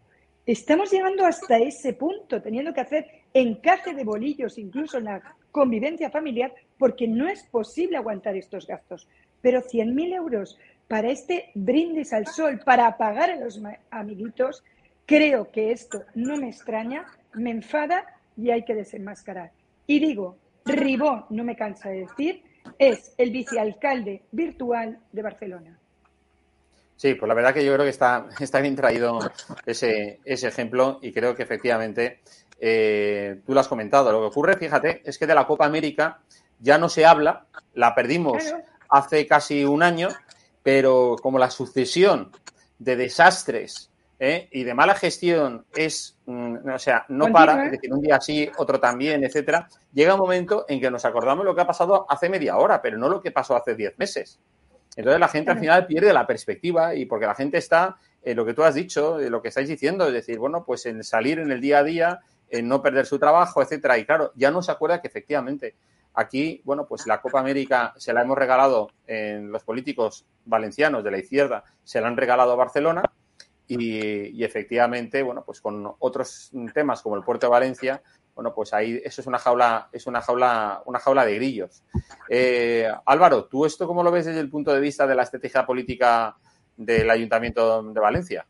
Estamos 0.49 0.91
llegando 0.91 1.27
hasta 1.27 1.59
ese 1.59 1.93
punto, 1.93 2.41
teniendo 2.41 2.73
que 2.73 2.81
hacer 2.81 3.07
encaje 3.35 3.93
de 3.93 4.03
bolillos 4.03 4.57
incluso 4.57 4.97
en 4.97 5.05
la 5.05 5.37
convivencia 5.51 6.09
familiar, 6.09 6.55
porque 6.79 7.07
no 7.07 7.29
es 7.29 7.43
posible 7.43 7.99
aguantar 7.99 8.35
estos 8.35 8.67
gastos. 8.67 9.07
Pero 9.43 9.61
100.000 9.61 10.15
euros 10.15 10.59
para 10.89 11.11
este 11.11 11.51
brindis 11.55 12.15
al 12.15 12.27
sol, 12.29 12.61
para 12.65 12.97
pagar 12.97 13.31
a 13.31 13.37
los 13.37 13.61
amiguitos, 13.91 14.65
creo 15.05 15.51
que 15.51 15.71
esto 15.71 16.05
no 16.15 16.39
me 16.39 16.49
extraña, 16.49 17.05
me 17.35 17.51
enfada 17.51 18.07
y 18.35 18.51
hay 18.51 18.65
que 18.65 18.75
desenmascarar. 18.75 19.53
Y 19.87 19.99
digo, 19.99 20.39
Ribó, 20.65 21.27
no 21.29 21.45
me 21.45 21.57
cansa 21.57 21.91
de 21.91 22.07
decir, 22.07 22.43
es 22.79 23.15
el 23.19 23.33
vicealcalde 23.33 24.23
virtual 24.33 24.99
de 25.13 25.23
Barcelona. 25.23 25.79
Sí, 26.99 27.15
pues 27.15 27.29
la 27.29 27.35
verdad 27.35 27.55
que 27.55 27.65
yo 27.65 27.73
creo 27.73 27.85
que 27.85 27.91
está, 27.91 28.27
está 28.41 28.61
bien 28.61 28.75
traído 28.75 29.21
ese, 29.65 30.19
ese 30.25 30.49
ejemplo 30.49 30.99
y 31.01 31.13
creo 31.13 31.35
que 31.35 31.45
efectivamente 31.45 32.21
eh, 32.61 33.41
tú 33.47 33.55
lo 33.55 33.61
has 33.61 33.69
comentado. 33.69 34.11
Lo 34.11 34.19
que 34.19 34.27
ocurre, 34.27 34.57
fíjate, 34.57 35.01
es 35.05 35.17
que 35.17 35.27
de 35.27 35.35
la 35.35 35.47
Copa 35.47 35.65
América 35.65 36.21
ya 36.59 36.77
no 36.77 36.89
se 36.89 37.07
habla, 37.07 37.47
la 37.75 37.95
perdimos 37.95 38.43
hace 38.89 39.29
casi 39.29 39.65
un 39.65 39.85
año, 39.85 40.09
pero 40.65 41.15
como 41.23 41.39
la 41.39 41.51
sucesión 41.51 42.33
de 42.81 42.97
desastres 42.97 43.93
¿eh? 44.19 44.49
y 44.51 44.65
de 44.65 44.75
mala 44.75 44.97
gestión 44.97 45.67
es, 45.77 46.19
mm, 46.27 46.69
o 46.69 46.79
sea, 46.81 47.07
no 47.11 47.31
para, 47.31 47.67
es 47.67 47.71
decir, 47.71 47.93
un 47.93 48.01
día 48.01 48.21
sí, 48.21 48.51
otro 48.57 48.81
también, 48.81 49.23
etcétera, 49.23 49.69
llega 49.93 50.15
un 50.15 50.21
momento 50.21 50.65
en 50.69 50.81
que 50.81 50.91
nos 50.91 51.05
acordamos 51.05 51.45
lo 51.45 51.55
que 51.55 51.61
ha 51.61 51.67
pasado 51.67 52.07
hace 52.09 52.29
media 52.29 52.57
hora, 52.57 52.83
pero 52.83 52.99
no 52.99 53.09
lo 53.09 53.21
que 53.21 53.31
pasó 53.31 53.55
hace 53.55 53.77
diez 53.77 53.97
meses. 53.99 54.41
Entonces 54.97 55.21
la 55.21 55.29
gente 55.29 55.51
al 55.51 55.59
final 55.59 55.87
pierde 55.87 56.13
la 56.13 56.27
perspectiva 56.27 56.95
y 56.95 57.07
porque 57.07 57.27
la 57.27 57.35
gente 57.35 57.59
está 57.59 57.99
en 58.23 58.37
lo 58.37 58.45
que 58.45 58.55
tú 58.55 58.65
has 58.65 58.75
dicho, 58.75 59.21
en 59.21 59.31
lo 59.31 59.41
que 59.41 59.49
estáis 59.49 59.69
diciendo, 59.69 60.07
es 60.07 60.13
decir, 60.13 60.39
bueno, 60.39 60.65
pues 60.65 60.87
en 60.87 61.05
salir 61.05 61.39
en 61.39 61.53
el 61.53 61.61
día 61.61 61.79
a 61.79 61.85
día, 61.85 62.21
en 62.51 62.69
no 62.69 62.83
perder 62.83 63.07
su 63.07 63.19
trabajo, 63.19 63.63
etcétera. 63.63 63.99
Y 63.99 64.05
claro, 64.05 64.33
ya 64.35 64.51
no 64.51 64.63
se 64.63 64.73
acuerda 64.73 65.01
que 65.01 65.09
efectivamente 65.09 65.77
aquí, 66.15 66.61
bueno, 66.65 66.87
pues 66.87 67.07
la 67.07 67.21
Copa 67.21 67.41
América 67.41 67.95
se 67.97 68.13
la 68.13 68.23
hemos 68.23 68.37
regalado 68.37 68.91
en 69.07 69.53
los 69.53 69.63
políticos 69.63 70.27
valencianos 70.45 71.05
de 71.05 71.11
la 71.11 71.19
izquierda, 71.19 71.65
se 71.85 72.01
la 72.01 72.09
han 72.09 72.17
regalado 72.17 72.53
a 72.53 72.57
Barcelona 72.57 73.03
y, 73.69 74.37
y 74.37 74.45
efectivamente, 74.45 75.23
bueno, 75.23 75.45
pues 75.45 75.61
con 75.61 75.95
otros 76.01 76.51
temas 76.75 77.03
como 77.03 77.17
el 77.17 77.23
puerto 77.23 77.47
de 77.47 77.51
Valencia, 77.51 78.03
bueno, 78.39 78.55
pues 78.55 78.73
ahí 78.73 79.03
eso 79.05 79.21
es 79.21 79.27
una 79.27 79.41
jaula, 79.41 79.89
es 79.91 80.07
una 80.07 80.21
jaula, 80.21 80.81
una 80.87 81.01
jaula 81.01 81.27
de 81.27 81.35
grillos. 81.35 81.83
Eh, 82.29 82.89
Álvaro, 83.05 83.47
¿tú 83.47 83.67
esto 83.67 83.85
cómo 83.89 84.05
lo 84.05 84.13
ves 84.13 84.27
desde 84.27 84.39
el 84.39 84.49
punto 84.49 84.73
de 84.73 84.79
vista 84.79 85.09
de 85.09 85.17
la 85.17 85.25
estrategia 85.25 85.67
política 85.67 86.37
del 86.77 87.11
Ayuntamiento 87.11 87.83
de 87.83 87.99
Valencia? 87.99 88.47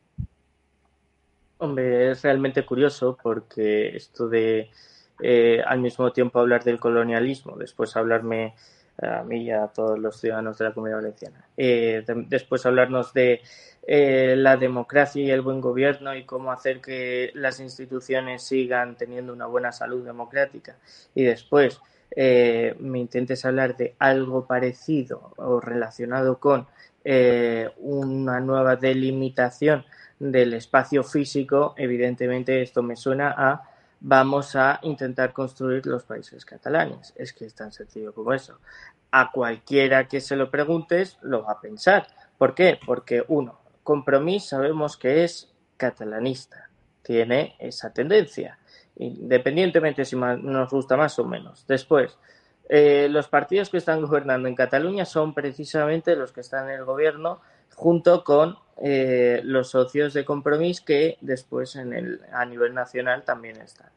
Hombre, 1.57 2.11
es 2.11 2.21
realmente 2.21 2.67
curioso 2.67 3.17
porque 3.23 3.97
esto 3.97 4.29
de 4.29 4.69
eh, 5.23 5.63
al 5.67 5.81
mismo 5.81 6.13
tiempo 6.13 6.39
hablar 6.39 6.65
del 6.65 6.79
colonialismo, 6.79 7.57
después 7.57 7.97
hablarme 7.97 8.57
a 9.03 9.23
mí 9.23 9.45
y 9.45 9.51
a 9.51 9.69
todos 9.69 9.99
los 9.99 10.19
ciudadanos 10.19 10.59
de 10.59 10.65
la 10.65 10.73
comunidad 10.73 10.99
valenciana, 10.99 11.45
eh, 11.57 12.05
después 12.29 12.67
hablarnos 12.67 13.13
de 13.13 13.41
eh, 13.87 14.35
la 14.37 14.57
democracia 14.57 15.23
y 15.23 15.31
el 15.31 15.41
buen 15.41 15.61
gobierno 15.61 16.15
y 16.15 16.25
cómo 16.25 16.51
hacer 16.51 16.81
que 16.81 17.31
las 17.35 17.61
instituciones 17.61 18.43
sigan 18.43 18.97
teniendo 18.97 19.33
una 19.33 19.47
buena 19.47 19.73
salud 19.73 20.05
democrática. 20.05 20.77
Y 21.15 21.23
después 21.25 21.81
eh, 22.11 22.75
me 22.81 22.99
intentes 22.99 23.45
hablar 23.45 23.77
de 23.77 23.95
algo 23.99 24.47
parecido 24.47 25.33
o 25.37 25.61
relacionado 25.61 26.39
con 26.39 26.67
una 27.79 28.39
nueva 28.41 28.77
delimitación 28.77 29.87
del 30.19 30.53
espacio 30.53 31.03
físico, 31.03 31.73
evidentemente 31.79 32.61
esto 32.61 32.83
me 32.83 32.97
suena 32.97 33.35
a 33.35 33.63
vamos 34.01 34.55
a 34.57 34.79
intentar 34.83 35.33
construir 35.33 35.87
los 35.87 36.05
países 36.05 36.45
catalanes. 36.45 37.13
Es 37.17 37.33
que 37.33 37.47
es 37.47 37.55
tan 37.55 37.73
sencillo 37.73 38.13
como 38.13 38.33
eso. 38.33 38.59
A 39.11 39.31
cualquiera 39.31 40.07
que 40.07 40.21
se 40.21 40.37
lo 40.37 40.51
preguntes 40.51 41.19
lo 41.23 41.43
va 41.43 41.53
a 41.53 41.61
pensar. 41.61 42.07
¿Por 42.37 42.55
qué? 42.55 42.79
Porque 42.85 43.25
uno, 43.29 43.59
Compromís 43.83 44.45
sabemos 44.45 44.99
que 44.99 45.25
es 45.25 45.51
catalanista, 45.79 46.69
tiene 47.03 47.57
esa 47.59 47.91
tendencia, 47.91 48.59
independientemente 48.97 50.05
si 50.05 50.15
nos 50.15 50.71
gusta 50.71 50.97
más 50.99 51.19
o 51.19 51.25
menos. 51.25 51.67
Después, 51.67 52.19
eh, 52.69 53.09
los 53.11 53.29
partidos 53.29 53.71
que 53.71 53.79
están 53.79 54.03
gobernando 54.03 54.47
en 54.47 54.55
Cataluña 54.55 55.07
son 55.07 55.33
precisamente 55.33 56.17
los 56.17 56.33
que 56.33 56.43
están 56.43 56.69
en 56.69 56.81
el 56.81 56.85
gobierno 56.85 57.41
junto 57.79 58.25
con 58.25 58.59
eh, 58.83 59.41
los 59.45 59.71
socios 59.71 60.13
de 60.13 60.25
Compromís 60.25 60.81
que 60.81 61.17
después 61.21 61.77
en 61.77 61.93
el, 61.93 62.21
a 62.33 62.45
nivel 62.45 62.75
nacional 62.75 63.23
también 63.23 63.61
están. 63.61 63.91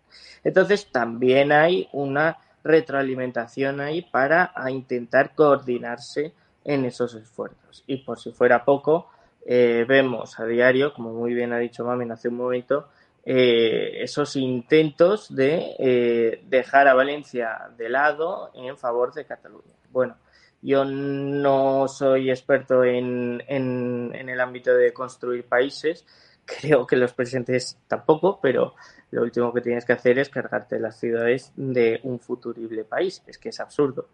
Entonces, 0.44 0.92
también 0.92 1.52
hay 1.52 1.90
una 1.94 2.38
retroalimentación 2.64 3.82
ahí 3.82 4.04
para 4.04 4.54
intentar 4.70 5.34
coordinarse 5.34 6.34
en 6.64 6.86
esos 6.86 7.16
esfuerzos. 7.16 7.84
Y 7.88 7.98
por 7.98 8.20
si 8.20 8.32
fuera 8.32 8.64
poco, 8.64 9.10
eh, 9.48 9.84
vemos 9.88 10.40
a 10.40 10.46
diario, 10.46 10.94
como 10.94 11.12
muy 11.12 11.34
bien 11.34 11.54
ha 11.54 11.58
dicho 11.58 11.84
Mamen 11.84 12.12
hace 12.12 12.28
un 12.28 12.38
momento, 12.38 12.90
eh, 13.26 14.04
esos 14.04 14.36
intentos 14.36 15.34
de 15.34 15.76
eh, 15.80 16.44
dejar 16.48 16.88
a 16.88 16.94
Valencia 16.94 17.70
de 17.76 17.90
lado 17.90 18.52
en 18.54 18.78
favor 18.78 19.12
de 19.12 19.26
Cataluña. 19.26 19.74
Bueno, 19.90 20.18
yo 20.62 20.86
no 20.86 21.88
soy 21.88 22.30
experto 22.30 22.84
en, 22.84 23.44
en, 23.48 24.12
en, 24.14 24.30
el 24.30 24.40
ámbito 24.40 24.74
de 24.74 24.94
construir 24.94 25.46
países, 25.46 26.06
creo 26.46 26.86
que 26.86 26.96
los 26.96 27.14
presidentes 27.14 27.78
tampoco, 27.88 28.40
pero 28.42 28.76
lo 29.12 29.24
último 29.24 29.54
que 29.54 29.62
tienes 29.62 29.86
que 29.86 29.94
hacer 29.94 30.20
es 30.20 30.30
cargarte 30.30 30.80
las 30.80 31.00
ciudades 31.00 31.52
de 31.56 32.00
un 32.04 32.20
futurible 32.20 32.84
país, 32.84 33.24
es 33.28 33.38
que 33.38 33.50
es 33.50 33.60
absurdo. 33.60 34.10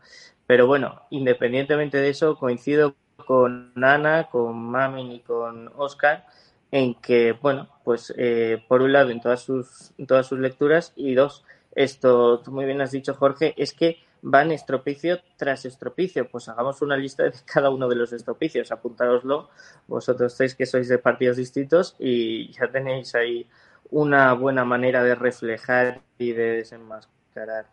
Pero 0.45 0.67
bueno, 0.67 1.03
independientemente 1.09 1.97
de 1.97 2.09
eso, 2.09 2.37
coincido 2.37 2.95
con 3.25 3.71
Ana, 3.83 4.27
con 4.29 4.57
Mamin 4.57 5.11
y 5.11 5.19
con 5.19 5.71
Oscar 5.75 6.25
en 6.71 6.95
que, 6.95 7.33
bueno, 7.33 7.69
pues 7.83 8.13
eh, 8.17 8.63
por 8.67 8.81
un 8.81 8.93
lado 8.93 9.09
en 9.09 9.21
todas 9.21 9.41
sus, 9.41 9.91
todas 10.07 10.27
sus 10.27 10.39
lecturas 10.39 10.93
y 10.95 11.13
dos, 11.13 11.43
esto 11.75 12.39
tú 12.39 12.51
muy 12.51 12.65
bien 12.65 12.81
has 12.81 12.91
dicho 12.91 13.13
Jorge, 13.13 13.53
es 13.57 13.73
que 13.73 13.99
van 14.21 14.51
estropicio 14.51 15.19
tras 15.35 15.65
estropicio. 15.65 16.29
Pues 16.29 16.49
hagamos 16.49 16.81
una 16.81 16.97
lista 16.97 17.23
de 17.23 17.33
cada 17.45 17.69
uno 17.69 17.87
de 17.87 17.95
los 17.95 18.13
estropicios, 18.13 18.71
apuntároslo 18.71 19.49
vosotros 19.87 20.35
tres 20.35 20.55
que 20.55 20.65
sois 20.65 20.87
de 20.87 20.97
partidos 20.97 21.37
distintos 21.37 21.95
y 21.99 22.51
ya 22.51 22.69
tenéis 22.69 23.15
ahí 23.15 23.47
una 23.89 24.33
buena 24.33 24.65
manera 24.65 25.03
de 25.03 25.15
reflejar 25.15 26.01
y 26.17 26.33
de 26.33 26.57
desenmascarar 26.57 27.67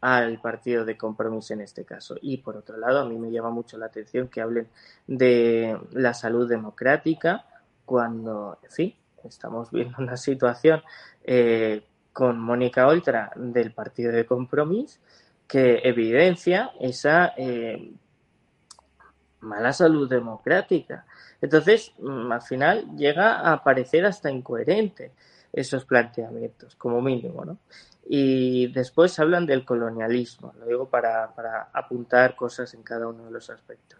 al 0.00 0.40
partido 0.40 0.84
de 0.84 0.96
compromiso 0.96 1.52
en 1.52 1.60
este 1.60 1.84
caso. 1.84 2.16
Y 2.20 2.38
por 2.38 2.56
otro 2.56 2.76
lado, 2.76 3.00
a 3.00 3.04
mí 3.04 3.18
me 3.18 3.30
llama 3.30 3.50
mucho 3.50 3.76
la 3.78 3.86
atención 3.86 4.28
que 4.28 4.40
hablen 4.40 4.68
de 5.06 5.78
la 5.92 6.14
salud 6.14 6.48
democrática 6.48 7.44
cuando, 7.84 8.58
en 8.62 8.70
fin, 8.70 8.94
estamos 9.24 9.70
viendo 9.70 9.98
una 9.98 10.16
situación 10.16 10.82
eh, 11.22 11.84
con 12.12 12.40
Mónica 12.40 12.86
Oltra 12.86 13.30
del 13.36 13.72
partido 13.72 14.12
de 14.12 14.26
compromiso 14.26 14.98
que 15.50 15.80
evidencia 15.82 16.70
esa 16.78 17.34
eh, 17.36 17.90
mala 19.40 19.72
salud 19.72 20.08
democrática. 20.08 21.04
Entonces, 21.40 21.92
mm, 21.98 22.30
al 22.30 22.42
final 22.42 22.96
llega 22.96 23.50
a 23.52 23.64
parecer 23.64 24.06
hasta 24.06 24.30
incoherente 24.30 25.10
esos 25.52 25.84
planteamientos, 25.84 26.76
como 26.76 27.02
mínimo, 27.02 27.44
¿no? 27.44 27.58
Y 28.06 28.68
después 28.72 29.18
hablan 29.18 29.44
del 29.44 29.64
colonialismo, 29.64 30.54
lo 30.60 30.66
digo 30.66 30.88
para, 30.88 31.34
apuntar 31.72 32.36
cosas 32.36 32.72
en 32.74 32.84
cada 32.84 33.08
uno 33.08 33.24
de 33.24 33.32
los 33.32 33.50
aspectos. 33.50 33.98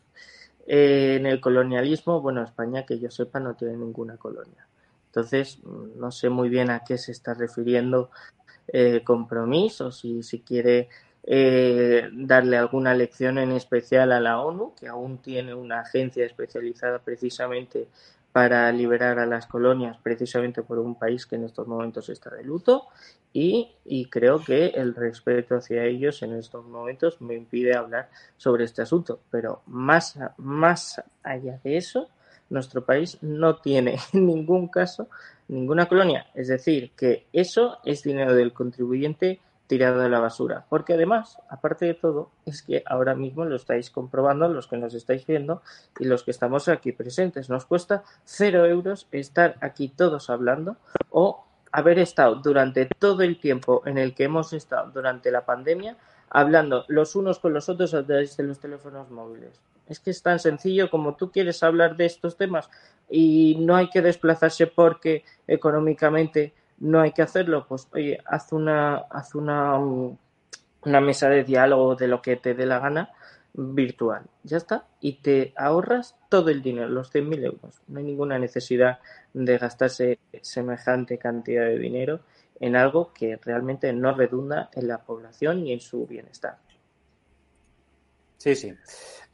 Eh, 0.69 1.17
en 1.19 1.27
el 1.27 1.41
colonialismo, 1.41 2.21
bueno, 2.21 2.45
España, 2.45 2.87
que 2.87 3.01
yo 3.01 3.11
sepa, 3.11 3.41
no 3.41 3.55
tiene 3.55 3.77
ninguna 3.77 4.17
colonia. 4.19 4.69
Entonces, 5.07 5.59
no 5.97 6.13
sé 6.13 6.29
muy 6.29 6.49
bien 6.49 6.71
a 6.71 6.85
qué 6.85 6.97
se 6.97 7.11
está 7.11 7.35
refiriendo 7.35 8.11
eh, 8.69 9.03
compromiso, 9.03 9.91
si 9.91 10.45
quiere 10.47 10.89
eh, 11.25 12.09
darle 12.13 12.57
alguna 12.57 12.95
lección 12.95 13.39
en 13.39 13.53
especial 13.53 14.13
a 14.13 14.21
la 14.21 14.41
ONU, 14.41 14.75
que 14.75 14.89
aún 14.89 15.19
tiene 15.19 15.55
una 15.55 15.81
agencia 15.81 16.25
especializada 16.25 17.01
precisamente 17.01 17.89
para 18.33 18.71
liberar 18.73 19.19
a 19.19 19.27
las 19.27 19.47
colonias 19.47 19.99
precisamente 20.03 20.63
por 20.63 20.79
un 20.79 20.95
país 20.95 21.27
que 21.27 21.37
en 21.37 21.45
estos 21.45 21.67
momentos 21.67 22.09
está 22.09 22.31
de 22.31 22.45
luto 22.45 22.87
y, 23.33 23.73
y, 23.85 24.07
creo 24.07 24.43
que 24.43 24.67
el 24.69 24.95
respeto 24.95 25.57
hacia 25.57 25.85
ellos 25.85 26.23
en 26.23 26.35
estos 26.35 26.65
momentos 26.65 27.21
me 27.21 27.35
impide 27.35 27.77
hablar 27.77 28.11
sobre 28.37 28.65
este 28.65 28.83
asunto. 28.83 29.21
Pero 29.31 29.63
más, 29.67 30.19
más 30.37 31.01
allá 31.23 31.61
de 31.63 31.77
eso, 31.77 32.09
nuestro 32.49 32.85
país 32.85 33.19
no 33.21 33.57
tiene 33.57 33.99
en 34.13 34.27
ningún 34.27 34.69
caso 34.69 35.09
ninguna 35.47 35.87
colonia. 35.87 36.27
Es 36.35 36.49
decir, 36.49 36.93
que 36.97 37.27
eso 37.33 37.79
es 37.85 38.03
dinero 38.03 38.35
del 38.35 38.53
contribuyente 38.53 39.41
tirado 39.71 40.03
a 40.03 40.09
la 40.09 40.19
basura. 40.19 40.67
Porque 40.69 40.95
además, 40.95 41.39
aparte 41.49 41.87
de 41.87 41.95
todo, 41.95 42.33
es 42.45 42.61
que 42.63 42.83
ahora 42.87 43.15
mismo 43.15 43.45
lo 43.45 43.55
estáis 43.55 43.89
comprobando 43.89 44.49
los 44.49 44.67
que 44.67 44.77
nos 44.77 44.95
estáis 44.95 45.25
viendo 45.25 45.63
y 46.01 46.07
los 46.07 46.25
que 46.25 46.33
estamos 46.33 46.69
aquí 46.69 46.91
presentes. 46.91 47.49
Nos 47.49 47.67
cuesta 47.67 48.03
cero 48.25 48.67
euros 48.67 49.07
estar 49.13 49.55
aquí 49.61 49.89
todos 49.89 50.29
hablando 50.29 50.77
o 51.11 51.45
haber 51.71 52.01
estado 52.01 52.35
durante 52.35 52.87
todo 52.99 53.23
el 53.23 53.39
tiempo 53.39 53.83
en 53.87 53.97
el 53.97 54.13
que 54.13 54.25
hemos 54.25 54.53
estado 54.53 54.91
durante 54.91 55.31
la 55.31 55.47
pandemia 55.47 55.97
hablando 56.31 56.85
los 56.89 57.15
unos 57.15 57.39
con 57.39 57.55
los 57.55 57.69
otros 57.69 57.95
a 57.95 58.05
través 58.05 58.37
de 58.37 58.43
los 58.43 58.59
teléfonos 58.59 59.09
móviles. 59.09 59.61
Es 59.87 60.01
que 60.01 60.11
es 60.11 60.21
tan 60.21 60.41
sencillo 60.41 60.91
como 60.91 61.15
tú 61.15 61.31
quieres 61.31 61.63
hablar 61.63 61.97
de 61.97 62.07
estos 62.07 62.37
temas 62.37 62.69
y 63.09 63.57
no 63.61 63.77
hay 63.77 63.89
que 63.89 64.03
desplazarse 64.03 64.67
porque 64.67 65.25
económicamente 65.47 66.55
no 66.81 67.01
hay 67.01 67.13
que 67.13 67.23
hacerlo, 67.23 67.67
pues 67.69 67.89
oye, 67.93 68.19
haz 68.25 68.53
una, 68.53 68.97
haz 68.97 69.35
una, 69.35 69.79
una 69.79 71.01
mesa 71.01 71.29
de 71.29 71.45
diálogo 71.45 71.95
de 71.95 72.09
lo 72.09 72.21
que 72.23 72.37
te 72.37 72.55
dé 72.55 72.67
la 72.67 72.79
gana 72.79 73.11
virtual. 73.53 74.25
Ya 74.43 74.57
está. 74.57 74.87
Y 75.01 75.15
te 75.21 75.53
ahorras 75.57 76.17
todo 76.29 76.51
el 76.51 76.63
dinero, 76.63 76.89
los 76.89 77.13
100.000 77.13 77.45
euros. 77.45 77.83
No 77.89 77.99
hay 77.99 78.05
ninguna 78.05 78.39
necesidad 78.39 78.99
de 79.35 79.59
gastarse 79.59 80.19
semejante 80.43 81.19
cantidad 81.19 81.65
de 81.65 81.79
dinero 81.79 82.21
en 82.59 82.77
algo 82.77 83.13
que 83.13 83.39
realmente 83.43 83.93
no 83.93 84.13
redunda 84.15 84.71
en 84.75 84.89
la 84.89 84.99
población 84.99 85.65
ni 85.65 85.73
en 85.73 85.81
su 85.81 86.07
bienestar. 86.07 86.59
Sí, 88.41 88.57
sí. 88.57 88.75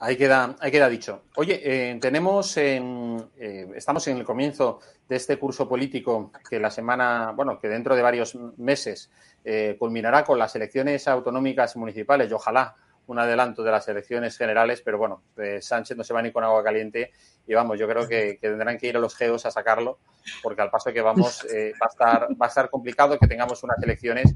Ahí 0.01 0.17
queda, 0.17 0.57
ahí 0.59 0.73
queda 0.73 0.89
dicho. 0.89 1.27
Oye, 1.37 1.61
eh, 1.63 1.97
tenemos 2.01 2.57
en, 2.57 3.31
eh, 3.39 3.69
estamos 3.77 4.05
en 4.09 4.17
el 4.17 4.25
comienzo 4.25 4.81
de 5.09 5.15
este 5.15 5.39
curso 5.39 5.69
político 5.69 6.33
que 6.51 6.59
la 6.59 6.73
semana, 6.73 7.31
bueno, 7.31 7.57
que 7.61 7.69
dentro 7.69 7.95
de 7.95 8.03
varios 8.03 8.35
meses 8.57 9.09
eh, 9.45 9.77
culminará 9.79 10.25
con 10.25 10.41
las 10.41 10.57
elecciones 10.57 11.07
autonómicas 11.07 11.77
municipales 11.77 12.29
y 12.29 12.35
ojalá 12.35 12.75
un 13.07 13.21
adelanto 13.21 13.63
de 13.63 13.71
las 13.71 13.87
elecciones 13.87 14.37
generales, 14.37 14.83
pero 14.85 14.99
bueno, 14.99 15.23
Sánchez 15.61 15.97
no 15.97 16.03
se 16.03 16.13
va 16.13 16.21
ni 16.21 16.33
con 16.33 16.43
agua 16.43 16.65
caliente 16.65 17.13
y 17.47 17.55
vamos, 17.55 17.79
yo 17.79 17.87
creo 17.87 18.09
que, 18.09 18.37
tendrán 18.41 18.77
que 18.79 18.89
ir 18.89 18.97
a 18.97 19.01
los 19.01 19.15
geos 19.15 19.47
a 19.47 19.53
sacarlo, 19.53 20.01
porque 20.43 20.63
al 20.63 20.71
paso 20.71 20.93
que 20.93 21.01
vamos 21.01 21.47
va, 21.47 21.87
a 21.87 21.89
estar, 21.89 22.29
va 22.33 22.47
a 22.47 22.49
estar 22.49 22.69
complicado 22.69 23.17
que 23.17 23.29
tengamos 23.29 23.63
unas 23.63 23.81
elecciones 23.81 24.35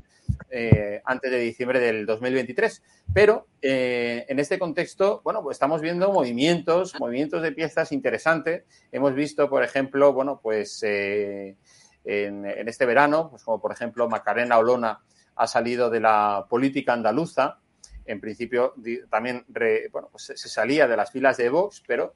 eh, 0.48 1.00
antes 1.04 1.30
de 1.30 1.38
diciembre 1.38 1.80
del 1.80 2.06
2023. 2.06 2.82
Pero 3.12 3.46
eh, 3.60 4.24
en 4.28 4.38
este 4.38 4.58
contexto, 4.58 5.20
bueno, 5.24 5.42
pues 5.42 5.56
estamos 5.56 5.80
viendo 5.80 6.12
movimientos, 6.12 6.98
movimientos 6.98 7.42
de 7.42 7.52
piezas 7.52 7.92
interesantes. 7.92 8.64
Hemos 8.92 9.14
visto, 9.14 9.48
por 9.48 9.62
ejemplo, 9.62 10.12
bueno, 10.12 10.40
pues 10.42 10.82
eh, 10.82 11.56
en, 12.04 12.46
este 12.68 12.86
verano, 12.86 13.30
pues 13.30 13.42
como 13.42 13.60
por 13.60 13.72
ejemplo 13.72 14.08
Macarena 14.08 14.58
Olona 14.58 15.00
ha 15.36 15.46
salido 15.46 15.90
de 15.90 16.00
la 16.00 16.46
política 16.48 16.92
andaluza. 16.92 17.58
En 18.06 18.20
principio 18.20 18.74
también 19.08 19.44
bueno, 19.92 20.08
pues 20.10 20.32
se 20.34 20.48
salía 20.48 20.88
de 20.88 20.96
las 20.96 21.12
filas 21.12 21.36
de 21.36 21.48
Vox, 21.48 21.82
pero 21.86 22.14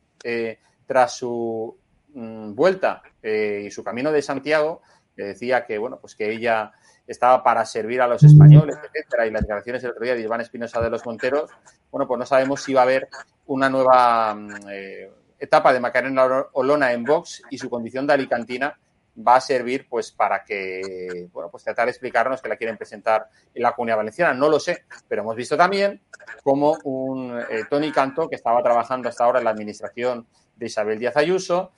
tras 0.86 1.14
su 1.16 1.76
mm, 2.14 2.54
vuelta 2.54 3.02
y 3.22 3.70
su 3.70 3.84
camino 3.84 4.10
de 4.10 4.22
Santiago, 4.22 4.82
decía 5.14 5.64
que 5.66 5.78
bueno, 5.78 5.98
pues 6.00 6.14
que 6.16 6.32
ella 6.32 6.72
estaba 7.06 7.42
para 7.42 7.64
servir 7.64 8.00
a 8.00 8.08
los 8.08 8.22
españoles, 8.22 8.76
etcétera, 8.82 9.26
y 9.26 9.30
las 9.30 9.42
declaraciones 9.42 9.82
del 9.82 9.92
otro 9.92 10.04
día 10.04 10.14
de 10.14 10.22
Iván 10.22 10.40
Espinosa 10.40 10.80
de 10.80 10.90
los 10.90 11.04
Monteros, 11.04 11.50
bueno, 11.90 12.08
pues 12.08 12.18
no 12.18 12.26
sabemos 12.26 12.62
si 12.62 12.74
va 12.74 12.80
a 12.80 12.84
haber 12.84 13.08
una 13.46 13.68
nueva 13.68 14.34
mm, 14.34 14.50
eh, 14.70 15.10
etapa 15.38 15.72
de 15.72 15.80
Macarena 15.80 16.46
Olona 16.52 16.92
en 16.92 17.04
Vox 17.04 17.42
y 17.50 17.58
su 17.58 17.68
condición 17.68 18.06
de 18.06 18.14
alicantina 18.14 18.78
va 19.16 19.36
a 19.36 19.40
servir 19.40 19.86
pues 19.88 20.10
para 20.10 20.44
que, 20.44 21.28
bueno, 21.32 21.50
pues 21.50 21.62
tratar 21.62 21.86
de 21.86 21.92
explicarnos 21.92 22.42
que 22.42 22.48
la 22.48 22.56
quieren 22.56 22.76
presentar 22.76 23.28
en 23.54 23.62
la 23.62 23.72
Comunidad 23.72 23.98
Valenciana. 23.98 24.34
No 24.34 24.48
lo 24.48 24.58
sé, 24.58 24.84
pero 25.06 25.22
hemos 25.22 25.36
visto 25.36 25.56
también 25.56 26.00
como 26.42 26.76
un 26.84 27.38
eh, 27.38 27.64
Tony 27.70 27.92
Canto, 27.92 28.28
que 28.28 28.34
estaba 28.34 28.62
trabajando 28.62 29.08
hasta 29.08 29.24
ahora 29.24 29.38
en 29.38 29.44
la 29.44 29.50
administración 29.50 30.26
de 30.56 30.66
Isabel 30.66 30.98
Díaz 30.98 31.16
Ayuso, 31.16 31.72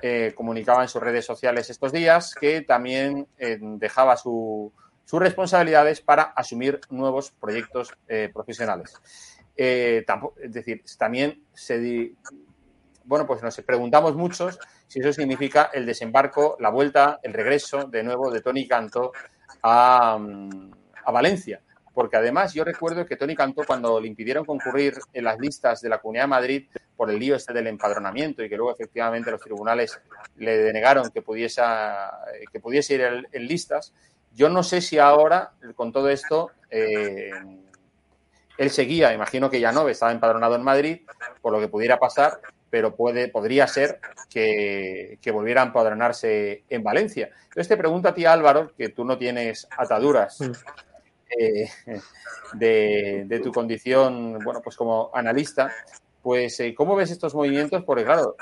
eh, 0.00 0.32
comunicaba 0.34 0.82
en 0.82 0.88
sus 0.88 1.02
redes 1.02 1.24
sociales 1.24 1.68
estos 1.68 1.92
días 1.92 2.34
que 2.34 2.62
también 2.62 3.26
eh, 3.38 3.58
dejaba 3.60 4.16
sus 4.16 4.72
responsabilidades 5.10 6.00
para 6.00 6.22
asumir 6.22 6.80
nuevos 6.90 7.30
proyectos 7.30 7.92
eh, 8.08 8.30
profesionales. 8.32 8.94
es 9.54 10.06
decir, 10.52 10.82
también 10.98 11.44
se 11.52 12.14
bueno, 13.04 13.26
pues 13.26 13.42
nos 13.42 13.60
preguntamos 13.60 14.14
muchos 14.14 14.58
si 14.86 15.00
eso 15.00 15.12
significa 15.12 15.70
el 15.74 15.84
desembarco, 15.84 16.56
la 16.60 16.70
vuelta, 16.70 17.18
el 17.22 17.32
regreso 17.32 17.84
de 17.84 18.02
nuevo 18.04 18.30
de 18.30 18.40
Tony 18.40 18.66
Canto 18.66 19.12
a, 19.62 20.18
a 21.04 21.10
Valencia 21.10 21.60
porque 21.94 22.16
además 22.16 22.54
yo 22.54 22.64
recuerdo 22.64 23.04
que 23.06 23.16
Tony 23.16 23.34
Cantó, 23.34 23.64
cuando 23.66 24.00
le 24.00 24.08
impidieron 24.08 24.44
concurrir 24.44 24.98
en 25.12 25.24
las 25.24 25.38
listas 25.38 25.80
de 25.80 25.88
la 25.88 25.98
Comunidad 25.98 26.24
de 26.24 26.28
Madrid 26.28 26.66
por 26.96 27.10
el 27.10 27.18
lío 27.18 27.36
este 27.36 27.52
del 27.52 27.66
empadronamiento 27.66 28.42
y 28.42 28.48
que 28.48 28.56
luego 28.56 28.72
efectivamente 28.72 29.30
los 29.30 29.40
tribunales 29.40 30.00
le 30.36 30.58
denegaron 30.58 31.10
que 31.10 31.22
pudiese, 31.22 31.62
que 32.50 32.60
pudiese 32.60 32.94
ir 32.94 33.26
en, 33.32 33.46
listas, 33.46 33.92
yo 34.34 34.48
no 34.48 34.62
sé 34.62 34.80
si 34.80 34.98
ahora, 34.98 35.52
con 35.74 35.92
todo 35.92 36.08
esto, 36.08 36.50
eh, 36.70 37.30
él 38.56 38.70
seguía, 38.70 39.12
imagino 39.12 39.50
que 39.50 39.60
ya 39.60 39.72
no, 39.72 39.88
estaba 39.88 40.12
empadronado 40.12 40.54
en 40.54 40.62
Madrid, 40.62 41.00
por 41.42 41.52
lo 41.52 41.60
que 41.60 41.68
pudiera 41.68 41.98
pasar, 41.98 42.40
pero 42.70 42.94
puede, 42.94 43.28
podría 43.28 43.66
ser 43.66 44.00
que, 44.30 45.18
que, 45.20 45.30
volviera 45.30 45.60
a 45.60 45.66
empadronarse 45.66 46.64
en 46.70 46.82
Valencia. 46.82 47.28
Entonces 47.44 47.68
te 47.68 47.76
pregunto 47.76 48.08
a 48.08 48.14
ti, 48.14 48.24
Álvaro, 48.24 48.72
que 48.78 48.88
tú 48.88 49.04
no 49.04 49.18
tienes 49.18 49.68
ataduras 49.76 50.38
mm 51.38 51.92
de, 52.54 53.40
tu 53.42 53.52
condición, 53.52 54.38
bueno, 54.44 54.60
pues 54.62 54.76
como 54.76 55.10
analista, 55.14 55.72
pues 56.22 56.58
eh, 56.60 56.74
¿cómo 56.74 56.94
ves 56.96 57.10
estos 57.10 57.34
movimientos? 57.34 57.82
Porque 57.84 58.04
claro, 58.04 58.36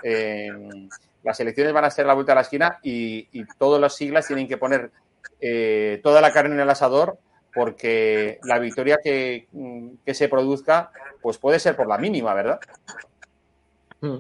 las 1.22 1.40
elecciones 1.40 1.72
van 1.72 1.84
a 1.84 1.90
ser 1.90 2.06
la 2.06 2.14
vuelta 2.14 2.32
a 2.32 2.36
la 2.36 2.40
esquina 2.42 2.78
y, 2.82 3.44
todas 3.58 3.80
las 3.80 3.94
siglas 3.94 4.26
tienen 4.26 4.48
que 4.48 4.58
poner 4.58 4.90
eh, 5.40 6.00
toda 6.02 6.20
la 6.20 6.32
carne 6.32 6.54
en 6.54 6.60
el 6.60 6.70
asador 6.70 7.18
porque 7.52 8.38
la 8.44 8.58
victoria 8.58 8.98
que, 9.02 9.48
que, 10.04 10.14
se 10.14 10.28
produzca 10.28 10.92
pues 11.20 11.36
puede 11.38 11.58
ser 11.58 11.74
por 11.74 11.88
la 11.88 11.98
mínima, 11.98 12.32
¿verdad? 12.32 12.60
Hmm. 14.00 14.18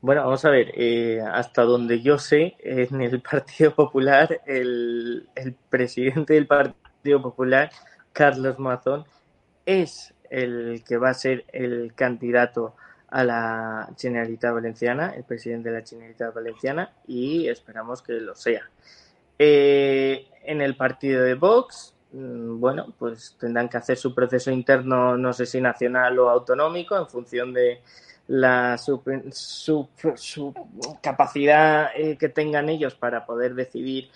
Bueno, 0.00 0.24
vamos 0.24 0.44
a 0.44 0.50
ver, 0.50 0.72
eh, 0.74 1.20
hasta 1.20 1.62
donde 1.62 2.00
yo 2.00 2.18
sé, 2.18 2.56
en 2.60 3.00
el 3.00 3.20
Partido 3.30 3.74
Popular, 3.74 4.40
el, 4.46 5.28
el 5.34 5.54
presidente 5.68 6.34
del 6.34 6.46
partido 6.46 6.81
Popular, 7.02 7.70
Carlos 8.12 8.58
Mazón, 8.58 9.04
es 9.66 10.14
el 10.30 10.82
que 10.86 10.96
va 10.96 11.10
a 11.10 11.14
ser 11.14 11.44
el 11.52 11.92
candidato 11.94 12.74
a 13.08 13.24
la 13.24 13.90
Generalitat 13.98 14.54
Valenciana, 14.54 15.12
el 15.14 15.24
presidente 15.24 15.70
de 15.70 15.80
la 15.80 15.86
Generalitat 15.86 16.34
Valenciana, 16.34 16.92
y 17.06 17.48
esperamos 17.48 18.02
que 18.02 18.14
lo 18.14 18.34
sea. 18.34 18.62
Eh, 19.38 20.28
en 20.44 20.62
el 20.62 20.76
partido 20.76 21.22
de 21.22 21.34
Vox, 21.34 21.94
mm, 22.12 22.58
bueno, 22.58 22.94
pues 22.98 23.36
tendrán 23.38 23.68
que 23.68 23.76
hacer 23.76 23.98
su 23.98 24.14
proceso 24.14 24.50
interno, 24.50 25.16
no 25.16 25.32
sé 25.32 25.46
si 25.46 25.60
nacional 25.60 26.18
o 26.18 26.30
autonómico, 26.30 26.96
en 26.96 27.06
función 27.06 27.52
de 27.52 27.82
la 28.28 28.78
su, 28.78 29.02
su, 29.32 30.54
capacidad 31.02 31.90
eh, 31.94 32.16
que 32.16 32.28
tengan 32.28 32.68
ellos 32.68 32.94
para 32.94 33.26
poder 33.26 33.54
decidir 33.54 34.10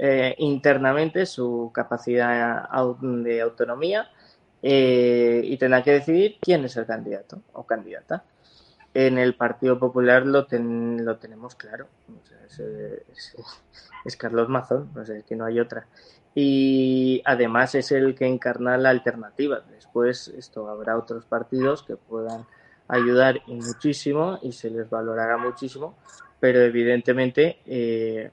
eh, 0.00 0.36
internamente 0.38 1.26
su 1.26 1.72
capacidad 1.74 2.68
de 3.00 3.40
autonomía 3.40 4.08
eh, 4.62 5.40
y 5.44 5.56
tendrá 5.56 5.82
que 5.82 5.90
decidir 5.90 6.36
quién 6.40 6.64
es 6.64 6.76
el 6.76 6.86
candidato 6.86 7.42
o 7.52 7.64
candidata. 7.64 8.24
En 8.94 9.18
el 9.18 9.34
Partido 9.34 9.78
Popular 9.78 10.24
lo, 10.24 10.46
lo 10.50 11.16
tenemos 11.18 11.56
claro. 11.56 11.88
es, 14.04 14.16
Carlos 14.16 14.48
Mazón, 14.48 14.90
no 14.94 15.04
sé, 15.04 15.24
que 15.28 15.34
no 15.34 15.44
hay 15.44 15.58
otra. 15.58 15.86
Y 16.34 17.20
además 17.24 17.74
es 17.74 17.90
el 17.90 18.14
que 18.14 18.26
encarna 18.26 18.76
la 18.76 18.90
alternativa. 18.90 19.62
Después 19.68 20.28
esto 20.28 20.68
habrá 20.68 20.96
otros 20.96 21.24
partidos 21.24 21.82
que 21.82 21.96
puedan 21.96 22.46
ayudar 22.86 23.40
y 23.48 23.54
muchísimo 23.54 24.38
y 24.42 24.52
se 24.52 24.70
les 24.70 24.88
valorará 24.88 25.36
muchísimo, 25.36 25.96
pero 26.40 26.60
evidentemente 26.60 27.58
eh, 27.66 28.30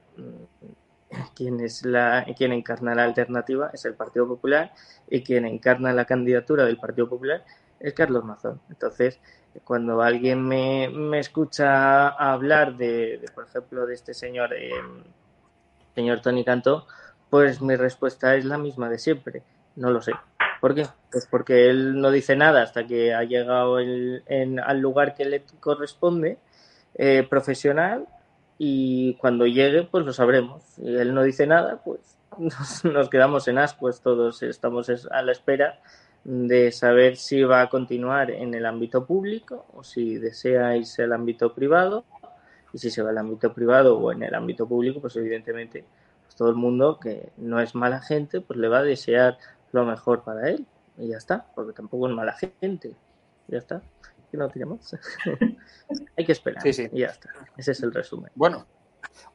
quien, 1.35 1.59
es 1.59 1.85
la, 1.85 2.25
quien 2.37 2.53
encarna 2.53 2.95
la 2.95 3.03
alternativa 3.03 3.69
es 3.73 3.85
el 3.85 3.93
Partido 3.93 4.27
Popular 4.27 4.73
y 5.09 5.21
quien 5.23 5.45
encarna 5.45 5.93
la 5.93 6.05
candidatura 6.05 6.65
del 6.65 6.77
Partido 6.77 7.09
Popular 7.09 7.43
es 7.79 7.93
Carlos 7.93 8.23
Mazón. 8.23 8.61
Entonces, 8.69 9.19
cuando 9.63 10.01
alguien 10.01 10.45
me, 10.45 10.89
me 10.89 11.19
escucha 11.19 12.09
hablar 12.09 12.77
de, 12.77 13.23
por 13.33 13.45
ejemplo, 13.45 13.85
de 13.85 13.93
este 13.93 14.13
señor, 14.13 14.53
eh, 14.53 14.71
señor 15.93 16.21
Tony 16.21 16.43
Cantó, 16.43 16.87
pues 17.29 17.61
mi 17.61 17.75
respuesta 17.75 18.35
es 18.35 18.45
la 18.45 18.57
misma 18.57 18.89
de 18.89 18.97
siempre. 18.97 19.43
No 19.75 19.91
lo 19.91 20.01
sé. 20.01 20.13
¿Por 20.61 20.73
qué? 20.73 20.87
Pues 21.11 21.27
porque 21.29 21.69
él 21.69 21.99
no 21.99 22.11
dice 22.11 22.35
nada 22.35 22.63
hasta 22.63 22.87
que 22.87 23.13
ha 23.13 23.23
llegado 23.23 23.79
en, 23.79 24.59
al 24.59 24.79
lugar 24.79 25.13
que 25.15 25.25
le 25.25 25.43
corresponde, 25.59 26.37
eh, 26.95 27.25
profesional, 27.29 28.07
y 28.57 29.15
cuando 29.15 29.45
llegue, 29.45 29.83
pues 29.83 30.05
lo 30.05 30.13
sabremos. 30.13 30.63
Si 30.63 30.87
él 30.87 31.13
no 31.13 31.23
dice 31.23 31.45
nada, 31.45 31.81
pues 31.83 32.17
nos, 32.83 33.09
quedamos 33.09 33.47
en 33.47 33.57
ascuas 33.57 34.01
todos, 34.01 34.41
estamos 34.43 34.89
a 35.11 35.21
la 35.21 35.31
espera 35.31 35.79
de 36.23 36.71
saber 36.71 37.17
si 37.17 37.43
va 37.43 37.61
a 37.61 37.69
continuar 37.69 38.31
en 38.31 38.53
el 38.53 38.65
ámbito 38.65 39.05
público 39.05 39.65
o 39.73 39.83
si 39.83 40.17
desea 40.17 40.75
irse 40.75 41.03
al 41.03 41.13
ámbito 41.13 41.53
privado. 41.53 42.05
Y 42.73 42.77
si 42.77 42.91
se 42.91 43.01
va 43.01 43.11
al 43.11 43.17
ámbito 43.17 43.53
privado 43.53 43.97
o 43.97 44.11
en 44.11 44.23
el 44.23 44.35
ámbito 44.35 44.67
público, 44.67 44.99
pues 44.99 45.15
evidentemente 45.15 45.85
pues 46.25 46.35
todo 46.35 46.49
el 46.49 46.55
mundo 46.55 46.99
que 46.99 47.29
no 47.37 47.61
es 47.61 47.73
mala 47.73 48.01
gente, 48.01 48.41
pues 48.41 48.59
le 48.59 48.67
va 48.67 48.79
a 48.79 48.83
desear 48.83 49.37
lo 49.71 49.85
mejor 49.85 50.23
para 50.23 50.49
él. 50.49 50.65
Y 50.97 51.09
ya 51.09 51.17
está, 51.17 51.45
porque 51.55 51.73
tampoco 51.73 52.07
es 52.07 52.15
mala 52.15 52.33
gente. 52.33 52.95
Ya 53.47 53.59
está. 53.59 53.81
Que 54.29 54.37
no 54.37 54.49
tenemos. 54.49 54.95
Hay 56.17 56.25
que 56.25 56.31
esperar. 56.31 56.61
Sí, 56.61 56.73
sí. 56.73 56.89
Y 56.91 57.01
ya 57.01 57.07
está. 57.07 57.29
Ese 57.57 57.71
es 57.71 57.81
el 57.81 57.93
resumen. 57.93 58.31
Bueno, 58.35 58.65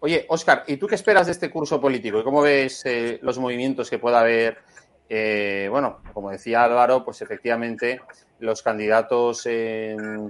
Oye, 0.01 0.26
Oscar, 0.28 0.64
¿y 0.66 0.76
tú 0.76 0.86
qué 0.86 0.97
esperas 0.97 1.26
de 1.26 1.32
este 1.32 1.51
curso 1.51 1.80
político? 1.80 2.18
¿Y 2.18 2.24
cómo 2.24 2.43
ves 2.43 2.84
eh, 2.86 3.18
los 3.22 3.38
movimientos 3.38 3.88
que 3.88 3.99
pueda 3.99 4.20
haber 4.20 4.59
eh, 5.09 5.68
bueno, 5.70 6.01
como 6.12 6.30
decía 6.30 6.62
Álvaro, 6.62 7.05
pues 7.05 7.20
efectivamente 7.20 8.01
los 8.38 8.62
candidatos 8.62 9.47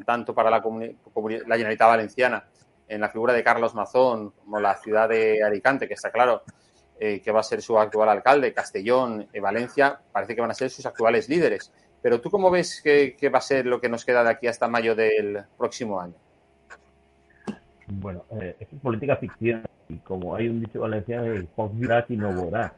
tanto 0.06 0.34
para 0.34 0.48
la, 0.50 0.56
la 0.58 1.56
Generalitat 1.56 1.88
Valenciana, 1.88 2.48
en 2.88 3.00
la 3.00 3.10
figura 3.10 3.32
de 3.32 3.44
Carlos 3.44 3.74
Mazón, 3.74 4.30
como 4.30 4.58
la 4.58 4.76
ciudad 4.76 5.08
de 5.08 5.42
Alicante, 5.44 5.86
que 5.86 5.94
está 5.94 6.10
claro 6.10 6.42
eh, 6.98 7.20
que 7.20 7.30
va 7.30 7.40
a 7.40 7.44
ser 7.44 7.62
su 7.62 7.78
actual 7.78 8.08
alcalde, 8.08 8.52
Castellón, 8.52 9.28
y 9.32 9.38
Valencia, 9.38 10.00
parece 10.12 10.34
que 10.34 10.40
van 10.40 10.50
a 10.50 10.54
ser 10.54 10.70
sus 10.70 10.84
actuales 10.86 11.28
líderes. 11.28 11.72
Pero 12.02 12.20
tú 12.20 12.30
cómo 12.30 12.50
ves 12.50 12.80
que, 12.82 13.16
va 13.32 13.38
a 13.38 13.42
ser 13.42 13.66
lo 13.66 13.80
que 13.80 13.88
nos 13.88 14.04
queda 14.04 14.24
de 14.24 14.30
aquí 14.30 14.46
hasta 14.46 14.68
mayo 14.68 14.94
del 14.94 15.44
próximo 15.56 16.00
año? 16.00 16.14
Bueno, 17.88 18.24
eh, 18.40 18.56
es 18.60 18.68
política 18.80 19.16
ficción 19.16 19.62
y 19.88 19.96
como 19.98 20.36
hay 20.36 20.48
un 20.48 20.60
dicho 20.60 20.80
valenciano, 20.80 21.24
el 21.26 21.48
y 22.08 22.16
no 22.16 22.32
votará. 22.32 22.74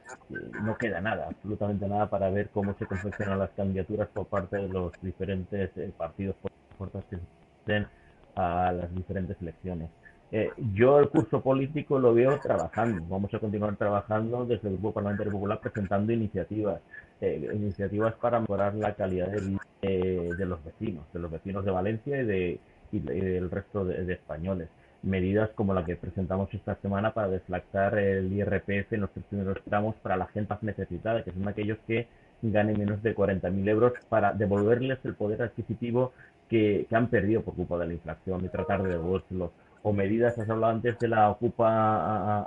No 0.62 0.76
queda 0.76 1.00
nada, 1.00 1.26
absolutamente 1.28 1.86
nada 1.86 2.08
para 2.08 2.30
ver 2.30 2.48
cómo 2.48 2.74
se 2.78 2.86
confeccionan 2.86 3.38
las 3.38 3.50
candidaturas 3.50 4.08
por 4.08 4.26
parte 4.26 4.56
de 4.56 4.68
los 4.68 4.92
diferentes 5.02 5.70
eh, 5.76 5.92
partidos 5.96 6.36
fuerzas 6.78 7.04
que 7.10 7.18
se 7.66 7.86
a 8.34 8.72
las 8.72 8.94
diferentes 8.94 9.36
elecciones. 9.42 9.90
Eh, 10.30 10.50
yo 10.72 10.98
el 10.98 11.10
curso 11.10 11.42
político 11.42 11.98
lo 11.98 12.14
veo 12.14 12.40
trabajando. 12.40 13.04
Vamos 13.06 13.32
a 13.34 13.38
continuar 13.38 13.76
trabajando 13.76 14.46
desde 14.46 14.68
el 14.68 14.74
Grupo 14.78 14.94
Parlamentario 14.94 15.32
Popular 15.32 15.60
presentando 15.60 16.10
iniciativas, 16.10 16.80
iniciativas 17.22 18.14
para 18.14 18.40
mejorar 18.40 18.74
la 18.74 18.94
calidad 18.94 19.28
de 19.28 19.40
vida 19.40 19.60
de 19.80 20.46
los 20.46 20.62
vecinos, 20.64 21.04
de 21.12 21.20
los 21.20 21.30
vecinos 21.30 21.64
de 21.64 21.70
Valencia 21.70 22.20
y, 22.20 22.24
de, 22.24 22.60
y, 22.90 22.98
del 22.98 23.50
resto 23.50 23.84
de 23.84 24.12
españoles 24.12 24.68
medidas 25.02 25.50
como 25.54 25.74
la 25.74 25.84
que 25.84 25.96
presentamos 25.96 26.52
esta 26.54 26.76
semana 26.76 27.12
para 27.12 27.28
deflactar 27.28 27.98
el 27.98 28.32
IRPF 28.32 28.92
en 28.92 29.00
los 29.00 29.10
primeros 29.10 29.58
tramos 29.64 29.96
para 29.96 30.16
la 30.16 30.26
gente 30.26 30.54
más 30.54 30.62
necesitada, 30.62 31.24
que 31.24 31.32
son 31.32 31.46
aquellos 31.48 31.78
que 31.86 32.06
ganen 32.42 32.78
menos 32.78 33.02
de 33.02 33.14
40.000 33.14 33.68
euros 33.68 33.92
para 34.08 34.32
devolverles 34.32 34.98
el 35.04 35.14
poder 35.14 35.42
adquisitivo 35.42 36.12
que, 36.48 36.86
han 36.92 37.08
perdido 37.08 37.42
por 37.42 37.54
culpa 37.54 37.78
de 37.78 37.86
la 37.86 37.92
inflación 37.94 38.44
y 38.44 38.48
tratar 38.48 38.82
de 38.82 38.90
devolverlos. 38.90 39.50
O 39.84 39.92
medidas, 39.92 40.38
has 40.38 40.48
hablado 40.48 40.74
antes 40.74 40.96
de 41.00 41.08
la 41.08 41.28
ocupa, 41.30 42.46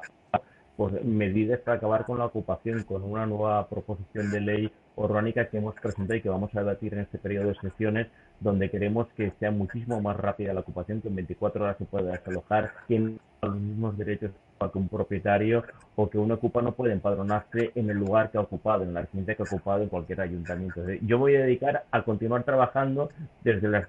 pues 0.77 1.03
medidas 1.03 1.59
para 1.59 1.77
acabar 1.77 2.05
con 2.05 2.19
la 2.19 2.25
ocupación, 2.25 2.83
con 2.83 3.03
una 3.03 3.25
nueva 3.25 3.67
proposición 3.67 4.31
de 4.31 4.41
ley 4.41 4.71
orgánica 4.95 5.47
que 5.47 5.57
hemos 5.57 5.75
presentado 5.75 6.17
y 6.17 6.21
que 6.21 6.29
vamos 6.29 6.53
a 6.55 6.59
debatir 6.59 6.93
en 6.93 7.01
este 7.01 7.17
periodo 7.17 7.49
de 7.49 7.55
sesiones 7.55 8.07
donde 8.39 8.69
queremos 8.69 9.07
que 9.15 9.31
sea 9.39 9.51
muchísimo 9.51 10.01
más 10.01 10.17
rápida 10.17 10.53
la 10.53 10.59
ocupación, 10.59 11.01
que 11.01 11.07
en 11.07 11.15
24 11.15 11.63
horas 11.63 11.77
se 11.77 11.85
pueda 11.85 12.11
desalojar, 12.11 12.71
que 12.87 13.17
los 13.41 13.55
mismos 13.55 13.97
derechos 13.97 14.31
que 14.71 14.77
un 14.77 14.87
propietario 14.87 15.63
o 15.95 16.09
que 16.09 16.17
un 16.17 16.31
ocupa 16.31 16.61
no 16.61 16.73
puede 16.73 16.93
empadronarse 16.93 17.71
en 17.75 17.89
el 17.89 17.97
lugar 17.97 18.31
que 18.31 18.37
ha 18.37 18.41
ocupado, 18.41 18.83
en 18.83 18.93
la 18.93 19.01
residencia 19.01 19.35
que 19.35 19.43
ha 19.43 19.45
ocupado 19.45 19.83
en 19.83 19.89
cualquier 19.89 20.21
ayuntamiento. 20.21 20.81
Yo 21.01 21.19
voy 21.19 21.35
a 21.35 21.41
dedicar 21.41 21.83
a 21.91 22.03
continuar 22.03 22.43
trabajando 22.43 23.09
desde 23.43 23.67
las 23.67 23.85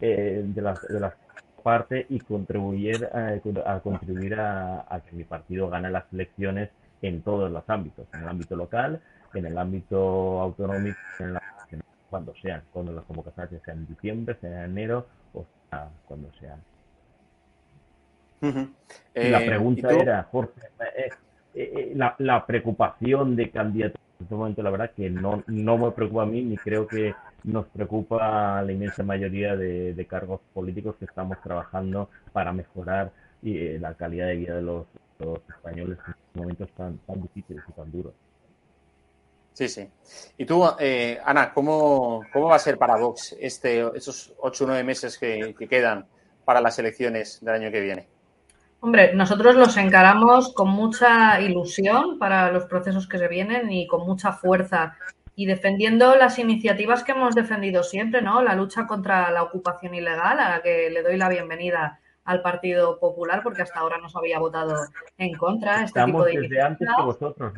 eh, 0.00 0.44
las 0.56 1.14
partes 1.66 2.06
y 2.10 2.20
contribuir 2.20 3.10
eh, 3.12 3.40
a, 3.66 3.80
contribuir 3.80 4.36
a, 4.36 4.86
a, 4.88 5.00
que 5.00 5.16
mi 5.16 5.24
partido 5.24 5.68
gane 5.68 5.90
las 5.90 6.04
elecciones 6.12 6.70
en 7.02 7.22
todos 7.22 7.50
los 7.50 7.68
ámbitos, 7.68 8.06
en 8.14 8.22
el 8.22 8.28
ámbito 8.28 8.54
local, 8.54 9.00
en 9.34 9.46
el 9.46 9.58
ámbito 9.58 10.40
autonómico, 10.40 10.96
en 11.18 11.32
la 11.32 11.42
cuando 12.08 12.32
sean, 12.40 12.62
cuando 12.72 12.92
las 12.92 13.04
convocatorias 13.04 13.60
sean 13.64 13.78
en 13.78 13.86
diciembre, 13.88 14.36
sea 14.40 14.64
en 14.64 14.70
enero 14.70 15.08
o 15.34 15.44
sea 15.68 15.88
cuando 16.06 16.30
sean. 16.38 16.62
la 19.14 19.42
eh, 19.42 19.46
pregunta 19.46 19.90
era, 19.90 20.22
Jorge, 20.30 20.60
eh, 20.96 21.10
eh, 21.52 21.92
la, 21.96 22.14
la, 22.18 22.46
preocupación 22.46 23.34
de 23.34 23.50
candidatos 23.50 24.00
en 24.20 24.22
este 24.24 24.34
momento, 24.36 24.62
la 24.62 24.70
verdad 24.70 24.92
que 24.94 25.10
no, 25.10 25.42
no 25.48 25.78
me 25.78 25.90
preocupa 25.90 26.22
a 26.22 26.26
mí, 26.26 26.42
ni 26.42 26.56
creo 26.56 26.86
que 26.86 27.12
nos 27.46 27.66
preocupa 27.66 28.60
la 28.60 28.72
inmensa 28.72 29.02
mayoría 29.02 29.56
de, 29.56 30.06
cargos 30.08 30.40
políticos 30.52 30.96
que 30.98 31.06
estamos 31.06 31.40
trabajando 31.42 32.10
para 32.32 32.52
mejorar 32.52 33.12
la 33.42 33.94
calidad 33.94 34.26
de 34.26 34.36
vida 34.36 34.56
de 34.56 34.62
los, 34.62 34.86
los 35.20 35.38
españoles 35.48 35.98
en 36.04 36.12
estos 36.12 36.34
momentos 36.34 36.70
tan, 36.76 36.98
tan 36.98 37.22
difíciles 37.22 37.62
y 37.68 37.72
tan 37.72 37.90
duros. 37.92 38.12
Sí, 39.56 39.68
sí. 39.68 39.88
Y 40.36 40.44
tú, 40.44 40.62
eh, 40.78 41.18
Ana, 41.24 41.54
¿cómo, 41.54 42.22
¿cómo, 42.30 42.48
va 42.48 42.56
a 42.56 42.58
ser 42.58 42.76
para 42.76 42.98
Vox 42.98 43.34
este, 43.40 43.86
esos 43.96 44.34
ocho 44.38 44.64
o 44.64 44.66
nueve 44.66 44.84
meses 44.84 45.16
que, 45.16 45.54
quedan 45.54 46.06
para 46.44 46.60
las 46.60 46.78
elecciones 46.78 47.40
del 47.40 47.54
año 47.54 47.70
que 47.70 47.80
viene? 47.80 48.06
Hombre, 48.80 49.14
nosotros 49.14 49.54
los 49.54 49.74
encaramos 49.78 50.52
con 50.52 50.68
mucha 50.68 51.40
ilusión 51.40 52.18
para 52.18 52.52
los 52.52 52.66
procesos 52.66 53.08
que 53.08 53.16
se 53.16 53.28
vienen 53.28 53.72
y 53.72 53.86
con 53.86 54.04
mucha 54.06 54.32
fuerza 54.32 54.94
y 55.38 55.44
defendiendo 55.44 56.16
las 56.16 56.38
iniciativas 56.38 57.04
que 57.04 57.12
hemos 57.12 57.34
defendido 57.34 57.82
siempre, 57.82 58.22
¿no? 58.22 58.42
La 58.42 58.54
lucha 58.54 58.86
contra 58.86 59.30
la 59.30 59.42
ocupación 59.42 59.94
ilegal, 59.94 60.40
a 60.40 60.48
la 60.48 60.62
que 60.62 60.88
le 60.90 61.02
doy 61.02 61.18
la 61.18 61.28
bienvenida 61.28 62.00
al 62.24 62.40
Partido 62.40 62.98
Popular, 62.98 63.42
porque 63.42 63.60
hasta 63.60 63.80
ahora 63.80 63.98
nos 63.98 64.16
había 64.16 64.38
votado 64.38 64.74
en 65.18 65.36
contra. 65.36 65.74
Este 65.74 66.00
Estamos 66.00 66.26
tipo 66.26 66.38
de 66.38 66.48
desde 66.48 66.62
antes 66.62 66.88
que 66.88 67.02
vosotros 67.02 67.52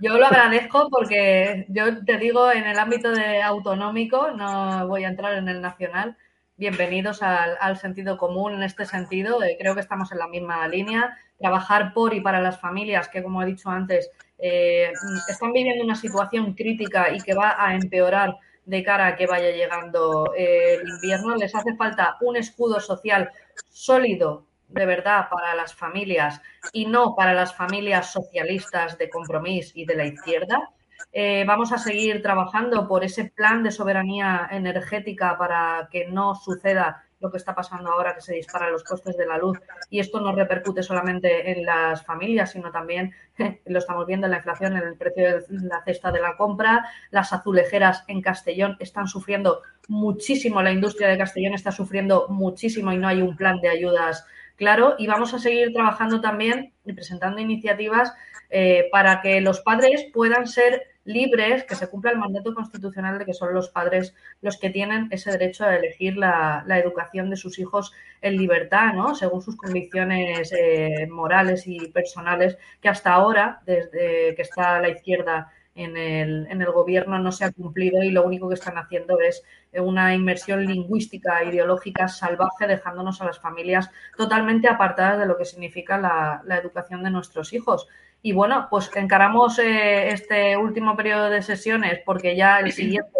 Yo 0.00 0.18
lo 0.18 0.26
agradezco 0.26 0.88
porque 0.90 1.66
yo 1.68 2.04
te 2.04 2.18
digo, 2.18 2.50
en 2.50 2.66
el 2.66 2.80
ámbito 2.80 3.12
de 3.12 3.40
autonómico, 3.40 4.32
no 4.32 4.88
voy 4.88 5.04
a 5.04 5.08
entrar 5.08 5.34
en 5.34 5.48
el 5.48 5.62
nacional. 5.62 6.16
Bienvenidos 6.56 7.22
al, 7.22 7.76
sentido 7.76 8.18
común 8.18 8.54
en 8.54 8.64
este 8.64 8.86
sentido. 8.86 9.40
Eh, 9.44 9.56
creo 9.58 9.74
que 9.74 9.80
estamos 9.80 10.10
en 10.10 10.18
la 10.18 10.26
misma 10.26 10.66
línea. 10.66 11.16
Trabajar 11.38 11.94
por 11.94 12.12
y 12.12 12.20
para 12.20 12.40
las 12.40 12.60
familias 12.60 13.08
que, 13.08 13.22
como 13.22 13.40
he 13.40 13.46
dicho 13.46 13.70
antes, 13.70 14.10
eh, 14.46 14.92
están 15.26 15.54
viviendo 15.54 15.82
una 15.82 15.96
situación 15.96 16.52
crítica 16.52 17.10
y 17.10 17.18
que 17.18 17.32
va 17.32 17.56
a 17.58 17.74
empeorar 17.74 18.36
de 18.66 18.82
cara 18.82 19.06
a 19.06 19.16
que 19.16 19.26
vaya 19.26 19.50
llegando 19.50 20.34
eh, 20.36 20.74
el 20.82 20.86
invierno. 20.86 21.34
Les 21.36 21.54
hace 21.54 21.74
falta 21.76 22.18
un 22.20 22.36
escudo 22.36 22.78
social 22.78 23.30
sólido 23.70 24.44
de 24.68 24.84
verdad 24.84 25.28
para 25.30 25.54
las 25.54 25.74
familias 25.74 26.42
y 26.74 26.84
no 26.84 27.14
para 27.16 27.32
las 27.32 27.54
familias 27.54 28.12
socialistas 28.12 28.98
de 28.98 29.08
compromiso 29.08 29.72
y 29.76 29.86
de 29.86 29.96
la 29.96 30.04
izquierda. 30.04 30.70
Eh, 31.10 31.44
vamos 31.46 31.72
a 31.72 31.78
seguir 31.78 32.20
trabajando 32.20 32.86
por 32.86 33.02
ese 33.02 33.24
plan 33.24 33.62
de 33.62 33.70
soberanía 33.70 34.46
energética 34.50 35.38
para 35.38 35.88
que 35.90 36.04
no 36.08 36.34
suceda 36.34 37.03
lo 37.24 37.30
que 37.30 37.38
está 37.38 37.54
pasando 37.54 37.90
ahora, 37.90 38.14
que 38.14 38.20
se 38.20 38.34
disparan 38.34 38.70
los 38.70 38.84
costes 38.84 39.16
de 39.16 39.26
la 39.26 39.38
luz 39.38 39.58
y 39.88 39.98
esto 39.98 40.20
no 40.20 40.32
repercute 40.32 40.82
solamente 40.82 41.50
en 41.50 41.64
las 41.64 42.04
familias, 42.04 42.52
sino 42.52 42.70
también 42.70 43.14
lo 43.64 43.78
estamos 43.78 44.06
viendo 44.06 44.26
en 44.26 44.32
la 44.32 44.36
inflación, 44.36 44.76
en 44.76 44.82
el 44.82 44.96
precio 44.96 45.40
de 45.40 45.44
la 45.62 45.82
cesta 45.82 46.12
de 46.12 46.20
la 46.20 46.36
compra. 46.36 46.84
Las 47.10 47.32
azulejeras 47.32 48.04
en 48.08 48.20
Castellón 48.20 48.76
están 48.78 49.08
sufriendo 49.08 49.62
muchísimo, 49.88 50.62
la 50.62 50.70
industria 50.70 51.08
de 51.08 51.18
Castellón 51.18 51.54
está 51.54 51.72
sufriendo 51.72 52.26
muchísimo 52.28 52.92
y 52.92 52.98
no 52.98 53.08
hay 53.08 53.22
un 53.22 53.36
plan 53.36 53.60
de 53.60 53.70
ayudas 53.70 54.26
claro, 54.56 54.94
y 54.98 55.06
vamos 55.06 55.34
a 55.34 55.38
seguir 55.38 55.72
trabajando 55.72 56.20
también 56.20 56.72
y 56.84 56.92
presentando 56.92 57.40
iniciativas 57.40 58.12
eh, 58.50 58.88
para 58.92 59.20
que 59.20 59.40
los 59.40 59.60
padres 59.60 60.06
puedan 60.12 60.46
ser 60.46 60.93
libres, 61.04 61.64
que 61.64 61.74
se 61.74 61.88
cumpla 61.88 62.10
el 62.10 62.18
mandato 62.18 62.54
constitucional 62.54 63.18
de 63.18 63.24
que 63.24 63.34
son 63.34 63.52
los 63.52 63.68
padres 63.68 64.14
los 64.40 64.58
que 64.58 64.70
tienen 64.70 65.08
ese 65.10 65.30
derecho 65.30 65.64
a 65.64 65.76
elegir 65.76 66.16
la, 66.16 66.64
educación 66.68 67.30
de 67.30 67.36
sus 67.36 67.58
hijos 67.58 67.92
en 68.20 68.36
libertad, 68.36 68.94
¿no? 68.94 69.14
Según 69.14 69.42
sus 69.42 69.56
convicciones 69.56 70.52
eh, 70.52 71.06
morales 71.10 71.66
y 71.66 71.88
personales, 71.88 72.56
que 72.80 72.88
hasta 72.88 73.12
ahora, 73.12 73.60
desde 73.66 74.34
que 74.34 74.42
está 74.42 74.80
la 74.80 74.88
izquierda 74.88 75.52
en 75.74 75.96
el, 75.96 76.46
en 76.48 76.62
el 76.62 76.70
gobierno 76.70 77.18
no 77.18 77.32
se 77.32 77.44
ha 77.44 77.52
cumplido 77.52 78.02
y 78.02 78.10
lo 78.10 78.24
único 78.24 78.48
que 78.48 78.54
están 78.54 78.78
haciendo 78.78 79.20
es 79.20 79.42
una 79.72 80.14
inmersión 80.14 80.64
lingüística, 80.64 81.42
ideológica 81.42 82.06
salvaje, 82.06 82.66
dejándonos 82.66 83.20
a 83.20 83.26
las 83.26 83.40
familias 83.40 83.90
totalmente 84.16 84.68
apartadas 84.68 85.18
de 85.18 85.26
lo 85.26 85.36
que 85.36 85.44
significa 85.44 85.98
la, 85.98 86.42
la 86.44 86.58
educación 86.58 87.02
de 87.02 87.10
nuestros 87.10 87.52
hijos. 87.52 87.88
Y 88.26 88.32
bueno, 88.32 88.68
pues 88.70 88.90
encaramos 88.96 89.58
eh, 89.58 90.08
este 90.08 90.56
último 90.56 90.96
periodo 90.96 91.28
de 91.28 91.42
sesiones 91.42 92.00
porque 92.06 92.34
ya 92.34 92.58
el 92.58 92.72
siguiente 92.72 93.12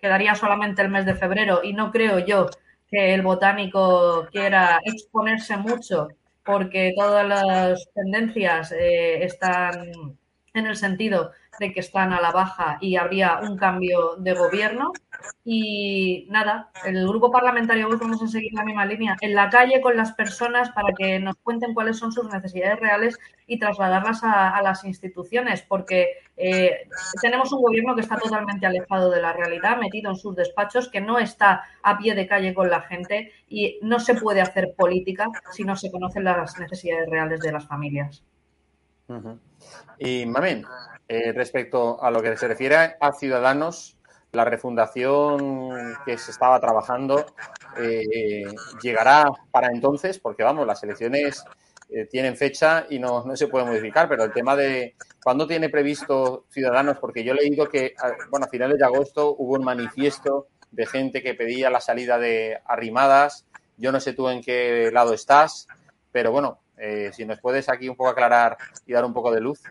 quedaría 0.00 0.34
solamente 0.34 0.82
el 0.82 0.88
mes 0.88 1.06
de 1.06 1.14
febrero 1.14 1.60
y 1.62 1.74
no 1.74 1.92
creo 1.92 2.18
yo 2.18 2.48
que 2.90 3.14
el 3.14 3.22
botánico 3.22 4.26
quiera 4.32 4.80
exponerse 4.84 5.56
mucho 5.56 6.08
porque 6.44 6.92
todas 6.96 7.24
las 7.24 7.88
tendencias 7.94 8.72
eh, 8.72 9.22
están 9.22 9.92
en 10.54 10.66
el 10.66 10.74
sentido 10.74 11.30
de 11.60 11.72
que 11.72 11.78
están 11.78 12.12
a 12.12 12.20
la 12.20 12.32
baja 12.32 12.78
y 12.80 12.96
habría 12.96 13.38
un 13.38 13.56
cambio 13.56 14.16
de 14.16 14.34
gobierno. 14.34 14.92
Y 15.44 16.26
nada, 16.30 16.70
el 16.84 17.06
grupo 17.06 17.30
parlamentario 17.30 17.88
hoy 17.88 17.96
vamos 17.96 18.22
a 18.22 18.28
seguir 18.28 18.52
la 18.52 18.64
misma 18.64 18.84
línea, 18.86 19.16
en 19.20 19.34
la 19.34 19.48
calle 19.50 19.80
con 19.80 19.96
las 19.96 20.12
personas 20.12 20.70
para 20.70 20.92
que 20.96 21.18
nos 21.18 21.36
cuenten 21.36 21.74
cuáles 21.74 21.98
son 21.98 22.12
sus 22.12 22.32
necesidades 22.32 22.78
reales 22.78 23.18
y 23.46 23.58
trasladarlas 23.58 24.20
a, 24.22 24.60
las 24.62 24.84
instituciones, 24.84 25.62
porque 25.62 26.18
eh, 26.36 26.88
tenemos 27.22 27.52
un 27.52 27.62
gobierno 27.62 27.94
que 27.94 28.02
está 28.02 28.16
totalmente 28.16 28.66
alejado 28.66 29.10
de 29.10 29.22
la 29.22 29.32
realidad, 29.32 29.78
metido 29.78 30.10
en 30.10 30.16
sus 30.16 30.36
despachos, 30.36 30.88
que 30.88 31.00
no 31.00 31.18
está 31.18 31.64
a 31.82 31.98
pie 31.98 32.14
de 32.14 32.26
calle 32.26 32.54
con 32.54 32.68
la 32.70 32.82
gente 32.82 33.32
y 33.48 33.78
no 33.82 34.00
se 34.00 34.14
puede 34.14 34.40
hacer 34.40 34.74
política 34.76 35.26
si 35.50 35.64
no 35.64 35.76
se 35.76 35.90
conocen 35.90 36.24
las 36.24 36.58
necesidades 36.58 37.08
reales 37.08 37.40
de 37.40 37.52
las 37.52 37.66
familias. 37.66 38.22
Y 39.98 40.26
Mamén, 40.26 40.64
eh, 41.08 41.32
respecto 41.32 42.02
a 42.02 42.10
lo 42.10 42.20
que 42.20 42.36
se 42.36 42.46
refiere 42.46 42.96
a 43.00 43.12
Ciudadanos, 43.12 43.97
la 44.32 44.44
refundación 44.44 45.94
que 46.04 46.18
se 46.18 46.30
estaba 46.30 46.60
trabajando 46.60 47.24
eh, 47.78 48.44
llegará 48.82 49.30
para 49.50 49.68
entonces, 49.68 50.18
porque 50.18 50.42
vamos, 50.42 50.66
las 50.66 50.82
elecciones 50.82 51.44
eh, 51.88 52.06
tienen 52.06 52.36
fecha 52.36 52.86
y 52.90 52.98
no, 52.98 53.24
se 53.34 53.48
puede 53.48 53.64
modificar, 53.64 54.08
pero 54.08 54.24
el 54.24 54.32
tema 54.32 54.54
de 54.54 54.94
cuándo 55.22 55.46
tiene 55.46 55.70
previsto 55.70 56.44
Ciudadanos, 56.50 56.98
porque 56.98 57.24
yo 57.24 57.32
he 57.32 57.36
leído 57.36 57.68
que, 57.68 57.94
bueno, 58.30 58.46
a 58.46 58.50
finales 58.50 58.78
de 58.78 58.84
agosto 58.84 59.34
hubo 59.38 59.54
un 59.54 59.64
manifiesto 59.64 60.48
de 60.70 60.86
gente 60.86 61.22
que 61.22 61.34
pedía 61.34 61.70
la 61.70 61.80
salida 61.80 62.18
de 62.18 62.60
arrimadas. 62.66 63.46
Yo 63.78 63.92
no 63.92 64.00
sé 64.00 64.12
tú 64.12 64.28
en 64.28 64.42
qué 64.42 64.90
lado 64.92 65.14
estás, 65.14 65.66
pero 66.12 66.30
bueno, 66.30 66.60
si 67.12 67.24
nos 67.24 67.40
puedes 67.40 67.68
aquí 67.70 67.88
un 67.88 67.96
poco 67.96 68.10
aclarar 68.10 68.58
y 68.86 68.92
dar 68.92 69.04
un 69.04 69.14
poco 69.14 69.32
de 69.32 69.40
luz. 69.40 69.62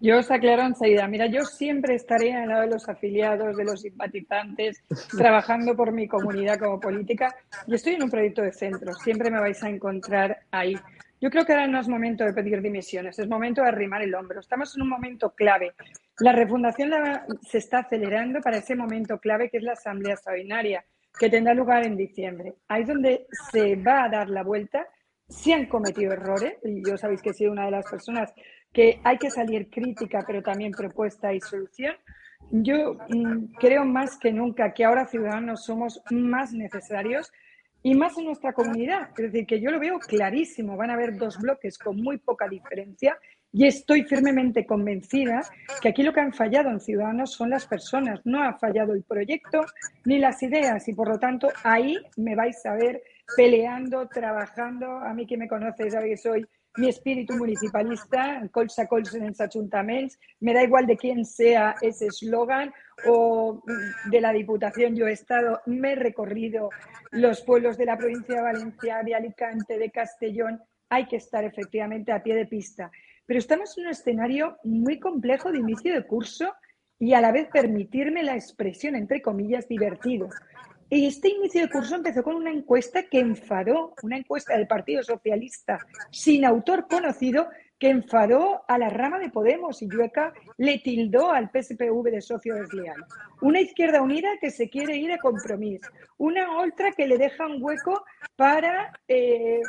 Yo 0.00 0.18
os 0.18 0.30
aclaro 0.30 0.62
enseguida. 0.62 1.08
Mira, 1.08 1.26
yo 1.26 1.44
siempre 1.44 1.94
estaré 1.94 2.34
al 2.34 2.48
lado 2.48 2.62
de 2.62 2.68
los 2.68 2.88
afiliados, 2.88 3.56
de 3.56 3.64
los 3.64 3.80
simpatizantes, 3.80 4.82
trabajando 5.16 5.74
por 5.74 5.92
mi 5.92 6.06
comunidad 6.06 6.58
como 6.58 6.78
política. 6.78 7.34
Yo 7.66 7.76
estoy 7.76 7.94
en 7.94 8.02
un 8.02 8.10
proyecto 8.10 8.42
de 8.42 8.52
centro. 8.52 8.92
Siempre 8.94 9.30
me 9.30 9.40
vais 9.40 9.62
a 9.62 9.70
encontrar 9.70 10.38
ahí. 10.50 10.76
Yo 11.18 11.30
creo 11.30 11.46
que 11.46 11.52
ahora 11.52 11.66
no 11.66 11.80
es 11.80 11.88
momento 11.88 12.24
de 12.24 12.34
pedir 12.34 12.60
dimisiones, 12.60 13.18
es 13.18 13.26
momento 13.26 13.62
de 13.62 13.68
arrimar 13.68 14.02
el 14.02 14.14
hombro. 14.14 14.40
Estamos 14.40 14.76
en 14.76 14.82
un 14.82 14.90
momento 14.90 15.30
clave. 15.30 15.72
La 16.18 16.32
refundación 16.32 16.90
se 17.40 17.58
está 17.58 17.78
acelerando 17.78 18.40
para 18.40 18.58
ese 18.58 18.74
momento 18.74 19.18
clave 19.18 19.48
que 19.48 19.56
es 19.56 19.62
la 19.62 19.72
asamblea 19.72 20.14
extraordinaria, 20.14 20.84
que 21.18 21.30
tendrá 21.30 21.54
lugar 21.54 21.86
en 21.86 21.96
diciembre. 21.96 22.54
Ahí 22.68 22.82
es 22.82 22.88
donde 22.88 23.26
se 23.50 23.76
va 23.76 24.04
a 24.04 24.08
dar 24.10 24.28
la 24.28 24.42
vuelta. 24.42 24.86
Si 25.28 25.52
han 25.52 25.66
cometido 25.66 26.12
errores, 26.12 26.54
y 26.64 26.88
yo 26.88 26.96
sabéis 26.96 27.20
que 27.20 27.30
he 27.30 27.34
sido 27.34 27.52
una 27.52 27.64
de 27.64 27.72
las 27.72 27.90
personas 27.90 28.32
que 28.72 29.00
hay 29.02 29.18
que 29.18 29.30
salir 29.30 29.68
crítica, 29.70 30.22
pero 30.26 30.42
también 30.42 30.72
propuesta 30.72 31.32
y 31.32 31.40
solución. 31.40 31.94
Yo 32.50 32.94
mm, 33.08 33.54
creo 33.58 33.84
más 33.84 34.18
que 34.18 34.32
nunca 34.32 34.72
que 34.72 34.84
ahora 34.84 35.06
ciudadanos 35.06 35.64
somos 35.64 36.00
más 36.10 36.52
necesarios 36.52 37.32
y 37.82 37.94
más 37.94 38.16
en 38.18 38.26
nuestra 38.26 38.52
comunidad. 38.52 39.10
Es 39.16 39.32
decir, 39.32 39.46
que 39.46 39.60
yo 39.60 39.70
lo 39.70 39.80
veo 39.80 39.98
clarísimo. 39.98 40.76
Van 40.76 40.90
a 40.90 40.94
haber 40.94 41.16
dos 41.16 41.38
bloques 41.38 41.78
con 41.78 41.96
muy 41.96 42.18
poca 42.18 42.48
diferencia 42.48 43.18
y 43.52 43.66
estoy 43.66 44.02
firmemente 44.02 44.66
convencida 44.66 45.40
que 45.80 45.88
aquí 45.88 46.02
lo 46.02 46.12
que 46.12 46.20
han 46.20 46.32
fallado 46.32 46.68
en 46.68 46.80
Ciudadanos 46.80 47.32
son 47.32 47.50
las 47.50 47.66
personas. 47.66 48.20
No 48.24 48.42
ha 48.42 48.58
fallado 48.58 48.92
el 48.92 49.02
proyecto 49.02 49.64
ni 50.04 50.18
las 50.18 50.42
ideas 50.42 50.86
y 50.88 50.94
por 50.94 51.08
lo 51.08 51.18
tanto 51.18 51.48
ahí 51.64 51.96
me 52.16 52.34
vais 52.34 52.64
a 52.66 52.74
ver 52.74 53.02
peleando, 53.36 54.08
trabajando. 54.08 54.98
A 54.98 55.12
mí 55.14 55.26
que 55.26 55.36
me 55.36 55.48
conoce 55.48 55.90
sabe 55.90 56.10
que 56.10 56.16
soy 56.16 56.46
mi 56.76 56.88
espíritu 56.88 57.34
municipalista, 57.34 58.42
colsa 58.50 58.82
a 58.82 59.16
en 59.16 59.24
els 59.24 59.40
ayuntamientos, 59.40 60.18
me 60.40 60.52
da 60.52 60.62
igual 60.62 60.86
de 60.86 60.96
quién 60.96 61.24
sea 61.24 61.74
ese 61.80 62.06
eslogan 62.06 62.72
o 63.06 63.62
de 64.10 64.20
la 64.20 64.32
Diputación. 64.32 64.94
Yo 64.94 65.06
he 65.06 65.12
estado, 65.12 65.60
me 65.66 65.92
he 65.92 65.94
recorrido 65.94 66.70
los 67.10 67.40
pueblos 67.42 67.78
de 67.78 67.86
la 67.86 67.96
provincia 67.96 68.36
de 68.36 68.42
Valencia, 68.42 69.02
de 69.02 69.14
Alicante, 69.14 69.78
de 69.78 69.90
Castellón. 69.90 70.60
Hay 70.90 71.06
que 71.06 71.16
estar 71.16 71.44
efectivamente 71.44 72.12
a 72.12 72.22
pie 72.22 72.34
de 72.34 72.46
pista. 72.46 72.90
Pero 73.24 73.38
estamos 73.38 73.76
en 73.76 73.84
un 73.84 73.90
escenario 73.90 74.58
muy 74.62 75.00
complejo 75.00 75.50
de 75.50 75.58
inicio 75.58 75.94
de 75.94 76.06
curso 76.06 76.52
y 76.98 77.14
a 77.14 77.20
la 77.20 77.32
vez 77.32 77.48
permitirme 77.48 78.22
la 78.22 78.34
expresión, 78.34 78.94
entre 78.94 79.20
comillas, 79.20 79.66
divertido. 79.66 80.28
Este 80.88 81.30
inicio 81.30 81.62
de 81.62 81.68
curso 81.68 81.96
empezó 81.96 82.22
con 82.22 82.36
una 82.36 82.52
encuesta 82.52 83.02
que 83.02 83.18
enfadó, 83.18 83.94
una 84.02 84.18
encuesta 84.18 84.56
del 84.56 84.68
Partido 84.68 85.02
Socialista 85.02 85.78
sin 86.12 86.44
autor 86.44 86.86
conocido, 86.86 87.48
que 87.78 87.90
enfadó 87.90 88.64
a 88.68 88.78
la 88.78 88.88
rama 88.88 89.18
de 89.18 89.28
Podemos 89.28 89.82
y 89.82 89.88
Llueca 89.88 90.32
le 90.56 90.78
tildó 90.78 91.32
al 91.32 91.50
PSPV 91.50 92.04
de 92.04 92.20
socio 92.22 92.54
desleal. 92.54 93.04
Una 93.42 93.60
izquierda 93.60 94.00
unida 94.00 94.28
que 94.40 94.50
se 94.50 94.70
quiere 94.70 94.96
ir 94.96 95.12
a 95.12 95.18
compromiso, 95.18 95.90
una 96.18 96.58
otra 96.58 96.92
que 96.92 97.08
le 97.08 97.18
deja 97.18 97.46
un 97.46 97.62
hueco 97.62 98.04
para 98.36 98.92
eh, 99.08 99.60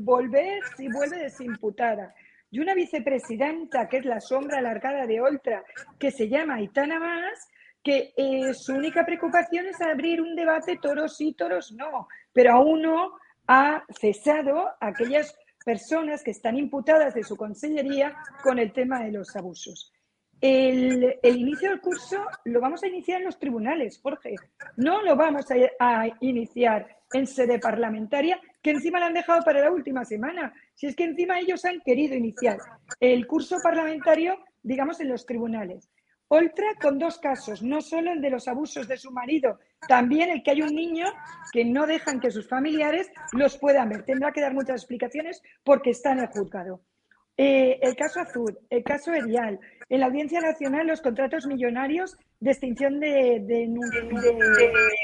volver 0.00 0.60
si 0.76 0.88
vuelve 0.88 1.18
desimputada. 1.18 2.12
Y 2.50 2.58
una 2.58 2.74
vicepresidenta, 2.74 3.88
que 3.88 3.98
es 3.98 4.04
la 4.04 4.20
sombra 4.20 4.58
alargada 4.58 5.06
de 5.06 5.20
Oltra, 5.20 5.64
que 5.98 6.10
se 6.10 6.28
llama 6.28 6.54
Aitana 6.56 6.98
Más, 6.98 7.48
que 7.86 8.12
eh, 8.16 8.52
su 8.52 8.74
única 8.74 9.06
preocupación 9.06 9.66
es 9.66 9.80
abrir 9.80 10.20
un 10.20 10.34
debate 10.34 10.76
toros 10.82 11.16
sí, 11.16 11.34
toros 11.34 11.70
no, 11.70 12.08
pero 12.32 12.54
aún 12.54 12.82
no 12.82 13.12
ha 13.46 13.84
cesado 14.00 14.70
aquellas 14.80 15.32
personas 15.64 16.24
que 16.24 16.32
están 16.32 16.56
imputadas 16.56 17.14
de 17.14 17.22
su 17.22 17.36
consellería 17.36 18.12
con 18.42 18.58
el 18.58 18.72
tema 18.72 19.04
de 19.04 19.12
los 19.12 19.36
abusos. 19.36 19.92
El, 20.40 21.16
inicio 21.22 21.70
del 21.70 21.80
curso 21.80 22.16
lo 22.46 22.60
vamos 22.60 22.82
a 22.82 22.88
iniciar 22.88 23.20
en 23.20 23.26
los 23.26 23.38
tribunales, 23.38 24.00
Jorge. 24.02 24.34
No 24.76 25.00
lo 25.02 25.14
vamos 25.14 25.46
a, 25.52 25.54
a, 25.78 26.08
iniciar 26.20 26.88
en 27.12 27.28
sede 27.28 27.60
parlamentaria, 27.60 28.40
que 28.60 28.72
encima 28.72 28.98
lo 28.98 29.06
han 29.06 29.14
dejado 29.14 29.42
para 29.44 29.60
la 29.60 29.70
última 29.70 30.04
semana. 30.04 30.52
Si 30.74 30.88
es 30.88 30.96
que 30.96 31.04
encima 31.04 31.38
ellos 31.38 31.64
han 31.64 31.80
querido 31.82 32.16
iniciar 32.16 32.58
el 32.98 33.28
curso 33.28 33.58
parlamentario, 33.62 34.38
digamos, 34.60 34.98
en 34.98 35.08
los 35.08 35.24
tribunales. 35.24 35.88
Oltra 36.28 36.66
con 36.80 36.98
dos 36.98 37.18
casos, 37.18 37.62
no 37.62 37.80
solo 37.80 38.12
el 38.12 38.20
de 38.20 38.30
los 38.30 38.48
abusos 38.48 38.88
de 38.88 38.96
su 38.96 39.12
marido, 39.12 39.60
también 39.86 40.30
el 40.30 40.42
que 40.42 40.50
hay 40.50 40.62
un 40.62 40.74
niño 40.74 41.06
que 41.52 41.64
no 41.64 41.86
dejan 41.86 42.18
que 42.18 42.32
sus 42.32 42.48
familiares 42.48 43.10
los 43.32 43.56
puedan 43.58 43.90
ver. 43.90 44.04
Tendrá 44.04 44.32
que 44.32 44.40
dar 44.40 44.52
muchas 44.52 44.82
explicaciones 44.82 45.40
porque 45.62 45.90
está 45.90 46.12
en 46.12 46.20
el 46.20 46.26
juzgado. 46.26 46.80
Eh, 47.36 47.78
el 47.82 47.94
caso 47.94 48.20
Azul, 48.20 48.58
el 48.70 48.82
caso 48.82 49.12
Erial, 49.12 49.60
en 49.88 50.00
la 50.00 50.06
Audiencia 50.06 50.40
Nacional 50.40 50.86
los 50.86 51.02
contratos 51.02 51.46
millonarios 51.46 52.16
de 52.40 52.50
extinción 52.50 52.98
de, 52.98 53.68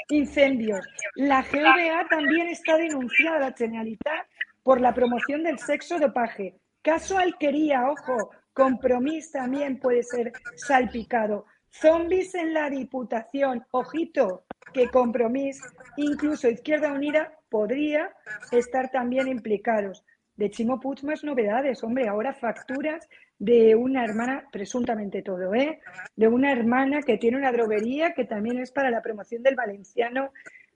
incendios. 0.09 0.85
La 1.15 1.43
GVA 1.43 2.07
también 2.09 2.49
está 2.49 2.77
denunciada 2.79 3.39
la 3.39 4.27
por 4.63 4.81
la 4.81 4.95
promoción 4.95 5.43
del 5.45 5.59
sexo 5.59 5.99
dopaje. 5.99 6.57
Caso 6.83 7.19
Alquería, 7.19 7.89
ojo, 7.89 8.31
Compromís 8.53 9.33
también 9.33 9.79
puede 9.79 10.03
ser 10.03 10.33
salpicado. 10.57 11.47
Zombies 11.71 12.35
en 12.35 12.53
la 12.53 12.69
Diputación. 12.69 13.65
Ojito, 13.71 14.45
que 14.73 14.89
Compromís, 14.89 15.61
incluso 15.97 16.49
Izquierda 16.49 16.93
Unida, 16.93 17.33
podría 17.49 18.11
estar 18.51 18.91
también 18.91 19.29
implicados. 19.29 20.05
De 20.37 20.51
Chimo 20.51 20.81
Puig 20.81 21.05
más 21.05 21.25
novedades, 21.25 21.83
hombre, 21.83 22.09
ahora 22.09 22.33
facturas 22.35 23.09
de 23.39 23.75
una 23.75 24.05
hermana, 24.05 24.49
presuntamente 24.51 25.23
todo, 25.23 25.55
¿eh? 25.55 25.81
De 26.17 26.29
una 26.29 26.53
hermana 26.53 27.03
que 27.03 27.19
tiene 27.19 27.37
una 27.37 27.53
droguería 27.53 28.15
que 28.15 28.25
también 28.25 28.59
es 28.59 28.71
para 28.71 28.91
la 28.91 29.03
promoción 29.03 29.43
del 29.43 29.57
valenciano 29.57 30.33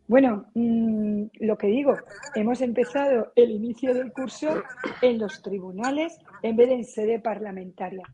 bueno, 0.08 0.46
mm, 0.54 1.24
lo 1.40 1.58
que 1.58 1.66
digo, 1.66 1.96
hemos 2.34 2.60
empezado 2.60 3.32
el 3.34 3.50
inicio 3.50 3.94
del 3.94 4.12
curso 4.12 4.62
en 5.02 5.18
los 5.18 5.42
tribunales 5.42 6.18
en 6.42 6.56
vez 6.56 6.68
de 6.68 6.74
en 6.74 6.84
sede 6.84 7.18
parlamentaria. 7.18 8.04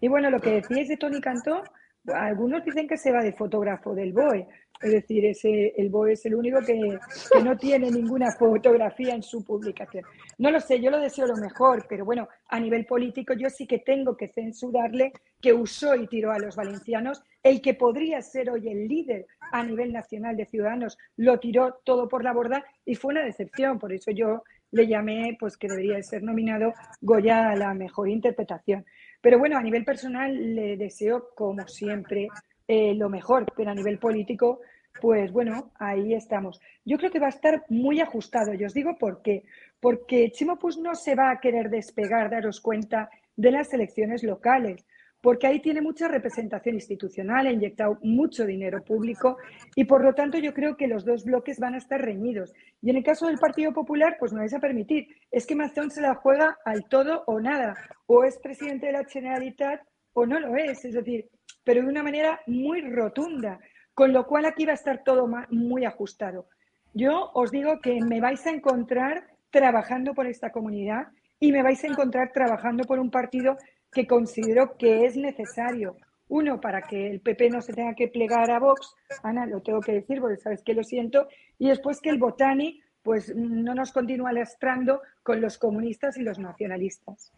Y 0.00 0.08
bueno, 0.08 0.30
lo 0.30 0.40
que 0.40 0.50
decíais 0.50 0.88
de 0.88 0.96
Tony 0.96 1.20
Cantó, 1.20 1.62
algunos 2.06 2.64
dicen 2.64 2.88
que 2.88 2.96
se 2.96 3.12
va 3.12 3.22
de 3.22 3.32
fotógrafo 3.32 3.94
del 3.94 4.12
BOE. 4.12 4.46
Es 4.80 4.90
decir, 4.90 5.24
ese, 5.24 5.72
el 5.76 5.90
BOE 5.90 6.14
es 6.14 6.26
el 6.26 6.34
único 6.34 6.58
que, 6.60 6.98
no 7.44 7.56
tiene 7.56 7.88
ninguna 7.90 8.32
fotografía 8.32 9.14
en 9.14 9.22
su 9.22 9.44
publicación. 9.44 10.04
No 10.38 10.50
lo 10.50 10.60
sé, 10.60 10.80
yo 10.80 10.90
lo 10.90 10.98
deseo 10.98 11.26
lo 11.26 11.36
mejor, 11.36 11.86
pero 11.88 12.04
bueno, 12.04 12.28
a 12.48 12.58
nivel 12.58 12.84
político 12.84 13.32
yo 13.34 13.48
sí 13.48 13.66
que 13.66 13.78
tengo 13.78 14.16
que 14.16 14.28
censurarle 14.28 15.12
que 15.40 15.52
usó 15.52 15.94
y 15.94 16.08
tiró 16.08 16.32
a 16.32 16.38
los 16.38 16.56
valencianos. 16.56 17.22
El 17.42 17.60
que 17.60 17.74
podría 17.74 18.20
ser 18.22 18.50
hoy 18.50 18.68
el 18.68 18.88
líder 18.88 19.26
a 19.52 19.62
nivel 19.62 19.92
nacional 19.92 20.36
de 20.36 20.46
Ciudadanos 20.46 20.98
lo 21.16 21.38
tiró 21.38 21.80
todo 21.84 22.08
por 22.08 22.24
la 22.24 22.32
borda 22.32 22.64
y 22.84 22.96
fue 22.96 23.12
una 23.12 23.24
decepción. 23.24 23.78
Por 23.78 23.92
eso 23.92 24.10
yo 24.10 24.42
le 24.72 24.88
llamé 24.88 25.36
pues 25.38 25.56
que 25.56 25.68
debería 25.68 26.02
ser 26.02 26.22
nominado 26.24 26.72
Goya 27.00 27.50
a 27.50 27.56
la 27.56 27.72
mejor 27.74 28.08
interpretación. 28.08 28.84
Pero 29.22 29.38
bueno, 29.38 29.56
a 29.56 29.62
nivel 29.62 29.84
personal 29.84 30.54
le 30.54 30.76
deseo, 30.76 31.30
como 31.34 31.66
siempre, 31.68 32.28
eh, 32.68 32.94
lo 32.94 33.08
mejor, 33.08 33.46
pero 33.56 33.70
a 33.70 33.74
nivel 33.74 33.98
político, 33.98 34.60
pues 35.00 35.32
bueno, 35.32 35.72
ahí 35.78 36.12
estamos. 36.12 36.60
Yo 36.84 36.98
creo 36.98 37.10
que 37.10 37.20
va 37.20 37.26
a 37.26 37.36
estar 37.36 37.64
muy 37.68 38.00
ajustado. 38.00 38.52
Y 38.52 38.64
os 38.64 38.74
digo 38.74 38.98
por 38.98 39.22
qué. 39.22 39.44
Porque 39.80 40.30
Chimo 40.32 40.58
pues 40.58 40.76
no 40.76 40.94
se 40.94 41.14
va 41.14 41.30
a 41.30 41.40
querer 41.40 41.70
despegar, 41.70 42.30
daros 42.30 42.60
cuenta, 42.60 43.08
de 43.36 43.52
las 43.52 43.72
elecciones 43.72 44.22
locales 44.22 44.84
porque 45.22 45.46
ahí 45.46 45.60
tiene 45.60 45.80
mucha 45.80 46.08
representación 46.08 46.74
institucional, 46.74 47.46
ha 47.46 47.52
inyectado 47.52 47.96
mucho 48.02 48.44
dinero 48.44 48.82
público 48.84 49.38
y 49.76 49.84
por 49.84 50.04
lo 50.04 50.14
tanto 50.14 50.36
yo 50.38 50.52
creo 50.52 50.76
que 50.76 50.88
los 50.88 51.04
dos 51.04 51.24
bloques 51.24 51.60
van 51.60 51.74
a 51.74 51.78
estar 51.78 52.02
reñidos. 52.02 52.52
Y 52.82 52.90
en 52.90 52.96
el 52.96 53.04
caso 53.04 53.28
del 53.28 53.38
Partido 53.38 53.72
Popular, 53.72 54.16
pues 54.18 54.32
no 54.32 54.40
vais 54.40 54.52
a 54.52 54.58
permitir. 54.58 55.06
Es 55.30 55.46
que 55.46 55.54
Mazón 55.54 55.92
se 55.92 56.00
la 56.00 56.16
juega 56.16 56.58
al 56.64 56.88
todo 56.88 57.22
o 57.26 57.40
nada. 57.40 57.76
O 58.06 58.24
es 58.24 58.36
presidente 58.38 58.86
de 58.86 58.92
la 58.92 59.04
Generalitat 59.04 59.80
o 60.12 60.26
no 60.26 60.40
lo 60.40 60.56
es. 60.56 60.84
Es 60.84 60.94
decir, 60.94 61.30
pero 61.62 61.82
de 61.82 61.88
una 61.88 62.02
manera 62.02 62.40
muy 62.48 62.80
rotunda. 62.80 63.60
Con 63.94 64.12
lo 64.12 64.26
cual 64.26 64.46
aquí 64.46 64.64
va 64.64 64.72
a 64.72 64.74
estar 64.74 65.04
todo 65.04 65.28
muy 65.50 65.84
ajustado. 65.84 66.48
Yo 66.94 67.30
os 67.34 67.52
digo 67.52 67.80
que 67.80 68.00
me 68.00 68.20
vais 68.20 68.44
a 68.46 68.50
encontrar 68.50 69.28
trabajando 69.50 70.14
por 70.14 70.26
esta 70.26 70.50
comunidad 70.50 71.08
y 71.38 71.52
me 71.52 71.62
vais 71.62 71.82
a 71.84 71.86
encontrar 71.86 72.32
trabajando 72.32 72.84
por 72.84 72.98
un 72.98 73.10
partido 73.10 73.56
que 73.92 74.06
considero 74.06 74.76
que 74.76 75.04
es 75.04 75.16
necesario. 75.16 75.96
Uno, 76.28 76.60
para 76.60 76.82
que 76.82 77.10
el 77.10 77.20
PP 77.20 77.50
no 77.50 77.60
se 77.60 77.74
tenga 77.74 77.94
que 77.94 78.08
plegar 78.08 78.50
a 78.50 78.58
Vox, 78.58 78.94
Ana, 79.22 79.44
lo 79.44 79.60
tengo 79.60 79.80
que 79.80 79.92
decir 79.92 80.20
porque 80.20 80.38
sabes 80.38 80.62
que 80.62 80.72
lo 80.72 80.82
siento, 80.82 81.28
y 81.58 81.68
después 81.68 82.00
que 82.00 82.08
el 82.08 82.18
Botani 82.18 82.80
pues 83.02 83.34
no 83.34 83.74
nos 83.74 83.92
continúe 83.92 84.28
lastrando 84.32 85.02
con 85.22 85.40
los 85.40 85.58
comunistas 85.58 86.16
y 86.16 86.22
los 86.22 86.38
nacionalistas. 86.38 87.32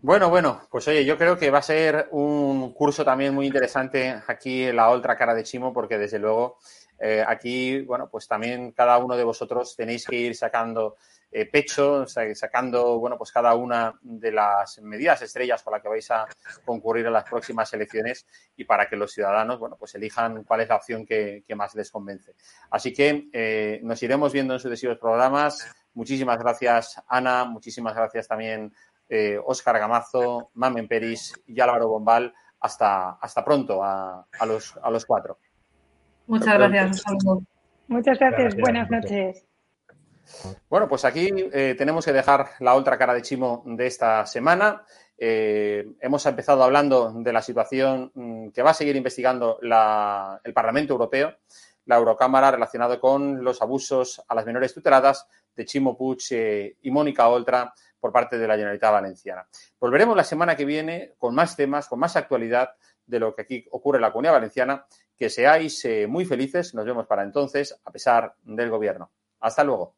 Bueno, 0.00 0.30
bueno, 0.30 0.60
pues 0.70 0.86
oye, 0.88 1.04
yo 1.04 1.16
creo 1.16 1.36
que 1.36 1.50
va 1.50 1.58
a 1.58 1.62
ser 1.62 2.08
un 2.12 2.72
curso 2.72 3.04
también 3.04 3.34
muy 3.34 3.46
interesante 3.46 4.20
aquí 4.26 4.64
en 4.64 4.76
la 4.76 4.90
otra 4.90 5.16
cara 5.16 5.34
de 5.34 5.42
Chimo, 5.42 5.72
porque 5.72 5.98
desde 5.98 6.18
luego 6.18 6.58
eh, 7.00 7.24
aquí, 7.26 7.80
bueno, 7.82 8.08
pues 8.08 8.28
también 8.28 8.72
cada 8.72 8.98
uno 8.98 9.16
de 9.16 9.24
vosotros 9.24 9.74
tenéis 9.74 10.06
que 10.06 10.16
ir 10.16 10.36
sacando 10.36 10.96
eh, 11.30 11.44
pecho, 11.44 12.06
sacando 12.06 12.98
bueno, 12.98 13.18
pues 13.18 13.30
cada 13.30 13.54
una 13.54 13.92
de 14.00 14.32
las 14.32 14.80
medidas 14.80 15.20
estrellas 15.20 15.62
con 15.62 15.74
las 15.74 15.82
que 15.82 15.88
vais 15.88 16.10
a 16.10 16.26
concurrir 16.64 17.06
a 17.06 17.10
las 17.10 17.24
próximas 17.24 17.70
elecciones 17.74 18.26
y 18.56 18.64
para 18.64 18.88
que 18.88 18.96
los 18.96 19.12
ciudadanos 19.12 19.58
bueno, 19.58 19.76
pues 19.78 19.94
elijan 19.94 20.44
cuál 20.44 20.62
es 20.62 20.70
la 20.70 20.76
opción 20.76 21.04
que, 21.04 21.44
más 21.54 21.74
les 21.74 21.90
convence. 21.90 22.34
Así 22.70 22.94
que 22.94 23.28
eh, 23.32 23.80
nos 23.82 24.02
iremos 24.02 24.32
viendo 24.32 24.54
en 24.54 24.60
sucesivos 24.60 24.96
programas. 24.98 25.70
Muchísimas 25.92 26.38
gracias, 26.38 27.02
Ana. 27.08 27.44
Muchísimas 27.44 27.94
gracias 27.94 28.26
también, 28.26 28.72
Óscar 29.44 29.76
eh, 29.76 29.80
Gamazo, 29.80 30.50
Mamen 30.54 30.88
Peris 30.88 31.34
y 31.46 31.60
Álvaro 31.60 31.88
Bombal. 31.88 32.32
Hasta, 32.60 33.10
hasta 33.20 33.44
pronto 33.44 33.84
a, 33.84 34.26
los, 34.46 34.76
a 34.82 34.90
los 34.90 35.06
cuatro. 35.06 35.38
Muchas 36.26 36.54
gracias. 36.54 37.04
Muchas 37.86 38.18
gracias. 38.18 38.56
Buenas 38.56 38.90
noches. 38.90 39.47
Bueno, 40.68 40.88
pues 40.88 41.04
aquí 41.04 41.30
eh, 41.52 41.74
tenemos 41.76 42.04
que 42.04 42.12
dejar 42.12 42.50
la 42.60 42.74
otra 42.74 42.98
cara 42.98 43.14
de 43.14 43.22
Chimo 43.22 43.62
de 43.66 43.86
esta 43.86 44.24
semana. 44.26 44.84
Eh, 45.16 45.94
hemos 46.00 46.24
empezado 46.26 46.62
hablando 46.62 47.12
de 47.12 47.32
la 47.32 47.42
situación 47.42 48.12
mm, 48.14 48.48
que 48.50 48.62
va 48.62 48.70
a 48.70 48.74
seguir 48.74 48.96
investigando 48.96 49.58
el 49.60 50.54
Parlamento 50.54 50.92
Europeo, 50.92 51.34
la 51.86 51.96
Eurocámara, 51.96 52.50
relacionado 52.50 53.00
con 53.00 53.42
los 53.42 53.60
abusos 53.62 54.22
a 54.28 54.34
las 54.34 54.46
menores 54.46 54.74
tuteladas 54.74 55.26
de 55.56 55.64
Chimo 55.64 55.96
Puig 55.96 56.18
eh, 56.30 56.76
y 56.82 56.90
Mónica 56.90 57.28
Oltra 57.28 57.72
por 57.98 58.12
parte 58.12 58.38
de 58.38 58.46
la 58.46 58.54
Generalitat 58.54 58.92
Valenciana. 58.92 59.48
Volveremos 59.80 60.16
la 60.16 60.24
semana 60.24 60.54
que 60.54 60.64
viene 60.64 61.14
con 61.18 61.34
más 61.34 61.56
temas, 61.56 61.88
con 61.88 61.98
más 61.98 62.14
actualidad 62.14 62.70
de 63.04 63.18
lo 63.18 63.34
que 63.34 63.42
aquí 63.42 63.66
ocurre 63.72 63.98
en 63.98 64.02
la 64.02 64.12
Comunidad 64.12 64.34
Valenciana. 64.34 64.86
Que 65.16 65.30
seáis 65.30 65.84
muy 66.06 66.24
felices. 66.24 66.74
Nos 66.74 66.84
vemos 66.84 67.08
para 67.08 67.24
entonces, 67.24 67.76
a 67.84 67.90
pesar 67.90 68.34
del 68.44 68.70
Gobierno. 68.70 69.10
Hasta 69.40 69.64
luego. 69.64 69.97